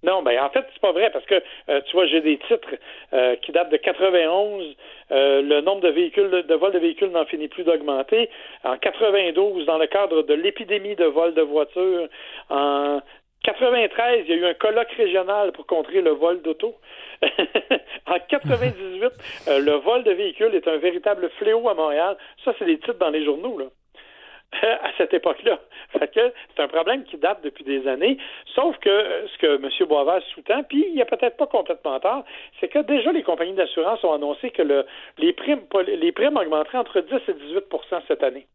Non, 0.03 0.23
ben 0.23 0.43
en 0.43 0.49
fait, 0.49 0.65
c'est 0.73 0.81
pas 0.81 0.93
vrai 0.93 1.11
parce 1.11 1.27
que 1.27 1.43
euh, 1.69 1.81
tu 1.83 1.93
vois, 1.93 2.07
j'ai 2.07 2.23
des 2.23 2.39
titres 2.39 2.75
euh, 3.13 3.37
qui 3.37 3.53
datent 3.53 3.71
de 3.71 3.77
91. 3.77 4.75
Euh, 5.13 5.43
le 5.43 5.61
nombre 5.61 5.83
de 5.83 5.89
véhicules 5.89 6.31
de, 6.31 6.55
vols 6.55 6.73
de 6.73 6.79
véhicules 6.79 7.11
n'en 7.11 7.27
finit 7.27 7.49
plus 7.49 7.65
d'augmenter. 7.65 8.31
En 8.65 8.79
92, 8.79 9.67
dans 9.67 9.77
le 9.77 9.87
cadre 9.87 10.23
de 10.23 10.33
l'épidémie 10.33 10.97
de 10.97 11.05
vols 11.05 11.35
de 11.35 11.43
voitures, 11.43 12.09
en 12.49 13.03
93, 13.43 14.25
il 14.25 14.31
y 14.31 14.33
a 14.33 14.37
eu 14.37 14.47
un 14.47 14.55
colloque 14.55 14.93
régional 14.93 15.53
pour 15.53 15.67
contrer 15.67 16.01
le 16.01 16.13
vol 16.13 16.41
d'auto. 16.41 16.77
en 18.07 18.19
98, 18.27 19.13
le 19.49 19.73
vol 19.73 20.03
de 20.05 20.13
véhicules 20.13 20.55
est 20.55 20.67
un 20.67 20.79
véritable 20.79 21.29
fléau 21.39 21.69
à 21.69 21.75
Montréal. 21.75 22.17
Ça, 22.45 22.55
c'est 22.59 22.65
des 22.65 22.79
titres 22.79 22.99
dans 22.99 23.11
les 23.11 23.25
journaux, 23.25 23.59
là. 23.59 23.67
à 24.63 24.91
cette 24.99 25.15
époque-là. 25.15 25.59
que 26.15 26.33
c'est 26.55 26.63
un 26.63 26.69
problème 26.69 27.05
qui 27.05 27.17
date 27.17 27.43
depuis 27.43 27.65
des 27.65 27.87
années. 27.87 28.19
Sauf 28.55 28.77
que 28.79 28.89
euh, 28.89 29.27
ce 29.29 29.39
que 29.39 29.57
M. 29.57 29.89
Boisvert 29.89 30.23
sous-tend, 30.35 30.63
puis 30.65 30.85
il 30.89 30.95
n'y 30.95 31.03
a 31.03 31.07
peut-être 31.07 31.37
pas 31.37 31.47
complètement 31.47 31.99
tort, 32.01 32.25
c'est 32.59 32.69
que 32.69 32.81
déjà 32.81 33.13
les 33.13 33.23
compagnies 33.23 33.55
d'assurance 33.55 34.03
ont 34.05 34.13
annoncé 34.13 34.51
que 34.51 34.63
le, 34.63 34.87
les 35.19 35.33
primes 35.33 35.63
les 35.87 36.13
primes 36.13 36.37
augmenteraient 36.37 36.79
entre 36.79 37.01
10 37.01 37.15
et 37.29 37.33
18% 37.33 38.03
cette 38.09 38.23
année. 38.23 38.47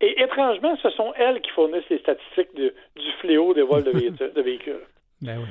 Et 0.00 0.20
étrangement, 0.22 0.76
ce 0.82 0.90
sont 0.90 1.12
elles 1.16 1.40
qui 1.40 1.50
fournissent 1.50 1.88
les 1.90 1.98
statistiques 1.98 2.54
du 2.54 2.72
fléau 3.20 3.52
des 3.54 3.62
vols 3.62 3.84
de, 3.84 4.40
véhicules. 4.40 4.86
Ben 5.22 5.38
oui. 5.38 5.48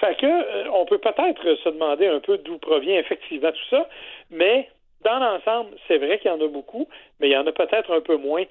Fait 0.00 0.16
que 0.16 0.26
euh, 0.26 0.70
on 0.72 0.84
peut 0.84 0.98
peut-être 0.98 1.56
se 1.62 1.68
demander 1.68 2.06
un 2.06 2.20
peu 2.20 2.38
d'où 2.38 2.58
provient 2.58 2.98
effectivement 2.98 3.50
tout 3.50 3.68
ça, 3.70 3.88
mais 4.30 4.68
dans 5.04 5.18
l'ensemble, 5.18 5.70
c'est 5.86 5.98
vrai 5.98 6.18
qu'il 6.18 6.30
y 6.30 6.34
en 6.34 6.40
a 6.40 6.48
beaucoup, 6.48 6.88
mais 7.20 7.28
il 7.28 7.32
y 7.32 7.36
en 7.36 7.46
a 7.46 7.52
peut-être 7.52 7.92
un 7.92 8.00
peu 8.00 8.16
moins 8.16 8.44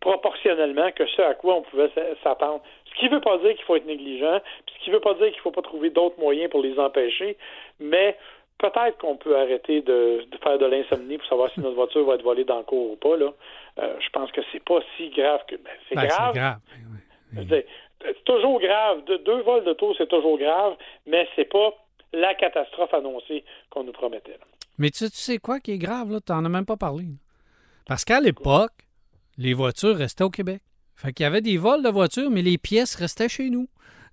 proportionnellement 0.00 0.90
que 0.92 1.06
ce 1.06 1.22
à 1.22 1.34
quoi 1.34 1.54
on 1.56 1.62
pouvait 1.62 1.90
s'attendre. 2.22 2.62
Ce 2.84 2.94
qui 2.98 3.06
ne 3.06 3.14
veut 3.14 3.20
pas 3.20 3.38
dire 3.38 3.54
qu'il 3.54 3.64
faut 3.64 3.76
être 3.76 3.86
négligent, 3.86 4.40
puis 4.66 4.74
ce 4.78 4.84
qui 4.84 4.90
ne 4.90 4.96
veut 4.96 5.00
pas 5.00 5.14
dire 5.14 5.28
qu'il 5.28 5.38
ne 5.38 5.42
faut 5.42 5.50
pas 5.50 5.62
trouver 5.62 5.90
d'autres 5.90 6.20
moyens 6.20 6.50
pour 6.50 6.60
les 6.60 6.78
empêcher, 6.78 7.36
mais 7.80 8.16
peut-être 8.58 8.98
qu'on 8.98 9.16
peut 9.16 9.36
arrêter 9.36 9.80
de, 9.80 10.26
faire 10.42 10.58
de 10.58 10.66
l'insomnie 10.66 11.18
pour 11.18 11.26
savoir 11.26 11.50
si 11.52 11.60
notre 11.60 11.74
voiture 11.74 12.04
va 12.04 12.14
être 12.14 12.22
volée 12.22 12.44
dans 12.44 12.58
le 12.58 12.64
cours 12.64 12.92
ou 12.92 12.96
pas. 12.96 13.16
Là. 13.16 13.32
Euh, 13.78 13.96
je 13.98 14.08
pense 14.10 14.30
que 14.30 14.42
c'est 14.52 14.62
pas 14.62 14.80
si 14.96 15.08
grave 15.10 15.40
que. 15.48 15.56
Ben, 15.56 15.72
c'est 15.88 15.94
ben, 15.94 16.06
grave. 16.06 16.34
grave. 16.34 16.56
C'est 17.48 18.24
toujours 18.24 18.60
grave. 18.60 19.02
deux 19.04 19.40
vols 19.40 19.64
de 19.64 19.72
taux, 19.72 19.94
c'est 19.96 20.08
toujours 20.08 20.38
grave, 20.38 20.76
mais 21.06 21.26
c'est 21.34 21.46
pas 21.46 21.72
la 22.12 22.34
catastrophe 22.34 22.92
annoncée 22.94 23.44
qu'on 23.70 23.84
nous 23.84 23.92
promettait. 23.92 24.38
Mais 24.78 24.90
tu, 24.90 25.08
sais 25.12 25.38
quoi 25.38 25.60
qui 25.60 25.72
est 25.72 25.78
grave, 25.78 26.10
là? 26.10 26.20
Tu 26.20 26.32
n'en 26.32 26.44
as 26.44 26.48
même 26.48 26.64
pas 26.64 26.76
parlé. 26.76 27.06
Parce 27.86 28.04
qu'à 28.04 28.20
l'époque, 28.20 28.72
les 29.36 29.54
voitures 29.54 29.96
restaient 29.96 30.24
au 30.24 30.30
Québec. 30.30 30.62
Fait 30.96 31.12
qu'il 31.12 31.24
y 31.24 31.26
avait 31.26 31.40
des 31.40 31.56
vols 31.56 31.82
de 31.82 31.88
voitures, 31.88 32.30
mais 32.30 32.42
les 32.42 32.58
pièces 32.58 32.94
restaient 32.94 33.28
chez 33.28 33.50
nous. 33.50 33.68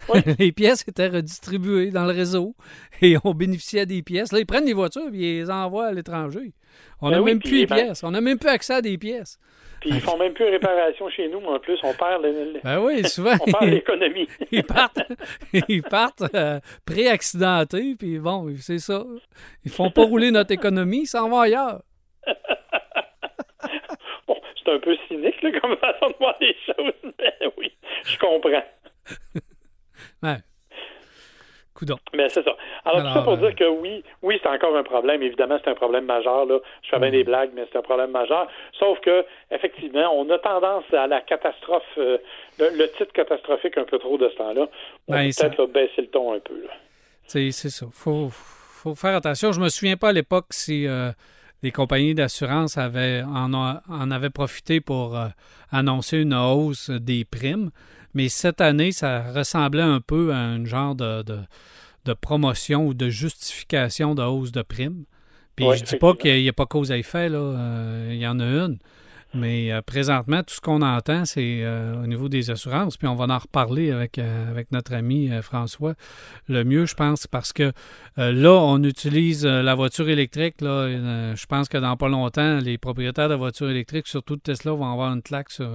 les 0.40 0.52
pièces 0.52 0.88
étaient 0.88 1.08
redistribuées 1.08 1.92
dans 1.92 2.06
le 2.06 2.14
réseau 2.14 2.56
et 3.02 3.16
on 3.24 3.34
bénéficiait 3.34 3.86
des 3.86 4.02
pièces. 4.02 4.32
Là, 4.32 4.40
ils 4.40 4.46
prennent 4.46 4.66
des 4.66 4.74
voitures 4.74 5.08
et 5.14 5.18
ils 5.18 5.40
les 5.40 5.50
envoient 5.50 5.88
à 5.88 5.94
l'étranger. 5.94 6.54
On 7.02 7.10
n'a 7.10 7.18
ben 7.18 7.26
même 7.26 7.40
plus 7.40 7.60
les 7.60 7.68
pièces. 7.68 8.04
On 8.04 8.12
n'a 8.12 8.22
même 8.22 8.38
plus 8.38 8.50
accès 8.50 8.76
à 8.76 8.82
des 8.82 8.98
pièces. 8.98 9.40
Puis 9.82 9.90
ils 9.90 10.00
font 10.00 10.16
même 10.16 10.34
plus 10.34 10.46
réparation 10.46 11.10
chez 11.10 11.28
nous, 11.28 11.40
en 11.40 11.58
plus, 11.60 11.80
on 11.82 11.92
perd 11.94 12.22
ben 12.64 12.80
oui, 12.80 13.04
souvent, 13.04 13.34
on 13.42 13.52
perd 13.52 13.66
l'économie. 13.66 14.28
ils 14.52 14.64
partent, 14.64 15.02
ils 15.68 15.82
partent 15.82 16.36
euh, 16.36 16.60
pré-accidentés, 16.86 17.96
puis 17.98 18.20
bon, 18.20 18.48
c'est 18.60 18.78
ça. 18.78 19.04
Ils 19.66 19.72
font 19.72 19.90
pas 19.90 20.04
rouler 20.04 20.30
notre 20.30 20.52
économie, 20.52 21.02
ils 21.02 21.08
s'en 21.08 21.28
vont 21.30 21.40
ailleurs. 21.40 21.82
bon, 24.28 24.38
c'est 24.64 24.72
un 24.72 24.78
peu 24.78 24.96
cynique 25.08 25.42
là, 25.42 25.60
comme 25.60 25.76
façon 25.78 26.10
de 26.10 26.18
voir 26.20 26.36
les 26.40 26.56
choses, 26.64 26.94
mais 27.04 27.34
oui, 27.58 27.74
je 28.06 28.20
comprends. 28.20 28.64
Ouais. 30.24 30.38
Mais 32.14 32.30
c'est 32.30 32.44
ça. 32.44 32.56
Alors, 32.86 33.02
tout 33.02 33.14
ça 33.14 33.22
pour 33.24 33.38
dire 33.38 33.48
euh, 33.48 33.52
que 33.54 33.70
oui, 33.82 34.04
oui, 34.22 34.40
c'est 34.42 34.50
encore 34.50 34.76
un 34.76 34.84
problème. 34.84 35.22
Évidemment, 35.24 35.58
c'est 35.64 35.70
un 35.70 35.76
problème 35.76 36.06
majeur. 36.06 36.46
Là. 36.46 36.60
Je 36.84 36.90
fais 36.90 37.00
bien 37.00 37.12
des 37.12 37.24
blagues, 37.24 37.52
mais 37.56 37.66
c'est 37.72 37.78
un 37.78 37.82
problème 37.82 38.12
majeur. 38.12 38.48
Sauf 38.78 39.00
que, 39.00 39.26
effectivement, 39.52 40.12
on 40.16 40.30
a 40.30 40.38
tendance 40.38 40.84
à 40.94 41.08
la 41.08 41.22
catastrophe, 41.22 41.84
euh, 41.98 42.18
le, 42.60 42.86
titre 42.98 43.14
catastrophique 43.14 43.78
un 43.78 43.84
peu 43.84 43.98
trop 44.00 44.18
de 44.18 44.30
ce 44.30 44.36
temps-là. 44.36 44.68
On 45.08 45.14
ben, 45.14 45.30
peut 45.30 45.50
peut-être 45.50 45.66
baisser 45.68 46.02
le 46.02 46.08
ton 46.08 46.34
un 46.34 46.40
peu. 46.40 46.54
C'est 47.26 47.52
ça. 47.52 47.86
Faut, 47.92 48.30
faut 48.30 48.96
faire 48.96 49.16
attention. 49.16 49.52
Je 49.52 49.60
me 49.60 49.70
souviens 49.70 49.98
pas 49.98 50.10
à 50.10 50.14
l'époque 50.14 50.48
si 50.52 50.86
euh, 50.88 51.12
les 51.64 51.72
compagnies 51.72 52.14
d'assurance 52.14 52.78
avaient 52.78 53.24
en, 53.24 53.54
en, 53.54 54.12
avaient 54.12 54.30
profité 54.30 54.82
pour 54.82 55.18
annoncer 55.72 56.20
une 56.20 56.34
hausse 56.34 56.90
des 56.90 57.26
primes. 57.26 57.72
Mais 58.14 58.30
cette 58.30 58.62
année, 58.62 58.92
ça 58.92 59.32
ressemblait 59.32 59.82
un 59.82 60.02
peu 60.02 60.34
à 60.34 60.38
un 60.38 60.66
genre 60.66 60.96
de, 60.96 61.24
de, 61.24 62.14
promotion 62.14 62.88
ou 62.88 62.94
de 62.94 63.10
justification 63.10 64.16
de 64.16 64.24
hausse 64.24 64.52
de 64.52 64.62
primes. 64.62 65.06
Puis 65.56 65.66
je 65.76 65.84
dis 65.84 65.96
pas 65.98 66.14
qu'il 66.16 66.42
n'y 66.42 66.50
a 66.50 66.54
pas 66.54 66.66
cause 66.66 66.92
à 66.92 66.98
effet, 66.98 67.30
là. 67.30 67.38
Euh, 67.38 68.10
il 68.12 68.20
y 68.20 68.28
en 68.28 68.40
a 68.40 68.46
une. 68.46 68.80
Mais 69.34 69.72
euh, 69.72 69.82
présentement, 69.82 70.44
tout 70.44 70.54
ce 70.54 70.62
qu'on 70.62 70.82
entend, 70.82 71.26
c'est 71.26 71.62
euh, 71.64 72.04
au 72.04 72.08
niveau 72.08 72.28
des 72.28 72.52
assurances, 72.52 72.98
puis 72.98 73.08
on 73.08 73.16
va 73.16 73.34
en 73.34 73.38
reparler 73.38 73.92
avec, 73.92 74.18
avec 74.18 74.72
notre 74.72 74.94
ami 74.94 75.30
François. 75.42 75.94
Le 76.48 76.64
mieux, 76.64 76.86
je 76.86 76.96
pense, 76.96 77.28
parce 77.28 77.54
que 77.54 77.72
là, 78.18 78.52
on 78.52 78.84
utilise 78.84 79.46
la 79.46 79.76
voiture 79.76 80.10
électrique. 80.10 80.62
Là, 80.62 81.36
je 81.36 81.46
pense 81.46 81.70
que 81.70 81.78
dans 81.78 81.96
pas 81.98 82.10
longtemps, 82.10 82.60
les 82.60 82.78
propriétaires 82.78 83.30
de 83.30 83.36
voitures 83.36 83.70
électriques, 83.70 84.08
surtout 84.08 84.36
de 84.36 84.42
Tesla, 84.42 84.74
vont 84.74 84.92
avoir 84.92 85.14
une 85.14 85.22
claque 85.22 85.52
sur, 85.52 85.70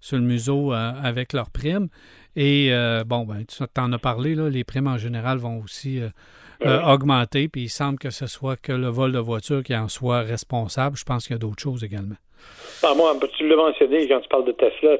sur 0.00 0.16
le 0.16 0.22
museau 0.22 0.72
euh, 0.72 0.92
avec 1.02 1.32
leurs 1.32 1.50
primes. 1.50 1.88
Et 2.36 2.68
euh, 2.70 3.04
bon, 3.04 3.24
ben, 3.24 3.44
tu 3.46 3.62
en 3.76 3.92
as 3.92 3.98
parlé, 3.98 4.34
là, 4.34 4.48
les 4.48 4.64
primes 4.64 4.86
en 4.86 4.98
général 4.98 5.38
vont 5.38 5.58
aussi 5.58 6.00
euh, 6.00 6.10
ben 6.60 6.84
augmenter. 6.84 7.48
Puis 7.48 7.64
il 7.64 7.68
semble 7.68 7.98
que 7.98 8.10
ce 8.10 8.26
soit 8.26 8.56
que 8.56 8.72
le 8.72 8.88
vol 8.88 9.12
de 9.12 9.18
voiture 9.18 9.62
qui 9.62 9.74
en 9.74 9.88
soit 9.88 10.20
responsable. 10.20 10.96
Je 10.96 11.04
pense 11.04 11.26
qu'il 11.26 11.34
y 11.34 11.36
a 11.36 11.38
d'autres 11.38 11.62
choses 11.62 11.82
également. 11.82 12.16
Ah, 12.82 12.94
moi, 12.94 13.16
tu 13.36 13.48
l'as 13.48 13.56
mentionné 13.56 14.06
quand 14.06 14.20
tu 14.20 14.28
parles 14.28 14.44
de 14.44 14.52
Tesla, 14.52 14.96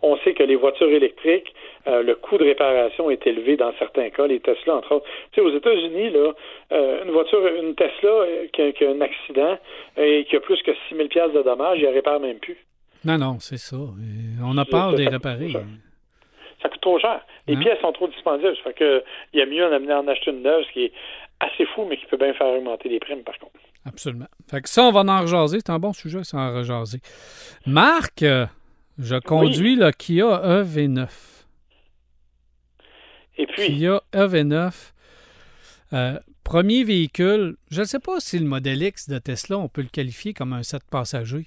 on 0.00 0.16
sait 0.18 0.32
que 0.32 0.42
les 0.42 0.56
voitures 0.56 0.88
électriques, 0.88 1.52
le 1.86 2.14
coût 2.14 2.38
de 2.38 2.44
réparation 2.44 3.10
est 3.10 3.26
élevé 3.26 3.56
dans 3.56 3.72
certains 3.78 4.08
cas, 4.10 4.26
les 4.26 4.40
Tesla 4.40 4.76
entre 4.76 4.94
autres. 4.94 5.06
Tu 5.32 5.40
sais, 5.40 5.46
aux 5.46 5.54
États-Unis, 5.54 6.10
là, 6.10 6.32
une 7.04 7.10
voiture, 7.10 7.46
une 7.46 7.74
Tesla 7.74 8.24
qui 8.52 8.84
a, 8.84 8.90
un 8.90 9.00
accident 9.02 9.58
et 9.98 10.24
qui 10.24 10.36
a 10.36 10.40
plus 10.40 10.62
que 10.62 10.72
6 10.88 10.96
000 10.96 11.08
de 11.34 11.42
dommages, 11.42 11.78
il 11.78 11.86
ne 11.86 11.92
répare 11.92 12.20
même 12.20 12.38
plus. 12.38 12.56
Non, 13.04 13.18
non, 13.18 13.36
c'est 13.38 13.58
ça. 13.58 13.76
on 14.42 14.56
a 14.56 14.64
peur 14.64 14.92
de 14.92 14.98
les 14.98 15.08
réparer. 15.08 15.52
Ça 16.62 16.68
coûte 16.68 16.80
trop 16.80 16.98
cher. 16.98 17.20
Les 17.46 17.54
hein? 17.54 17.60
pièces 17.60 17.80
sont 17.80 17.92
trop 17.92 18.08
dispendieuses. 18.08 18.58
Fait 18.64 18.72
que, 18.72 19.04
il 19.32 19.38
y 19.38 19.42
a 19.42 19.46
mieux 19.46 19.64
en, 19.64 19.72
en 19.72 20.08
acheter 20.08 20.30
une 20.30 20.42
neuve, 20.42 20.64
ce 20.64 20.72
qui 20.72 20.84
est 20.86 20.92
assez 21.40 21.66
fou, 21.66 21.84
mais 21.88 21.96
qui 21.96 22.06
peut 22.06 22.16
bien 22.16 22.32
faire 22.32 22.48
augmenter 22.48 22.88
les 22.88 22.98
primes, 22.98 23.22
par 23.22 23.38
contre. 23.38 23.52
Absolument. 23.86 24.28
Fait 24.50 24.60
que 24.60 24.68
ça, 24.68 24.84
on 24.84 24.92
va 24.92 25.00
en 25.00 25.20
rejaser. 25.22 25.58
C'est 25.58 25.70
un 25.70 25.78
bon 25.78 25.92
sujet, 25.92 26.24
ça, 26.24 26.38
en 26.38 26.54
rejaser. 26.54 27.00
Marc, 27.66 28.22
euh, 28.22 28.46
je 28.98 29.16
conduis 29.16 29.76
le 29.76 29.90
Kia 29.92 30.62
EV9. 30.62 31.08
Et 33.38 33.46
puis? 33.46 33.78
Kia 33.78 34.02
EV9. 34.12 34.72
Euh, 35.92 36.18
premier 36.42 36.82
véhicule, 36.84 37.56
je 37.70 37.80
ne 37.80 37.86
sais 37.86 38.00
pas 38.00 38.18
si 38.18 38.38
le 38.38 38.46
modèle 38.46 38.82
X 38.82 39.08
de 39.08 39.18
Tesla, 39.18 39.58
on 39.58 39.68
peut 39.68 39.82
le 39.82 39.88
qualifier 39.88 40.34
comme 40.34 40.52
un 40.52 40.62
7 40.62 40.82
passagers. 40.90 41.46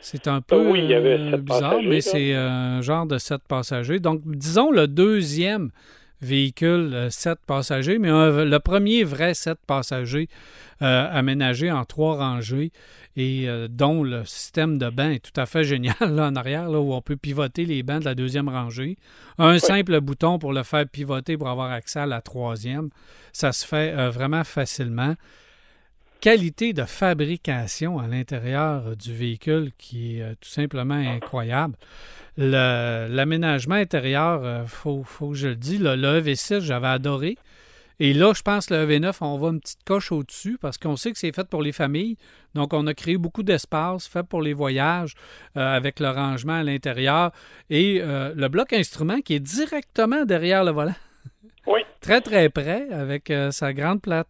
C'est 0.00 0.28
un 0.28 0.42
peu 0.42 0.70
oui, 0.70 0.80
il 0.84 0.90
y 0.90 0.94
avait 0.94 1.18
euh, 1.18 1.38
bizarre, 1.38 1.80
mais 1.82 2.02
c'est 2.02 2.34
un 2.34 2.82
genre 2.82 3.06
de 3.06 3.16
sept 3.16 3.40
passagers. 3.48 4.00
Donc, 4.00 4.20
disons 4.26 4.70
le 4.70 4.86
deuxième 4.86 5.70
véhicule 6.20 7.08
7 7.10 7.38
passagers, 7.46 7.98
mais 7.98 8.08
le 8.08 8.58
premier 8.58 9.04
vrai 9.04 9.34
7 9.34 9.58
passagers 9.66 10.28
aménagé 10.80 11.70
en 11.70 11.84
trois 11.84 12.16
rangées 12.16 12.72
et 13.16 13.48
dont 13.70 14.02
le 14.02 14.24
système 14.24 14.76
de 14.76 14.90
banc 14.90 15.10
est 15.10 15.20
tout 15.20 15.40
à 15.40 15.46
fait 15.46 15.64
génial 15.64 15.94
là, 16.00 16.26
en 16.26 16.36
arrière, 16.36 16.68
là, 16.68 16.80
où 16.80 16.92
on 16.92 17.00
peut 17.00 17.16
pivoter 17.16 17.64
les 17.64 17.82
bancs 17.82 18.00
de 18.00 18.04
la 18.04 18.14
deuxième 18.14 18.48
rangée. 18.48 18.96
Un 19.38 19.58
simple 19.58 20.00
bouton 20.00 20.38
pour 20.38 20.52
le 20.52 20.62
faire 20.62 20.86
pivoter 20.86 21.36
pour 21.38 21.48
avoir 21.48 21.70
accès 21.70 22.00
à 22.00 22.06
la 22.06 22.20
troisième. 22.20 22.90
Ça 23.32 23.52
se 23.52 23.66
fait 23.66 23.94
vraiment 24.10 24.44
facilement 24.44 25.14
qualité 26.20 26.72
de 26.72 26.84
fabrication 26.84 27.98
à 27.98 28.06
l'intérieur 28.06 28.96
du 28.96 29.14
véhicule 29.14 29.72
qui 29.78 30.16
est 30.18 30.22
euh, 30.22 30.34
tout 30.40 30.48
simplement 30.48 30.94
incroyable. 30.94 31.74
L'aménagement 32.36 33.76
intérieur, 33.76 34.40
il 34.42 34.46
euh, 34.46 34.66
faut, 34.66 35.04
que 35.04 35.34
je 35.34 35.48
le 35.48 35.56
dise, 35.56 35.80
le, 35.80 35.96
EV6, 35.96 36.60
j'avais 36.60 36.88
adoré. 36.88 37.36
Et 38.00 38.12
là, 38.12 38.32
je 38.34 38.42
pense 38.42 38.66
que 38.66 38.74
le 38.74 38.86
EV9, 38.86 39.16
on 39.20 39.38
va 39.38 39.48
une 39.50 39.60
petite 39.60 39.84
coche 39.84 40.10
au-dessus 40.10 40.58
parce 40.60 40.78
qu'on 40.78 40.96
sait 40.96 41.12
que 41.12 41.18
c'est 41.18 41.34
fait 41.34 41.48
pour 41.48 41.62
les 41.62 41.70
familles. 41.70 42.16
Donc, 42.54 42.72
on 42.72 42.86
a 42.88 42.94
créé 42.94 43.16
beaucoup 43.16 43.44
d'espace 43.44 44.08
fait 44.08 44.24
pour 44.24 44.42
les 44.42 44.52
voyages 44.52 45.14
euh, 45.56 45.76
avec 45.76 46.00
le 46.00 46.10
rangement 46.10 46.54
à 46.54 46.62
l'intérieur 46.64 47.30
et 47.70 48.00
le 48.02 48.48
bloc 48.48 48.72
instrument 48.72 49.20
qui 49.20 49.34
est 49.34 49.40
directement 49.40 50.24
derrière 50.24 50.64
le 50.64 50.72
volant. 50.72 50.94
Oui. 51.66 51.80
Très, 52.00 52.20
très 52.20 52.50
près 52.50 52.90
avec 52.90 53.30
euh, 53.30 53.50
sa 53.50 53.72
grande 53.72 54.02
plate, 54.02 54.28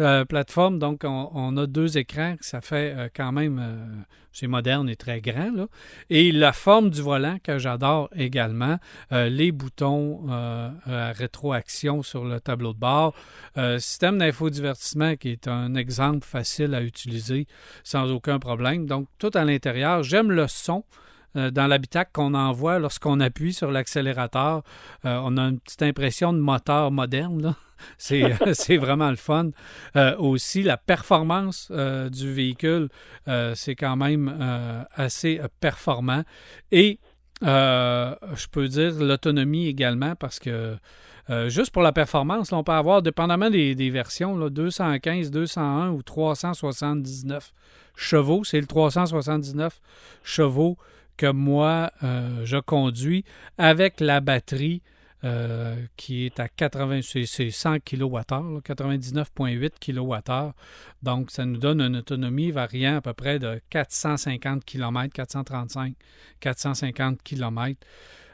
euh, 0.00 0.26
plateforme. 0.26 0.78
Donc, 0.78 1.00
on, 1.04 1.56
a 1.56 1.66
deux 1.66 1.96
écrans. 1.96 2.36
Ça 2.40 2.60
fait 2.60 2.94
euh, 2.94 3.08
quand 3.14 3.32
même, 3.32 4.04
c'est 4.32 4.48
moderne 4.48 4.90
et 4.90 4.96
très 4.96 5.22
grand. 5.22 5.50
Là. 5.50 5.66
Et 6.10 6.30
la 6.30 6.52
forme 6.52 6.90
du 6.90 7.00
volant 7.00 7.38
que 7.42 7.58
j'adore 7.58 8.10
également. 8.14 8.78
les 9.10 9.52
boutons 9.52 10.28
à 10.30 11.12
rétroaction 11.12 12.02
sur 12.02 12.24
le 12.24 12.40
tableau 12.40 12.74
de 12.74 12.78
bord. 12.78 13.14
système 13.78 14.18
d'infodivertissement 14.18 15.16
qui 15.16 15.30
est 15.30 15.48
un 15.48 15.74
exemple 15.76 16.26
facile 16.26 16.74
à 16.74 16.82
utiliser 16.82 17.46
sans 17.82 18.10
aucun 18.10 18.38
problème. 18.38 18.84
Donc, 18.84 19.08
tout 19.18 19.30
à 19.32 19.44
l'intérieur. 19.44 20.02
J'aime 20.02 20.30
le 20.30 20.48
son. 20.48 20.84
Euh, 21.36 21.50
dans 21.50 21.66
l'habitacle 21.66 22.10
qu'on 22.12 22.34
envoie 22.34 22.78
lorsqu'on 22.78 23.18
appuie 23.18 23.52
sur 23.52 23.70
l'accélérateur. 23.72 24.62
Euh, 25.04 25.20
on 25.24 25.36
a 25.36 25.42
une 25.42 25.58
petite 25.58 25.82
impression 25.82 26.32
de 26.32 26.38
moteur 26.38 26.90
moderne. 26.90 27.54
C'est, 27.98 28.76
vraiment 28.78 29.10
le 29.10 29.16
fun. 29.16 29.50
Euh, 29.96 30.16
aussi, 30.16 30.62
la 30.62 30.78
performance 30.78 31.70
du 31.70 32.32
véhicule, 32.32 32.88
c'est 33.26 33.74
quand 33.74 33.96
même 33.96 34.86
assez 34.94 35.38
performant. 35.60 36.22
Et 36.72 36.98
je 37.42 38.46
peux 38.50 38.68
dire 38.68 38.94
l'autonomie 38.94 39.66
également 39.66 40.14
parce 40.14 40.38
que 40.38 40.78
juste 41.48 41.72
pour 41.72 41.82
la 41.82 41.92
performance, 41.92 42.52
on 42.52 42.64
peut 42.64 42.72
avoir, 42.72 43.02
dépendamment 43.02 43.50
des, 43.50 43.74
des 43.74 43.90
versions, 43.90 44.38
là, 44.38 44.48
215, 44.48 45.30
201 45.30 45.90
ou 45.90 46.02
379 46.02 47.52
chevaux. 47.96 48.44
C'est 48.44 48.60
le 48.60 48.66
379 48.66 49.80
chevaux 50.22 50.78
que 51.16 51.30
moi, 51.30 51.90
euh, 52.02 52.44
je 52.44 52.56
conduis 52.56 53.24
avec 53.58 54.00
la 54.00 54.20
batterie 54.20 54.82
euh, 55.24 55.76
qui 55.96 56.26
est 56.26 56.38
à 56.38 56.48
80, 56.48 57.00
c'est 57.02 57.50
100 57.50 57.78
kWh, 57.78 58.60
99,8 58.60 59.70
kWh. 59.80 60.52
Donc, 61.02 61.30
ça 61.30 61.46
nous 61.46 61.56
donne 61.56 61.80
une 61.80 61.96
autonomie 61.96 62.50
variant 62.50 62.96
à 62.96 63.00
peu 63.00 63.14
près 63.14 63.38
de 63.38 63.58
450 63.70 64.64
km, 64.66 65.14
435, 65.14 65.94
450 66.40 67.22
km. 67.22 67.80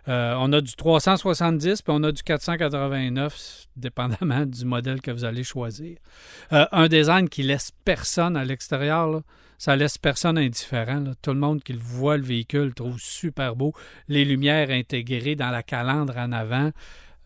On 0.07 0.53
a 0.53 0.61
du 0.61 0.75
370 0.75 1.83
puis 1.83 1.93
on 1.95 2.03
a 2.03 2.13
du 2.13 2.23
489, 2.23 3.67
dépendamment 3.77 4.47
du 4.47 4.65
modèle 4.65 5.01
que 5.01 5.11
vous 5.11 5.25
allez 5.25 5.45
choisir. 5.45 5.99
Euh, 6.53 6.67
un 6.73 6.89
design 6.89 7.29
qui 7.29 7.43
laisse 7.43 7.73
personne 7.85 8.37
à 8.37 8.45
l'extérieur 8.45 9.23
ça 9.61 9.77
laisse 9.77 9.99
personne 9.99 10.39
indifférent. 10.39 11.05
Tout 11.21 11.35
le 11.35 11.39
monde 11.39 11.63
qui 11.63 11.75
voit 11.75 12.17
le 12.17 12.23
véhicule 12.23 12.73
trouve 12.73 12.99
super 12.99 13.57
beau. 13.57 13.75
Les 14.09 14.25
lumières 14.25 14.71
intégrées 14.71 15.37
dans 15.37 15.51
la 15.51 15.63
calandre 15.63 16.17
en 16.17 16.33
avant. 16.33 16.71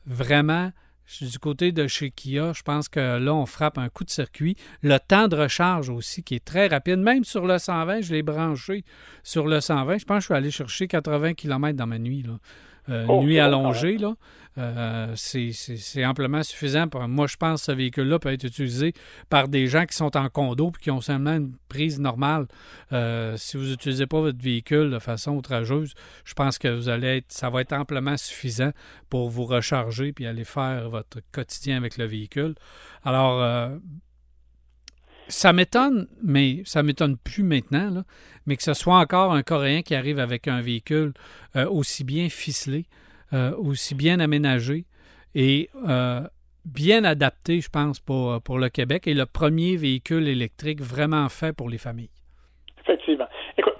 Vraiment, 0.05 0.73
du 1.21 1.39
côté 1.39 1.73
de 1.73 1.87
chez 1.87 2.11
Kia. 2.11 2.53
Je 2.53 2.63
pense 2.63 2.89
que 2.89 3.19
là, 3.19 3.35
on 3.35 3.47
frappe 3.47 3.79
un 3.79 3.89
coup 3.89 4.05
de 4.05 4.11
circuit. 4.11 4.57
Le 4.83 4.99
temps 4.99 5.29
de 5.29 5.37
recharge 5.37 5.91
aussi, 5.91 6.23
qui 6.23 6.35
est 6.35 6.45
très 6.45 6.67
rapide. 6.67 6.99
Même 6.99 7.25
sur 7.25 7.47
le 7.47 7.59
120, 7.59 8.01
je 8.03 8.13
l'ai 8.13 8.23
branché 8.23 8.85
sur 9.23 9.47
le 9.47 9.61
120. 9.61 9.99
Je 9.99 10.05
pense 10.05 10.17
que 10.17 10.21
je 10.21 10.27
suis 10.27 10.35
allé 10.35 10.51
chercher 10.51 10.89
80 10.89 11.35
km 11.35 11.77
dans 11.77 11.87
ma 11.87 11.99
nuit. 11.99 12.23
Là. 12.23 12.39
Euh, 12.89 13.07
oh, 13.09 13.23
nuit 13.23 13.39
allongée, 13.39 13.99
là. 13.99 14.15
Euh, 14.57 15.13
c'est 15.17 16.05
amplement 16.05 16.43
suffisant. 16.45 16.87
moi, 17.09 17.27
je 17.27 17.37
pense 17.37 17.63
que 17.63 17.67
ce 17.67 17.73
véhicule-là 17.73 18.21
peut 18.21 18.33
être 18.33 18.45
utilisé 18.45 18.93
par 19.29 19.49
des 19.49 19.67
gens 19.67 19.85
qui 19.85 19.97
sont 19.97 20.17
en 20.17 20.29
condo 20.29 20.71
et 20.71 20.81
qui 20.81 20.91
ont 20.93 21.01
seulement 21.01 21.35
une 21.35 21.57
prise 21.69 21.99
normale. 21.99 22.47
Euh, 22.93 23.37
si 23.37 23.57
vous 23.57 23.65
n'utilisez 23.65 24.07
pas 24.07 24.21
votre 24.21 24.41
véhicule 24.41 24.91
de 24.91 25.01
façon 25.01 25.33
outrageuse, 25.33 25.95
je 26.25 26.35
pense 26.35 26.59
que 26.59 26.69
vous 26.69 26.89
allez 26.89 27.17
être, 27.19 27.33
ça 27.33 27.51
va 27.51 27.63
être 27.63 27.73
amplement 27.73 28.17
suffisant 28.17 28.71
pour 29.11 29.29
vous 29.29 29.45
recharger 29.45 30.13
puis 30.13 30.27
aller 30.27 30.45
faire 30.45 30.89
votre 30.89 31.19
quotidien 31.33 31.77
avec 31.77 31.97
le 31.97 32.05
véhicule. 32.05 32.55
Alors, 33.03 33.71
ça 35.29 35.53
m'étonne, 35.53 36.09
mais 36.23 36.63
ça 36.65 36.83
m'étonne 36.83 37.17
plus 37.17 37.43
maintenant, 37.43 38.05
mais 38.47 38.57
que 38.57 38.63
ce 38.63 38.75
soit 38.75 38.99
encore 38.99 39.33
un 39.33 39.43
Coréen 39.43 39.83
qui 39.83 39.95
arrive 39.95 40.19
avec 40.19 40.49
un 40.49 40.61
véhicule 40.61 41.13
aussi 41.55 42.05
bien 42.05 42.29
ficelé. 42.29 42.87
Euh, 43.35 43.53
aussi 43.57 43.97
bien 43.97 44.21
aménagé 44.21 44.85
et 45.35 45.69
euh, 45.89 46.21
bien 46.65 47.03
adapté, 47.03 47.61
je 47.61 47.69
pense, 47.69 47.99
pour, 47.99 48.41
pour 48.43 48.59
le 48.59 48.69
Québec 48.69 49.09
et 49.09 49.15
le 49.15 49.27
premier 49.27 49.77
véhicule 49.77 50.29
électrique 50.29 50.81
vraiment 50.81 51.29
fait 51.29 51.53
pour 51.53 51.69
les 51.69 51.79
familles. 51.79 52.11
Effectivement. 52.81 53.24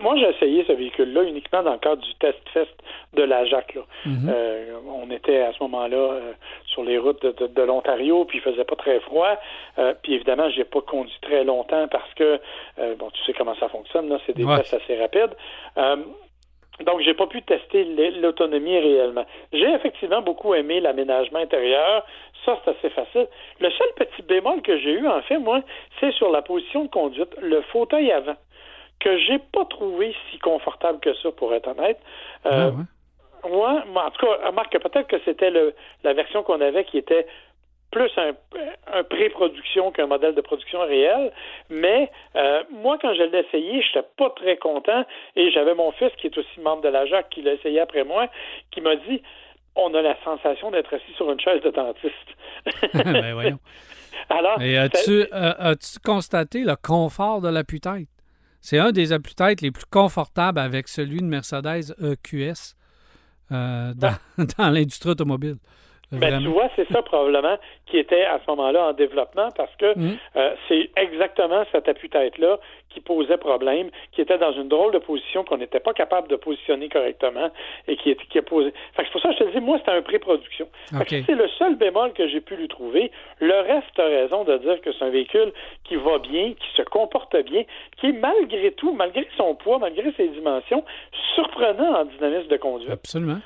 Moi, 0.05 0.17
j'ai 0.17 0.29
essayé 0.29 0.65
ce 0.67 0.73
véhicule-là 0.73 1.25
uniquement 1.25 1.63
dans 1.63 1.73
le 1.73 1.79
cadre 1.79 2.03
du 2.03 2.15
test 2.21 2.39
fest 2.53 2.71
de 3.15 3.23
la 3.25 3.45
Jacques. 3.47 3.77
Mm-hmm. 4.07 4.29
Euh, 4.29 4.75
on 4.87 5.11
était 5.11 5.41
à 5.41 5.53
ce 5.53 5.63
moment-là 5.65 6.21
sur 6.67 6.85
les 6.85 6.99
routes 6.99 7.25
de, 7.25 7.63
l'Ontario, 7.63 8.25
puis 8.25 8.39
il 8.39 8.41
faisait 8.43 8.65
pas 8.65 8.77
très 8.77 9.01
froid. 9.01 9.37
puis 10.03 10.15
évidemment, 10.15 10.49
j'ai 10.51 10.65
pas 10.65 10.81
conduit 10.83 11.19
très 11.23 11.43
longtemps 11.43 11.89
parce 11.89 12.13
que, 12.15 12.39
bon, 12.99 13.11
tu 13.11 13.25
sais 13.25 13.33
comment 13.33 13.57
ça 13.57 13.69
fonctionne, 13.69 14.17
c'est 14.27 14.37
des 14.37 14.45
tests 14.45 14.75
assez 14.75 14.97
rapides. 14.97 15.35
Donc, 16.81 17.01
j'ai 17.01 17.15
pas 17.15 17.29
pu 17.29 17.41
tester 17.43 17.85
l'autonomie 18.21 18.79
réellement. 18.79 19.25
J'ai 19.53 19.71
effectivement 19.75 20.23
beaucoup 20.23 20.55
aimé 20.55 20.81
l'aménagement 20.81 21.39
intérieur. 21.39 22.05
Ça, 22.45 22.59
c'est 22.65 22.73
assez 22.73 22.91
facile. 22.91 23.29
Le 23.61 23.71
seul 23.71 23.89
petit 23.97 24.23
bémol 24.23 24.61
que 24.63 24.77
j'ai 24.79 24.93
eu, 24.93 25.07
en 25.07 25.23
fait, 25.23 25.39
moi, 25.39 25.61
c'est 26.01 26.13
sur 26.13 26.31
la 26.31 26.43
position 26.43 26.85
de 26.85 26.91
conduite, 26.91 27.31
le 27.41 27.61
fauteuil 27.63 28.11
avant, 28.11 28.35
que 29.01 29.19
j'ai 29.19 29.39
pas 29.39 29.65
trouvé 29.67 30.15
si 30.31 30.39
confortable 30.39 31.01
que 31.01 31.15
ça, 31.15 31.31
pour 31.33 31.53
être 31.55 31.69
honnête. 31.69 31.99
Euh, 32.47 32.71
ah 33.43 33.49
ouais. 33.49 34.01
en 34.01 34.11
tout 34.11 34.27
cas, 34.27 34.47
remarque 34.47 34.79
peut-être 34.79 35.09
que 35.09 35.21
c'était 35.25 35.51
la 35.51 36.13
version 36.15 36.43
qu'on 36.43 36.61
avait 36.61 36.85
qui 36.85 36.99
était 36.99 37.27
plus 37.95 38.11
un, 38.17 38.33
un 38.93 39.05
pré-production 39.05 39.93
qu'un 39.93 40.07
modèle 40.07 40.35
de 40.35 40.41
production 40.41 40.81
réel. 40.81 41.33
Mais 41.71 42.11
euh, 42.35 42.65
moi, 42.71 42.99
quand 43.01 43.15
je 43.15 43.23
l'ai 43.23 43.39
essayé, 43.39 43.83
je 43.83 43.99
n'étais 43.99 44.09
pas 44.17 44.31
très 44.31 44.57
content. 44.57 45.05
Et 45.37 45.51
j'avais 45.53 45.75
mon 45.75 45.93
fils, 45.93 46.11
qui 46.19 46.27
est 46.27 46.37
aussi 46.37 46.61
membre 46.61 46.83
de 46.83 46.89
la 46.89 47.07
JAC, 47.07 47.31
qui 47.31 47.43
l'a 47.43 47.53
essayé 47.53 47.81
après 47.81 48.05
moi, 48.05 48.27
qui 48.73 48.81
m'a 48.81 48.97
dit 48.97 49.23
on 49.77 49.93
a 49.95 50.03
la 50.03 50.17
sensation 50.23 50.71
d'être 50.71 50.95
assis 50.95 51.13
sur 51.17 51.31
une 51.31 51.41
chaise 51.41 51.63
de 51.63 51.71
dentiste. 51.71 52.15
ben 52.95 53.33
voyons. 53.33 53.59
Alors, 54.29 54.61
Et 54.61 54.79
as-tu, 54.79 55.23
euh, 55.23 55.27
as 55.33 55.99
constaté 56.05 56.61
le 56.65 56.77
confort 56.77 57.41
de 57.41 57.49
l'appui-tête? 57.49 58.09
C'est 58.65 58.79
un 58.79 58.93
des 58.93 59.13
appuis-têtes 59.13 59.61
les 59.61 59.71
plus 59.71 59.85
confortables 59.85 60.59
avec 60.59 60.89
celui 60.89 61.19
de 61.19 61.27
Mercedes 61.27 61.93
EQS 62.01 62.75
euh, 63.53 63.93
dans, 63.95 64.17
dans 64.59 64.71
l'industrie 64.71 65.11
automobile. 65.11 65.57
Ben, 66.13 66.41
tu 66.41 66.49
vois, 66.49 66.71
c'est 66.75 66.91
ça 66.91 67.03
probablement 67.03 67.59
qui 67.85 67.99
était 67.99 68.25
à 68.25 68.39
ce 68.39 68.51
moment-là 68.51 68.89
en 68.89 68.93
développement 68.95 69.51
parce 69.55 69.75
que 69.77 69.99
mm. 69.99 70.17
euh, 70.37 70.55
c'est 70.69 70.91
exactement 70.97 71.65
cette 71.73 71.89
appui-tête-là 71.89 72.59
qui 72.95 73.01
posait 73.01 73.37
problème, 73.37 73.91
qui 74.13 74.21
était 74.21 74.39
dans 74.39 74.53
une 74.53 74.69
drôle 74.69 74.93
de 74.93 74.99
position 74.99 75.45
qu'on 75.45 75.59
n'était 75.59 75.81
pas 75.81 75.93
capable 75.93 76.29
de 76.29 76.37
positionner 76.37 76.89
correctement 76.89 77.51
et 77.89 77.97
qui, 77.97 78.15
qui 78.15 78.39
a 78.39 78.43
posé. 78.43 78.73
c'est 78.97 79.11
pour 79.11 79.21
ça 79.21 79.31
que 79.31 79.35
je 79.41 79.45
te 79.45 79.51
dis, 79.51 79.61
moi, 79.61 79.79
c'était 79.79 79.91
un 79.91 80.03
pré-production. 80.03 80.69
C'est 81.09 81.29
le 81.29 81.49
seul 81.59 81.75
bémol 81.75 82.13
que 82.13 82.29
j'ai 82.29 82.41
pu 82.41 82.57
lui 82.57 82.69
trouver. 82.69 83.11
Le 83.41 83.61
reste, 83.61 83.89
tu 83.95 84.01
as 84.01 84.07
raison 84.07 84.45
de 84.45 84.57
dire 84.59 84.81
que 84.81 84.93
c'est 84.93 85.05
un 85.05 85.11
véhicule 85.11 85.53
qui 85.85 85.97
va 85.97 86.19
bien, 86.19 86.53
qui 86.53 86.77
se 86.77 86.83
comporte 86.83 87.37
bien, 87.45 87.65
qui 87.99 88.07
est 88.07 88.13
malgré 88.13 88.73
tout, 88.73 88.93
malgré 88.93 89.27
son 89.37 89.55
poids, 89.55 89.79
malgré 89.79 90.13
ses 90.13 90.29
dimensions, 90.29 90.85
surprenant 91.35 92.01
en 92.01 92.05
dynamisme 92.05 92.49
de 92.49 92.57
conduite. 92.57 92.91
Absolument. 92.91 93.39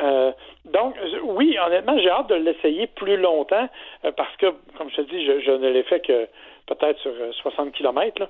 Euh, 0.00 0.32
donc, 0.64 0.94
oui, 1.24 1.56
honnêtement, 1.64 1.98
j'ai 1.98 2.10
hâte 2.10 2.28
de 2.28 2.36
l'essayer 2.36 2.86
plus 2.86 3.16
longtemps 3.16 3.68
euh, 4.04 4.12
parce 4.12 4.34
que, 4.36 4.46
comme 4.78 4.90
je 4.90 4.96
te 4.96 5.00
dis, 5.02 5.24
je, 5.24 5.50
ne 5.50 5.68
l'ai 5.68 5.82
fait 5.82 6.00
que 6.00 6.28
peut-être 6.74 6.98
sur 7.00 7.12
60 7.42 7.72
km. 7.72 8.28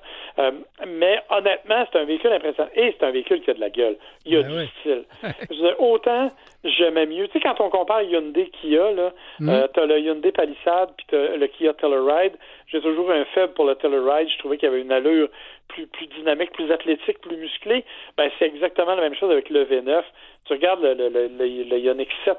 mais 0.87 1.19
honnêtement, 1.31 1.85
c'est 1.91 1.99
un 1.99 2.05
véhicule 2.05 2.33
impressionnant. 2.33 2.71
Et 2.75 2.95
c'est 2.99 3.05
un 3.07 3.11
véhicule 3.11 3.41
qui 3.43 3.51
a 3.51 3.55
de 3.55 3.61
la 3.61 3.71
gueule. 3.71 3.97
Il 4.25 4.37
a 4.37 4.43
Ben 4.43 4.63
du 4.63 4.67
style. 4.81 5.05
Je 5.51 5.55
veux 5.57 5.63
dire, 5.69 5.81
autant 5.81 6.29
j'aimais 6.65 7.07
mieux. 7.07 7.27
Tu 7.29 7.33
sais, 7.35 7.41
quand 7.41 7.61
on 7.61 7.71
compare 7.71 8.03
Hyundai 8.03 8.49
Kia, 8.61 8.91
là, 8.93 9.13
Mm. 9.41 9.51
tu 9.75 9.81
as 9.81 9.87
le 9.87 9.99
Hyundai 9.99 10.31
Palisade 10.33 10.91
puis 10.97 11.07
t'as 11.09 11.37
le 11.37 11.47
Kia 11.49 11.73
Telluride. 11.75 12.35
J'ai 12.69 12.81
toujours 12.81 13.11
un 13.11 13.25
faible 13.27 13.53
pour 13.55 13.65
le 13.65 13.75
Telluride. 13.75 14.29
Je 14.29 14.39
trouvais 14.39 14.57
qu'il 14.59 14.69
y 14.69 14.73
avait 14.73 14.81
une 14.83 14.93
allure 14.93 15.29
plus, 15.69 15.87
plus 15.87 16.07
dynamique, 16.07 16.53
plus 16.53 16.71
athlétique, 16.71 17.19
plus 17.21 17.37
musclée. 17.37 17.85
Ben, 18.17 18.31
c'est 18.39 18.47
exactement 18.47 18.95
la 18.95 19.03
même 19.03 19.15
chose 19.15 19.31
avec 19.31 19.51
le 19.51 19.65
V9. 19.65 20.03
Tu 20.45 20.53
regardes 20.53 20.83
le, 20.83 20.95
le, 20.95 21.09
le, 21.09 21.29
le, 21.29 21.65
le 21.65 21.79
Ioniq 21.79 22.09
7 22.25 22.37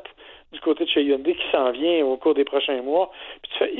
du 0.53 0.59
côté 0.59 0.85
de 0.85 0.89
chez 0.89 1.01
Hyundai 1.03 1.33
qui 1.35 1.43
s'en 1.51 1.71
vient 1.71 2.05
au 2.05 2.15
cours 2.17 2.35
des 2.35 2.45
prochains 2.45 2.81
mois. 2.81 3.11
Puis 3.41 3.51
tu 3.53 3.57
fais, 3.57 3.71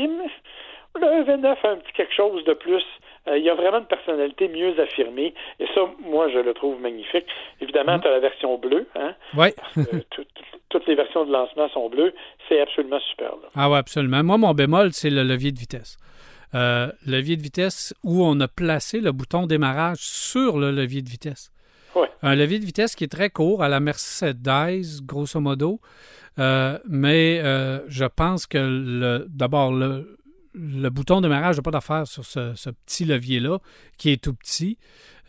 le 0.96 1.24
V9 1.24 1.56
a 1.64 1.70
un 1.72 1.76
petit 1.78 1.94
quelque 1.94 2.14
chose 2.14 2.44
de 2.46 2.54
plus. 2.54 2.84
Euh, 3.28 3.38
il 3.38 3.44
y 3.44 3.50
a 3.50 3.56
vraiment 3.56 3.80
une 3.80 3.86
personnalité 3.86 4.48
mieux 4.50 4.78
affirmée. 4.80 5.34
Et 5.60 5.66
ça, 5.74 5.82
moi, 6.02 6.30
je 6.30 6.39
le 6.39 6.54
trouve 6.54 6.80
magnifique. 6.82 7.26
Évidemment, 7.62 7.98
tu 8.00 8.08
as 8.08 8.12
la 8.12 8.20
version 8.20 8.58
bleue. 8.58 8.86
Hein, 8.96 9.16
Oui. 9.36 9.48
tout- 10.12 10.26
toutes 10.70 10.88
les 10.88 10.96
versions 10.96 11.24
de 11.26 11.32
lancement 11.32 11.70
sont 11.70 11.89
bleues. 11.89 12.14
C'est 12.50 12.60
absolument 12.60 13.00
superbe. 13.00 13.39
Ah 13.56 13.70
oui, 13.70 13.78
absolument. 13.78 14.24
Moi, 14.24 14.38
mon 14.38 14.54
bémol, 14.54 14.91
c'est 14.91 15.10
le 15.12 15.24
levier 15.24 15.52
de 15.52 15.60
vitesse. 15.60 15.98
Euh, 16.56 16.91
levier 17.08 17.38
de 17.38 17.41
vitesse 17.41 17.94
où 18.04 18.24
on 18.26 18.39
a 18.39 18.48
placé 18.48 19.00
le 19.00 19.12
bouton 19.12 19.46
démarrage 19.48 19.98
sur 20.00 20.58
le 20.58 20.72
levier 20.72 21.02
de 21.02 21.10
vitesse. 21.10 21.52
Ouais. 21.96 22.10
Un 22.24 22.36
levier 22.36 22.60
de 22.60 22.66
vitesse 22.66 22.96
qui 22.96 23.04
est 23.04 23.12
très 23.12 23.30
court 23.30 23.64
à 23.64 23.70
la 23.70 23.80
Mercedes, 23.80 25.02
grosso 25.06 25.39
modo. 25.39 25.80
Euh, 26.39 26.78
mais 26.89 27.39
euh, 27.44 27.80
je 27.88 28.06
pense 28.06 28.48
que 28.48 29.26
d'abord, 29.30 29.72
le, 29.72 30.18
le 30.54 30.89
bouton 30.89 31.22
démarrage 31.22 31.58
n'a 31.58 31.64
pas 31.64 31.72
d'affaire 31.72 32.08
sur 32.08 32.26
ce, 32.26 32.70
petit 32.86 33.06
levier-là, 33.06 33.60
qui 33.97 34.12
est 34.12 34.22
tout 34.22 34.34
petit, 34.34 34.78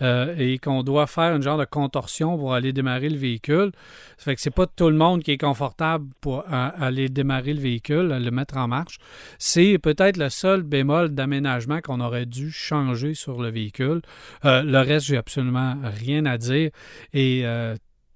euh, 0.02 0.34
et 0.36 0.58
qu'on 0.58 0.82
doit 0.82 1.06
faire 1.06 1.34
une 1.34 1.42
genre 1.42 1.56
de 1.56 1.64
contorsion 1.64 2.36
pour 2.36 2.52
aller 2.52 2.72
démarrer 2.72 3.08
le 3.08 3.16
véhicule. 3.16 3.70
Ça 4.18 4.24
fait 4.24 4.34
que 4.34 4.40
c'est 4.40 4.50
pas 4.50 4.66
tout 4.66 4.88
le 4.88 4.96
monde 4.96 5.22
qui 5.22 5.30
est 5.30 5.38
confortable 5.38 6.06
pour 6.20 6.44
aller 6.50 7.08
démarrer 7.08 7.54
le 7.54 7.60
véhicule, 7.60 8.08
le 8.08 8.30
mettre 8.30 8.56
en 8.56 8.68
marche. 8.68 8.98
C'est 9.38 9.78
peut-être 9.78 10.16
le 10.16 10.28
seul 10.28 10.62
bémol 10.62 11.14
d'aménagement 11.14 11.80
qu'on 11.80 12.00
aurait 12.00 12.26
dû 12.26 12.50
changer 12.50 13.14
sur 13.14 13.40
le 13.40 13.50
véhicule. 13.50 14.02
Euh, 14.44 14.62
le 14.62 14.78
reste, 14.78 15.06
j'ai 15.06 15.16
absolument 15.16 15.76
rien 15.82 16.26
à 16.26 16.38
dire. 16.38 16.70
Et 17.12 17.44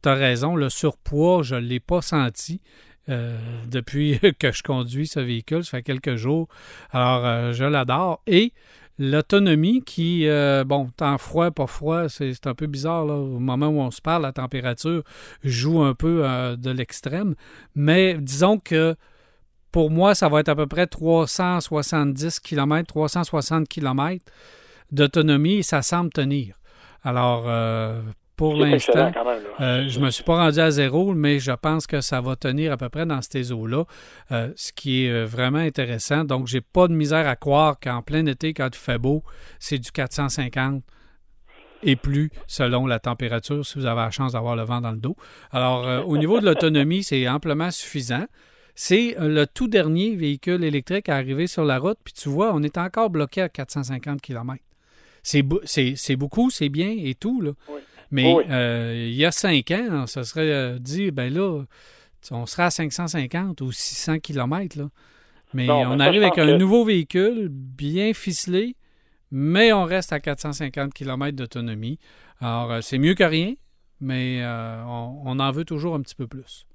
tu 0.03 0.09
as 0.09 0.15
raison, 0.15 0.57
le 0.57 0.69
surpoids, 0.69 1.43
je 1.43 1.55
ne 1.55 1.61
l'ai 1.61 1.81
pas 1.81 2.03
senti. 2.03 2.61
Euh, 3.09 3.39
depuis 3.67 4.19
que 4.39 4.53
je 4.53 4.63
conduis 4.63 5.07
ce 5.07 5.21
véhicule, 5.21 5.65
ça 5.65 5.79
fait 5.79 5.83
quelques 5.83 6.17
jours. 6.17 6.49
Alors, 6.91 7.25
euh, 7.25 7.53
je 7.53 7.65
l'adore. 7.65 8.21
Et 8.27 8.53
l'autonomie 8.99 9.83
qui, 9.83 10.27
euh, 10.29 10.65
bon, 10.65 10.91
temps 10.97 11.19
froid, 11.19 11.51
pas 11.51 11.67
froid, 11.67 12.09
c'est 12.09 12.47
un 12.47 12.55
peu 12.55 12.67
bizarre. 12.67 13.07
Au 13.07 13.39
moment 13.39 13.69
où 13.69 13.81
on 13.81 13.91
se 13.91 14.01
parle, 14.03 14.23
la 14.23 14.33
température 14.33 15.03
joue 15.43 15.83
un 15.83 15.95
peu 15.95 16.23
de 16.59 16.71
l'extrême. 16.71 17.35
Mais 17.75 18.15
disons 18.19 18.59
que 18.59 18.97
pour 19.73 19.91
moi, 19.91 20.15
ça 20.15 20.29
va 20.29 20.41
être 20.41 20.49
à 20.49 20.57
peu 20.57 20.67
près 20.67 20.87
370 20.87 22.41
km, 22.41 22.87
360 22.87 23.69
km 23.69 24.25
d'autonomie 24.91 25.59
et 25.59 25.63
ça 25.63 25.83
semble 25.83 26.11
tenir. 26.11 26.59
Alors, 27.05 27.47
pour 28.39 28.55
l'instant, 28.55 29.11
euh, 29.61 29.89
je 29.89 29.99
me 29.99 30.11
suis 30.11 30.23
pas 30.23 30.37
rendu 30.37 30.61
à 30.61 30.71
zéro, 30.71 31.13
mais 31.13 31.41
je 31.41 31.51
pense 31.51 31.89
que 31.89 32.01
ça 32.01 32.21
va 32.21 32.37
tenir 32.37 32.71
à 32.71 32.77
peu 32.77 32.89
près 32.89 33.05
dans 33.05 33.21
ces 33.21 33.51
eaux-là, 33.51 33.85
euh, 34.31 34.53
ce 34.55 34.73
qui 34.73 35.05
est 35.05 35.11
euh, 35.11 35.25
vraiment 35.27 35.59
intéressant. 35.59 36.23
Donc, 36.23 36.47
j'ai 36.47 36.61
pas 36.61 36.87
de 36.87 36.93
misère 36.93 37.27
à 37.27 37.35
croire 37.35 37.81
qu'en 37.81 38.01
plein 38.01 38.25
été, 38.27 38.55
quand 38.55 38.69
il 38.73 38.79
fait 38.79 38.99
beau, 38.99 39.25
c'est 39.59 39.79
du 39.79 39.91
450 39.91 40.85
et 41.83 41.97
plus 41.97 42.31
selon 42.47 42.87
la 42.87 43.01
température, 43.01 43.67
si 43.67 43.77
vous 43.77 43.87
avez 43.87 44.03
la 44.03 44.13
chance 44.13 44.33
d'avoir 44.33 44.55
le 44.55 44.63
vent 44.63 44.81
dans 44.81 44.93
le 44.93 44.99
dos. 44.99 45.17
Alors, 45.51 45.85
euh, 45.89 46.03
au 46.03 46.17
niveau 46.17 46.39
de 46.39 46.47
l'autonomie, 46.47 47.03
c'est 47.03 47.29
amplement 47.29 47.73
suffisant. 47.73 48.27
C'est 48.77 49.17
le 49.19 49.47
tout 49.47 49.67
dernier 49.67 50.15
véhicule 50.15 50.63
électrique 50.63 51.09
à 51.09 51.17
arriver 51.17 51.49
sur 51.49 51.65
la 51.65 51.81
route, 51.81 51.99
puis 52.05 52.15
tu 52.15 52.29
vois, 52.29 52.55
on 52.55 52.63
est 52.63 52.79
encore 52.79 53.11
bloqué 53.11 53.43
à 53.43 53.49
450 53.49 54.21
km. 54.21 54.63
C'est 55.25 55.43
beaucoup, 56.17 56.51
c'est 56.51 56.69
bien 56.69 56.95
et 56.97 57.17
tout, 57.17 57.41
là. 57.41 57.51
Oui. 57.69 57.81
Mais 58.11 58.33
Oui. 58.35 58.45
euh, 58.49 58.95
il 59.09 59.15
y 59.15 59.25
a 59.25 59.31
cinq 59.33 59.71
ans, 59.71 59.89
on 59.91 60.07
se 60.07 60.23
serait 60.23 60.51
euh, 60.51 60.79
dit, 60.79 61.11
ben 61.11 61.33
là, 61.33 61.63
on 62.31 62.47
serait 62.47 62.65
à 62.65 62.71
550 62.71 63.61
ou 63.61 63.71
600 63.73 64.19
km, 64.21 64.79
là. 64.79 64.89
Mais 65.55 65.67
Non, 65.67 65.81
on 65.93 65.99
ça, 65.99 66.05
arrive 66.05 66.23
avec 66.23 66.39
un 66.39 66.47
que- 66.47 66.57
nouveau 66.57 66.85
véhicule 66.85 67.49
bien 67.51 68.13
ficelé, 68.13 68.77
mais 69.31 69.73
on 69.73 69.85
reste 69.85 70.13
à 70.13 70.21
450 70.21 70.93
km 70.93 71.37
d'autonomie. 71.37 71.99
Alors, 72.41 72.71
euh, 72.73 72.81
c'est 72.83 72.99
mieux 72.99 73.15
que 73.15 73.25
rien, 73.25 73.55
mais 74.01 74.41
euh, 74.43 74.83
on, 74.85 75.23
on 75.25 75.39
en 75.39 75.51
veut 75.51 75.65
toujours 75.65 75.95
un 75.95 76.01
petit 76.03 76.15
peu 76.15 76.27
plus. 76.27 76.67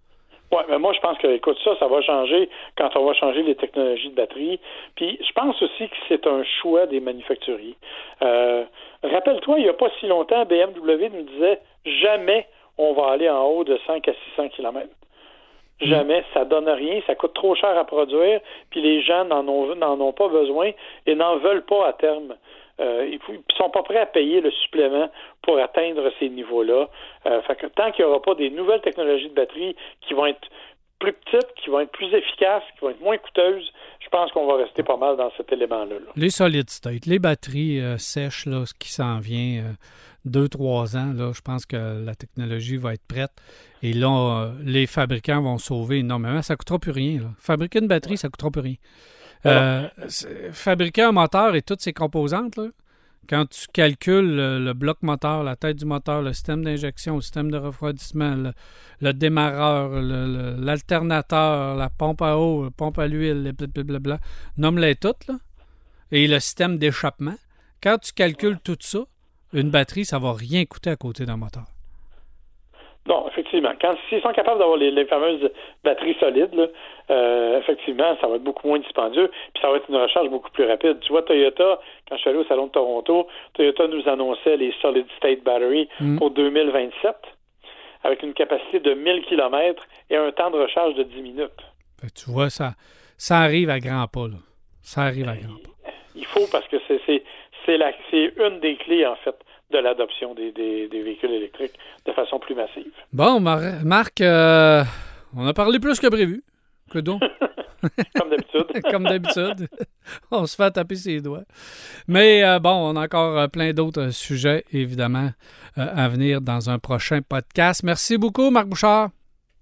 Oui, 0.53 0.63
mais 0.69 0.77
moi, 0.77 0.93
je 0.93 0.99
pense 0.99 1.17
que, 1.17 1.27
écoute, 1.27 1.57
ça, 1.63 1.75
ça 1.79 1.87
va 1.87 2.01
changer 2.01 2.49
quand 2.77 2.95
on 2.95 3.05
va 3.05 3.13
changer 3.13 3.41
les 3.43 3.55
technologies 3.55 4.09
de 4.09 4.15
batterie. 4.15 4.59
Puis, 4.95 5.17
je 5.25 5.31
pense 5.33 5.59
aussi 5.61 5.89
que 5.89 5.95
c'est 6.07 6.27
un 6.27 6.43
choix 6.61 6.85
des 6.85 6.99
manufacturiers. 6.99 7.75
Euh, 8.21 8.63
Rappelle-toi, 9.03 9.59
il 9.59 9.63
n'y 9.63 9.69
a 9.69 9.73
pas 9.73 9.89
si 9.99 10.07
longtemps, 10.07 10.45
BMW 10.45 11.09
nous 11.11 11.23
disait 11.23 11.59
jamais 11.85 12.47
on 12.77 12.93
va 12.93 13.11
aller 13.11 13.29
en 13.29 13.43
haut 13.45 13.63
de 13.63 13.77
5 13.85 14.07
à 14.07 14.13
600 14.35 14.49
km. 14.49 14.87
Jamais, 15.81 16.23
ça 16.33 16.45
donne 16.45 16.69
rien, 16.69 17.01
ça 17.05 17.15
coûte 17.15 17.33
trop 17.33 17.55
cher 17.55 17.77
à 17.77 17.83
produire, 17.83 18.39
puis 18.69 18.81
les 18.81 19.01
gens 19.01 19.25
n'en 19.25 19.45
ont, 19.47 19.75
n'en 19.75 19.99
ont 19.99 20.13
pas 20.13 20.29
besoin 20.29 20.71
et 21.05 21.15
n'en 21.15 21.37
veulent 21.37 21.65
pas 21.65 21.87
à 21.87 21.93
terme. 21.93 22.35
Euh, 22.83 23.07
ils 23.07 23.33
ne 23.33 23.37
sont 23.55 23.69
pas 23.69 23.83
prêts 23.83 23.99
à 23.99 24.05
payer 24.05 24.41
le 24.41 24.51
supplément 24.51 25.09
pour 25.41 25.57
atteindre 25.57 26.11
ces 26.19 26.29
niveaux-là. 26.29 26.89
Euh, 27.25 27.41
fait 27.43 27.55
que 27.55 27.67
tant 27.67 27.91
qu'il 27.91 28.03
n'y 28.03 28.11
aura 28.11 28.21
pas 28.21 28.35
des 28.35 28.49
nouvelles 28.49 28.81
technologies 28.81 29.29
de 29.29 29.33
batterie 29.35 29.75
qui 30.01 30.13
vont 30.13 30.25
être 30.25 30.47
plus 30.99 31.13
petites, 31.13 31.53
qui 31.61 31.69
vont 31.69 31.81
être 31.81 31.91
plus 31.91 32.13
efficaces, 32.13 32.63
qui 32.75 32.85
vont 32.85 32.91
être 32.91 33.01
moins 33.01 33.17
coûteuses, 33.17 33.71
je 33.99 34.09
pense 34.09 34.31
qu'on 34.31 34.47
va 34.47 34.57
rester 34.57 34.83
pas 34.83 34.97
mal 34.97 35.17
dans 35.17 35.31
cet 35.37 35.51
élément-là. 35.51 35.95
là. 35.95 36.11
Les 36.15 36.29
solid 36.29 36.69
state, 36.69 37.05
les 37.05 37.19
batteries 37.19 37.79
euh, 37.81 37.97
sèches, 37.97 38.45
là, 38.45 38.65
ce 38.65 38.73
qui 38.73 38.89
s'en 38.89 39.19
vient, 39.19 39.63
euh, 39.63 39.71
deux, 40.25 40.47
trois 40.47 40.95
ans, 40.95 41.13
là, 41.13 41.31
je 41.33 41.41
pense 41.41 41.65
que 41.65 42.05
la 42.05 42.15
technologie 42.15 42.77
va 42.77 42.93
être 42.93 43.05
prête. 43.07 43.31
Et 43.81 43.93
là, 43.93 44.51
les 44.63 44.87
fabricants 44.87 45.41
vont 45.41 45.57
sauver 45.57 45.99
énormément. 45.99 46.41
Ça 46.41 46.53
ne 46.53 46.57
coûtera 46.57 46.79
plus 46.79 46.91
rien. 46.91 47.19
là. 47.19 47.27
Fabriquer 47.37 47.79
une 47.79 47.87
batterie, 47.87 48.17
ça 48.17 48.27
ne 48.27 48.31
coûtera 48.31 48.49
plus 48.49 48.61
rien. 48.61 48.75
Euh, 49.45 49.89
fabriquer 50.53 51.03
un 51.03 51.11
moteur 51.11 51.55
et 51.55 51.61
toutes 51.61 51.81
ses 51.81 51.93
composantes, 51.93 52.55
là, 52.55 52.67
quand 53.29 53.45
tu 53.49 53.67
calcules 53.71 54.35
le, 54.35 54.59
le 54.59 54.73
bloc 54.73 54.97
moteur, 55.01 55.43
la 55.43 55.55
tête 55.55 55.77
du 55.77 55.85
moteur, 55.85 56.21
le 56.21 56.33
système 56.33 56.63
d'injection, 56.63 57.15
le 57.15 57.21
système 57.21 57.51
de 57.51 57.57
refroidissement, 57.57 58.35
le, 58.35 58.53
le 59.01 59.13
démarreur, 59.13 60.01
l'alternateur, 60.01 61.75
la 61.75 61.89
pompe 61.89 62.21
à 62.21 62.37
eau, 62.37 62.65
la 62.65 62.71
pompe 62.71 62.99
à 62.99 63.07
l'huile, 63.07 63.53
blablabla, 63.53 64.19
nomme-les 64.57 64.95
toutes, 64.95 65.27
là, 65.27 65.35
et 66.11 66.27
le 66.27 66.39
système 66.39 66.77
d'échappement, 66.77 67.35
quand 67.81 67.97
tu 67.97 68.13
calcules 68.13 68.59
tout 68.63 68.77
ça, 68.79 68.99
une 69.53 69.69
batterie, 69.69 70.05
ça 70.05 70.19
va 70.19 70.33
rien 70.33 70.65
coûter 70.65 70.89
à 70.89 70.95
côté 70.95 71.25
d'un 71.25 71.37
moteur. 71.37 71.72
Non, 73.05 73.27
effectivement. 73.27 73.73
Quand 73.81 73.93
s'ils 74.07 74.21
sont 74.21 74.31
capables 74.31 74.59
d'avoir 74.59 74.77
les, 74.77 74.89
les 74.89 75.05
fameuses 75.05 75.51
batteries 75.83 76.15
solides, 76.21 76.53
là, 76.53 76.67
euh, 77.09 77.59
effectivement, 77.59 78.15
ça 78.21 78.27
va 78.27 78.35
être 78.35 78.43
beaucoup 78.43 78.67
moins 78.67 78.79
dispendieux, 78.79 79.27
puis 79.53 79.61
ça 79.61 79.69
va 79.69 79.75
être 79.77 79.89
une 79.89 79.97
recharge 79.97 80.29
beaucoup 80.29 80.49
plus 80.51 80.65
rapide. 80.65 80.99
Tu 81.01 81.11
vois, 81.11 81.21
Toyota, 81.23 81.79
quand 82.07 82.15
je 82.15 82.21
suis 82.21 82.29
allé 82.29 82.39
au 82.39 82.45
salon 82.45 82.67
de 82.67 82.71
Toronto, 82.71 83.27
Toyota 83.55 83.87
nous 83.87 84.07
annonçait 84.07 84.55
les 84.55 84.73
solid 84.81 85.05
state 85.17 85.43
batteries 85.43 85.89
Mm. 85.99 86.17
pour 86.17 86.31
2027, 86.31 87.13
avec 88.05 88.23
une 88.23 88.33
capacité 88.33 88.79
de 88.79 88.93
1000 88.93 89.23
km 89.25 89.83
et 90.09 90.15
un 90.15 90.31
temps 90.31 90.49
de 90.51 90.59
recharge 90.59 90.95
de 90.95 91.03
10 91.03 91.21
minutes. 91.21 91.49
Fait 91.99 92.07
que 92.07 92.13
tu 92.13 92.31
vois, 92.31 92.49
ça, 92.49 92.71
ça 93.17 93.39
arrive 93.39 93.69
à 93.69 93.79
grands 93.79 94.07
pas. 94.07 94.27
Là. 94.27 94.37
Ça 94.81 95.01
arrive 95.01 95.27
à 95.27 95.35
grands 95.35 95.57
pas. 95.57 95.91
Il 96.15 96.25
faut 96.25 96.47
parce 96.51 96.67
que 96.69 96.77
c'est 96.87 97.01
c'est 97.65 98.33
une 98.37 98.59
des 98.59 98.75
clés 98.75 99.05
en 99.05 99.15
fait 99.15 99.35
de 99.71 99.77
l'adoption 99.79 100.33
des, 100.35 100.51
des, 100.51 100.87
des 100.87 101.01
véhicules 101.01 101.31
électriques 101.31 101.73
de 102.05 102.11
façon 102.13 102.39
plus 102.39 102.55
massive. 102.55 102.91
Bon, 103.11 103.39
Mar- 103.39 103.83
Marc, 103.83 104.21
euh, 104.21 104.83
on 105.35 105.47
a 105.47 105.53
parlé 105.53 105.79
plus 105.79 105.99
que 105.99 106.07
prévu. 106.07 106.43
Que 106.91 106.99
donc? 106.99 107.21
Comme 108.17 108.29
d'habitude. 108.29 108.81
Comme 108.91 109.03
d'habitude. 109.03 109.67
on 110.31 110.45
se 110.45 110.55
fait 110.55 110.71
taper 110.71 110.95
ses 110.95 111.21
doigts. 111.21 111.43
Mais 112.07 112.43
euh, 112.43 112.59
bon, 112.59 112.69
on 112.71 112.95
a 112.95 113.03
encore 113.05 113.37
euh, 113.37 113.47
plein 113.47 113.73
d'autres 113.73 114.09
sujets, 114.11 114.63
évidemment, 114.71 115.29
euh, 115.77 115.87
à 115.95 116.07
venir 116.07 116.39
dans 116.39 116.69
un 116.69 116.77
prochain 116.79 117.19
podcast. 117.27 117.83
Merci 117.83 118.17
beaucoup, 118.17 118.49
Marc 118.51 118.67
Bouchard. 118.67 119.09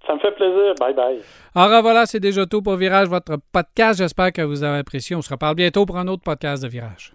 Ça 0.05 0.15
me 0.15 0.19
fait 0.19 0.31
plaisir. 0.31 0.73
Bye 0.79 0.93
bye. 0.93 1.19
Alors 1.55 1.81
voilà, 1.83 2.05
c'est 2.05 2.19
déjà 2.19 2.45
tout 2.45 2.61
pour 2.61 2.75
Virage, 2.75 3.07
votre 3.07 3.37
podcast. 3.51 3.99
J'espère 3.99 4.31
que 4.33 4.41
vous 4.41 4.61
avez 4.63 4.79
apprécié. 4.79 5.15
On 5.15 5.21
se 5.21 5.29
reparle 5.29 5.55
bientôt 5.55 5.85
pour 5.85 5.97
un 5.97 6.07
autre 6.07 6.23
podcast 6.23 6.63
de 6.63 6.67
Virage. 6.67 7.13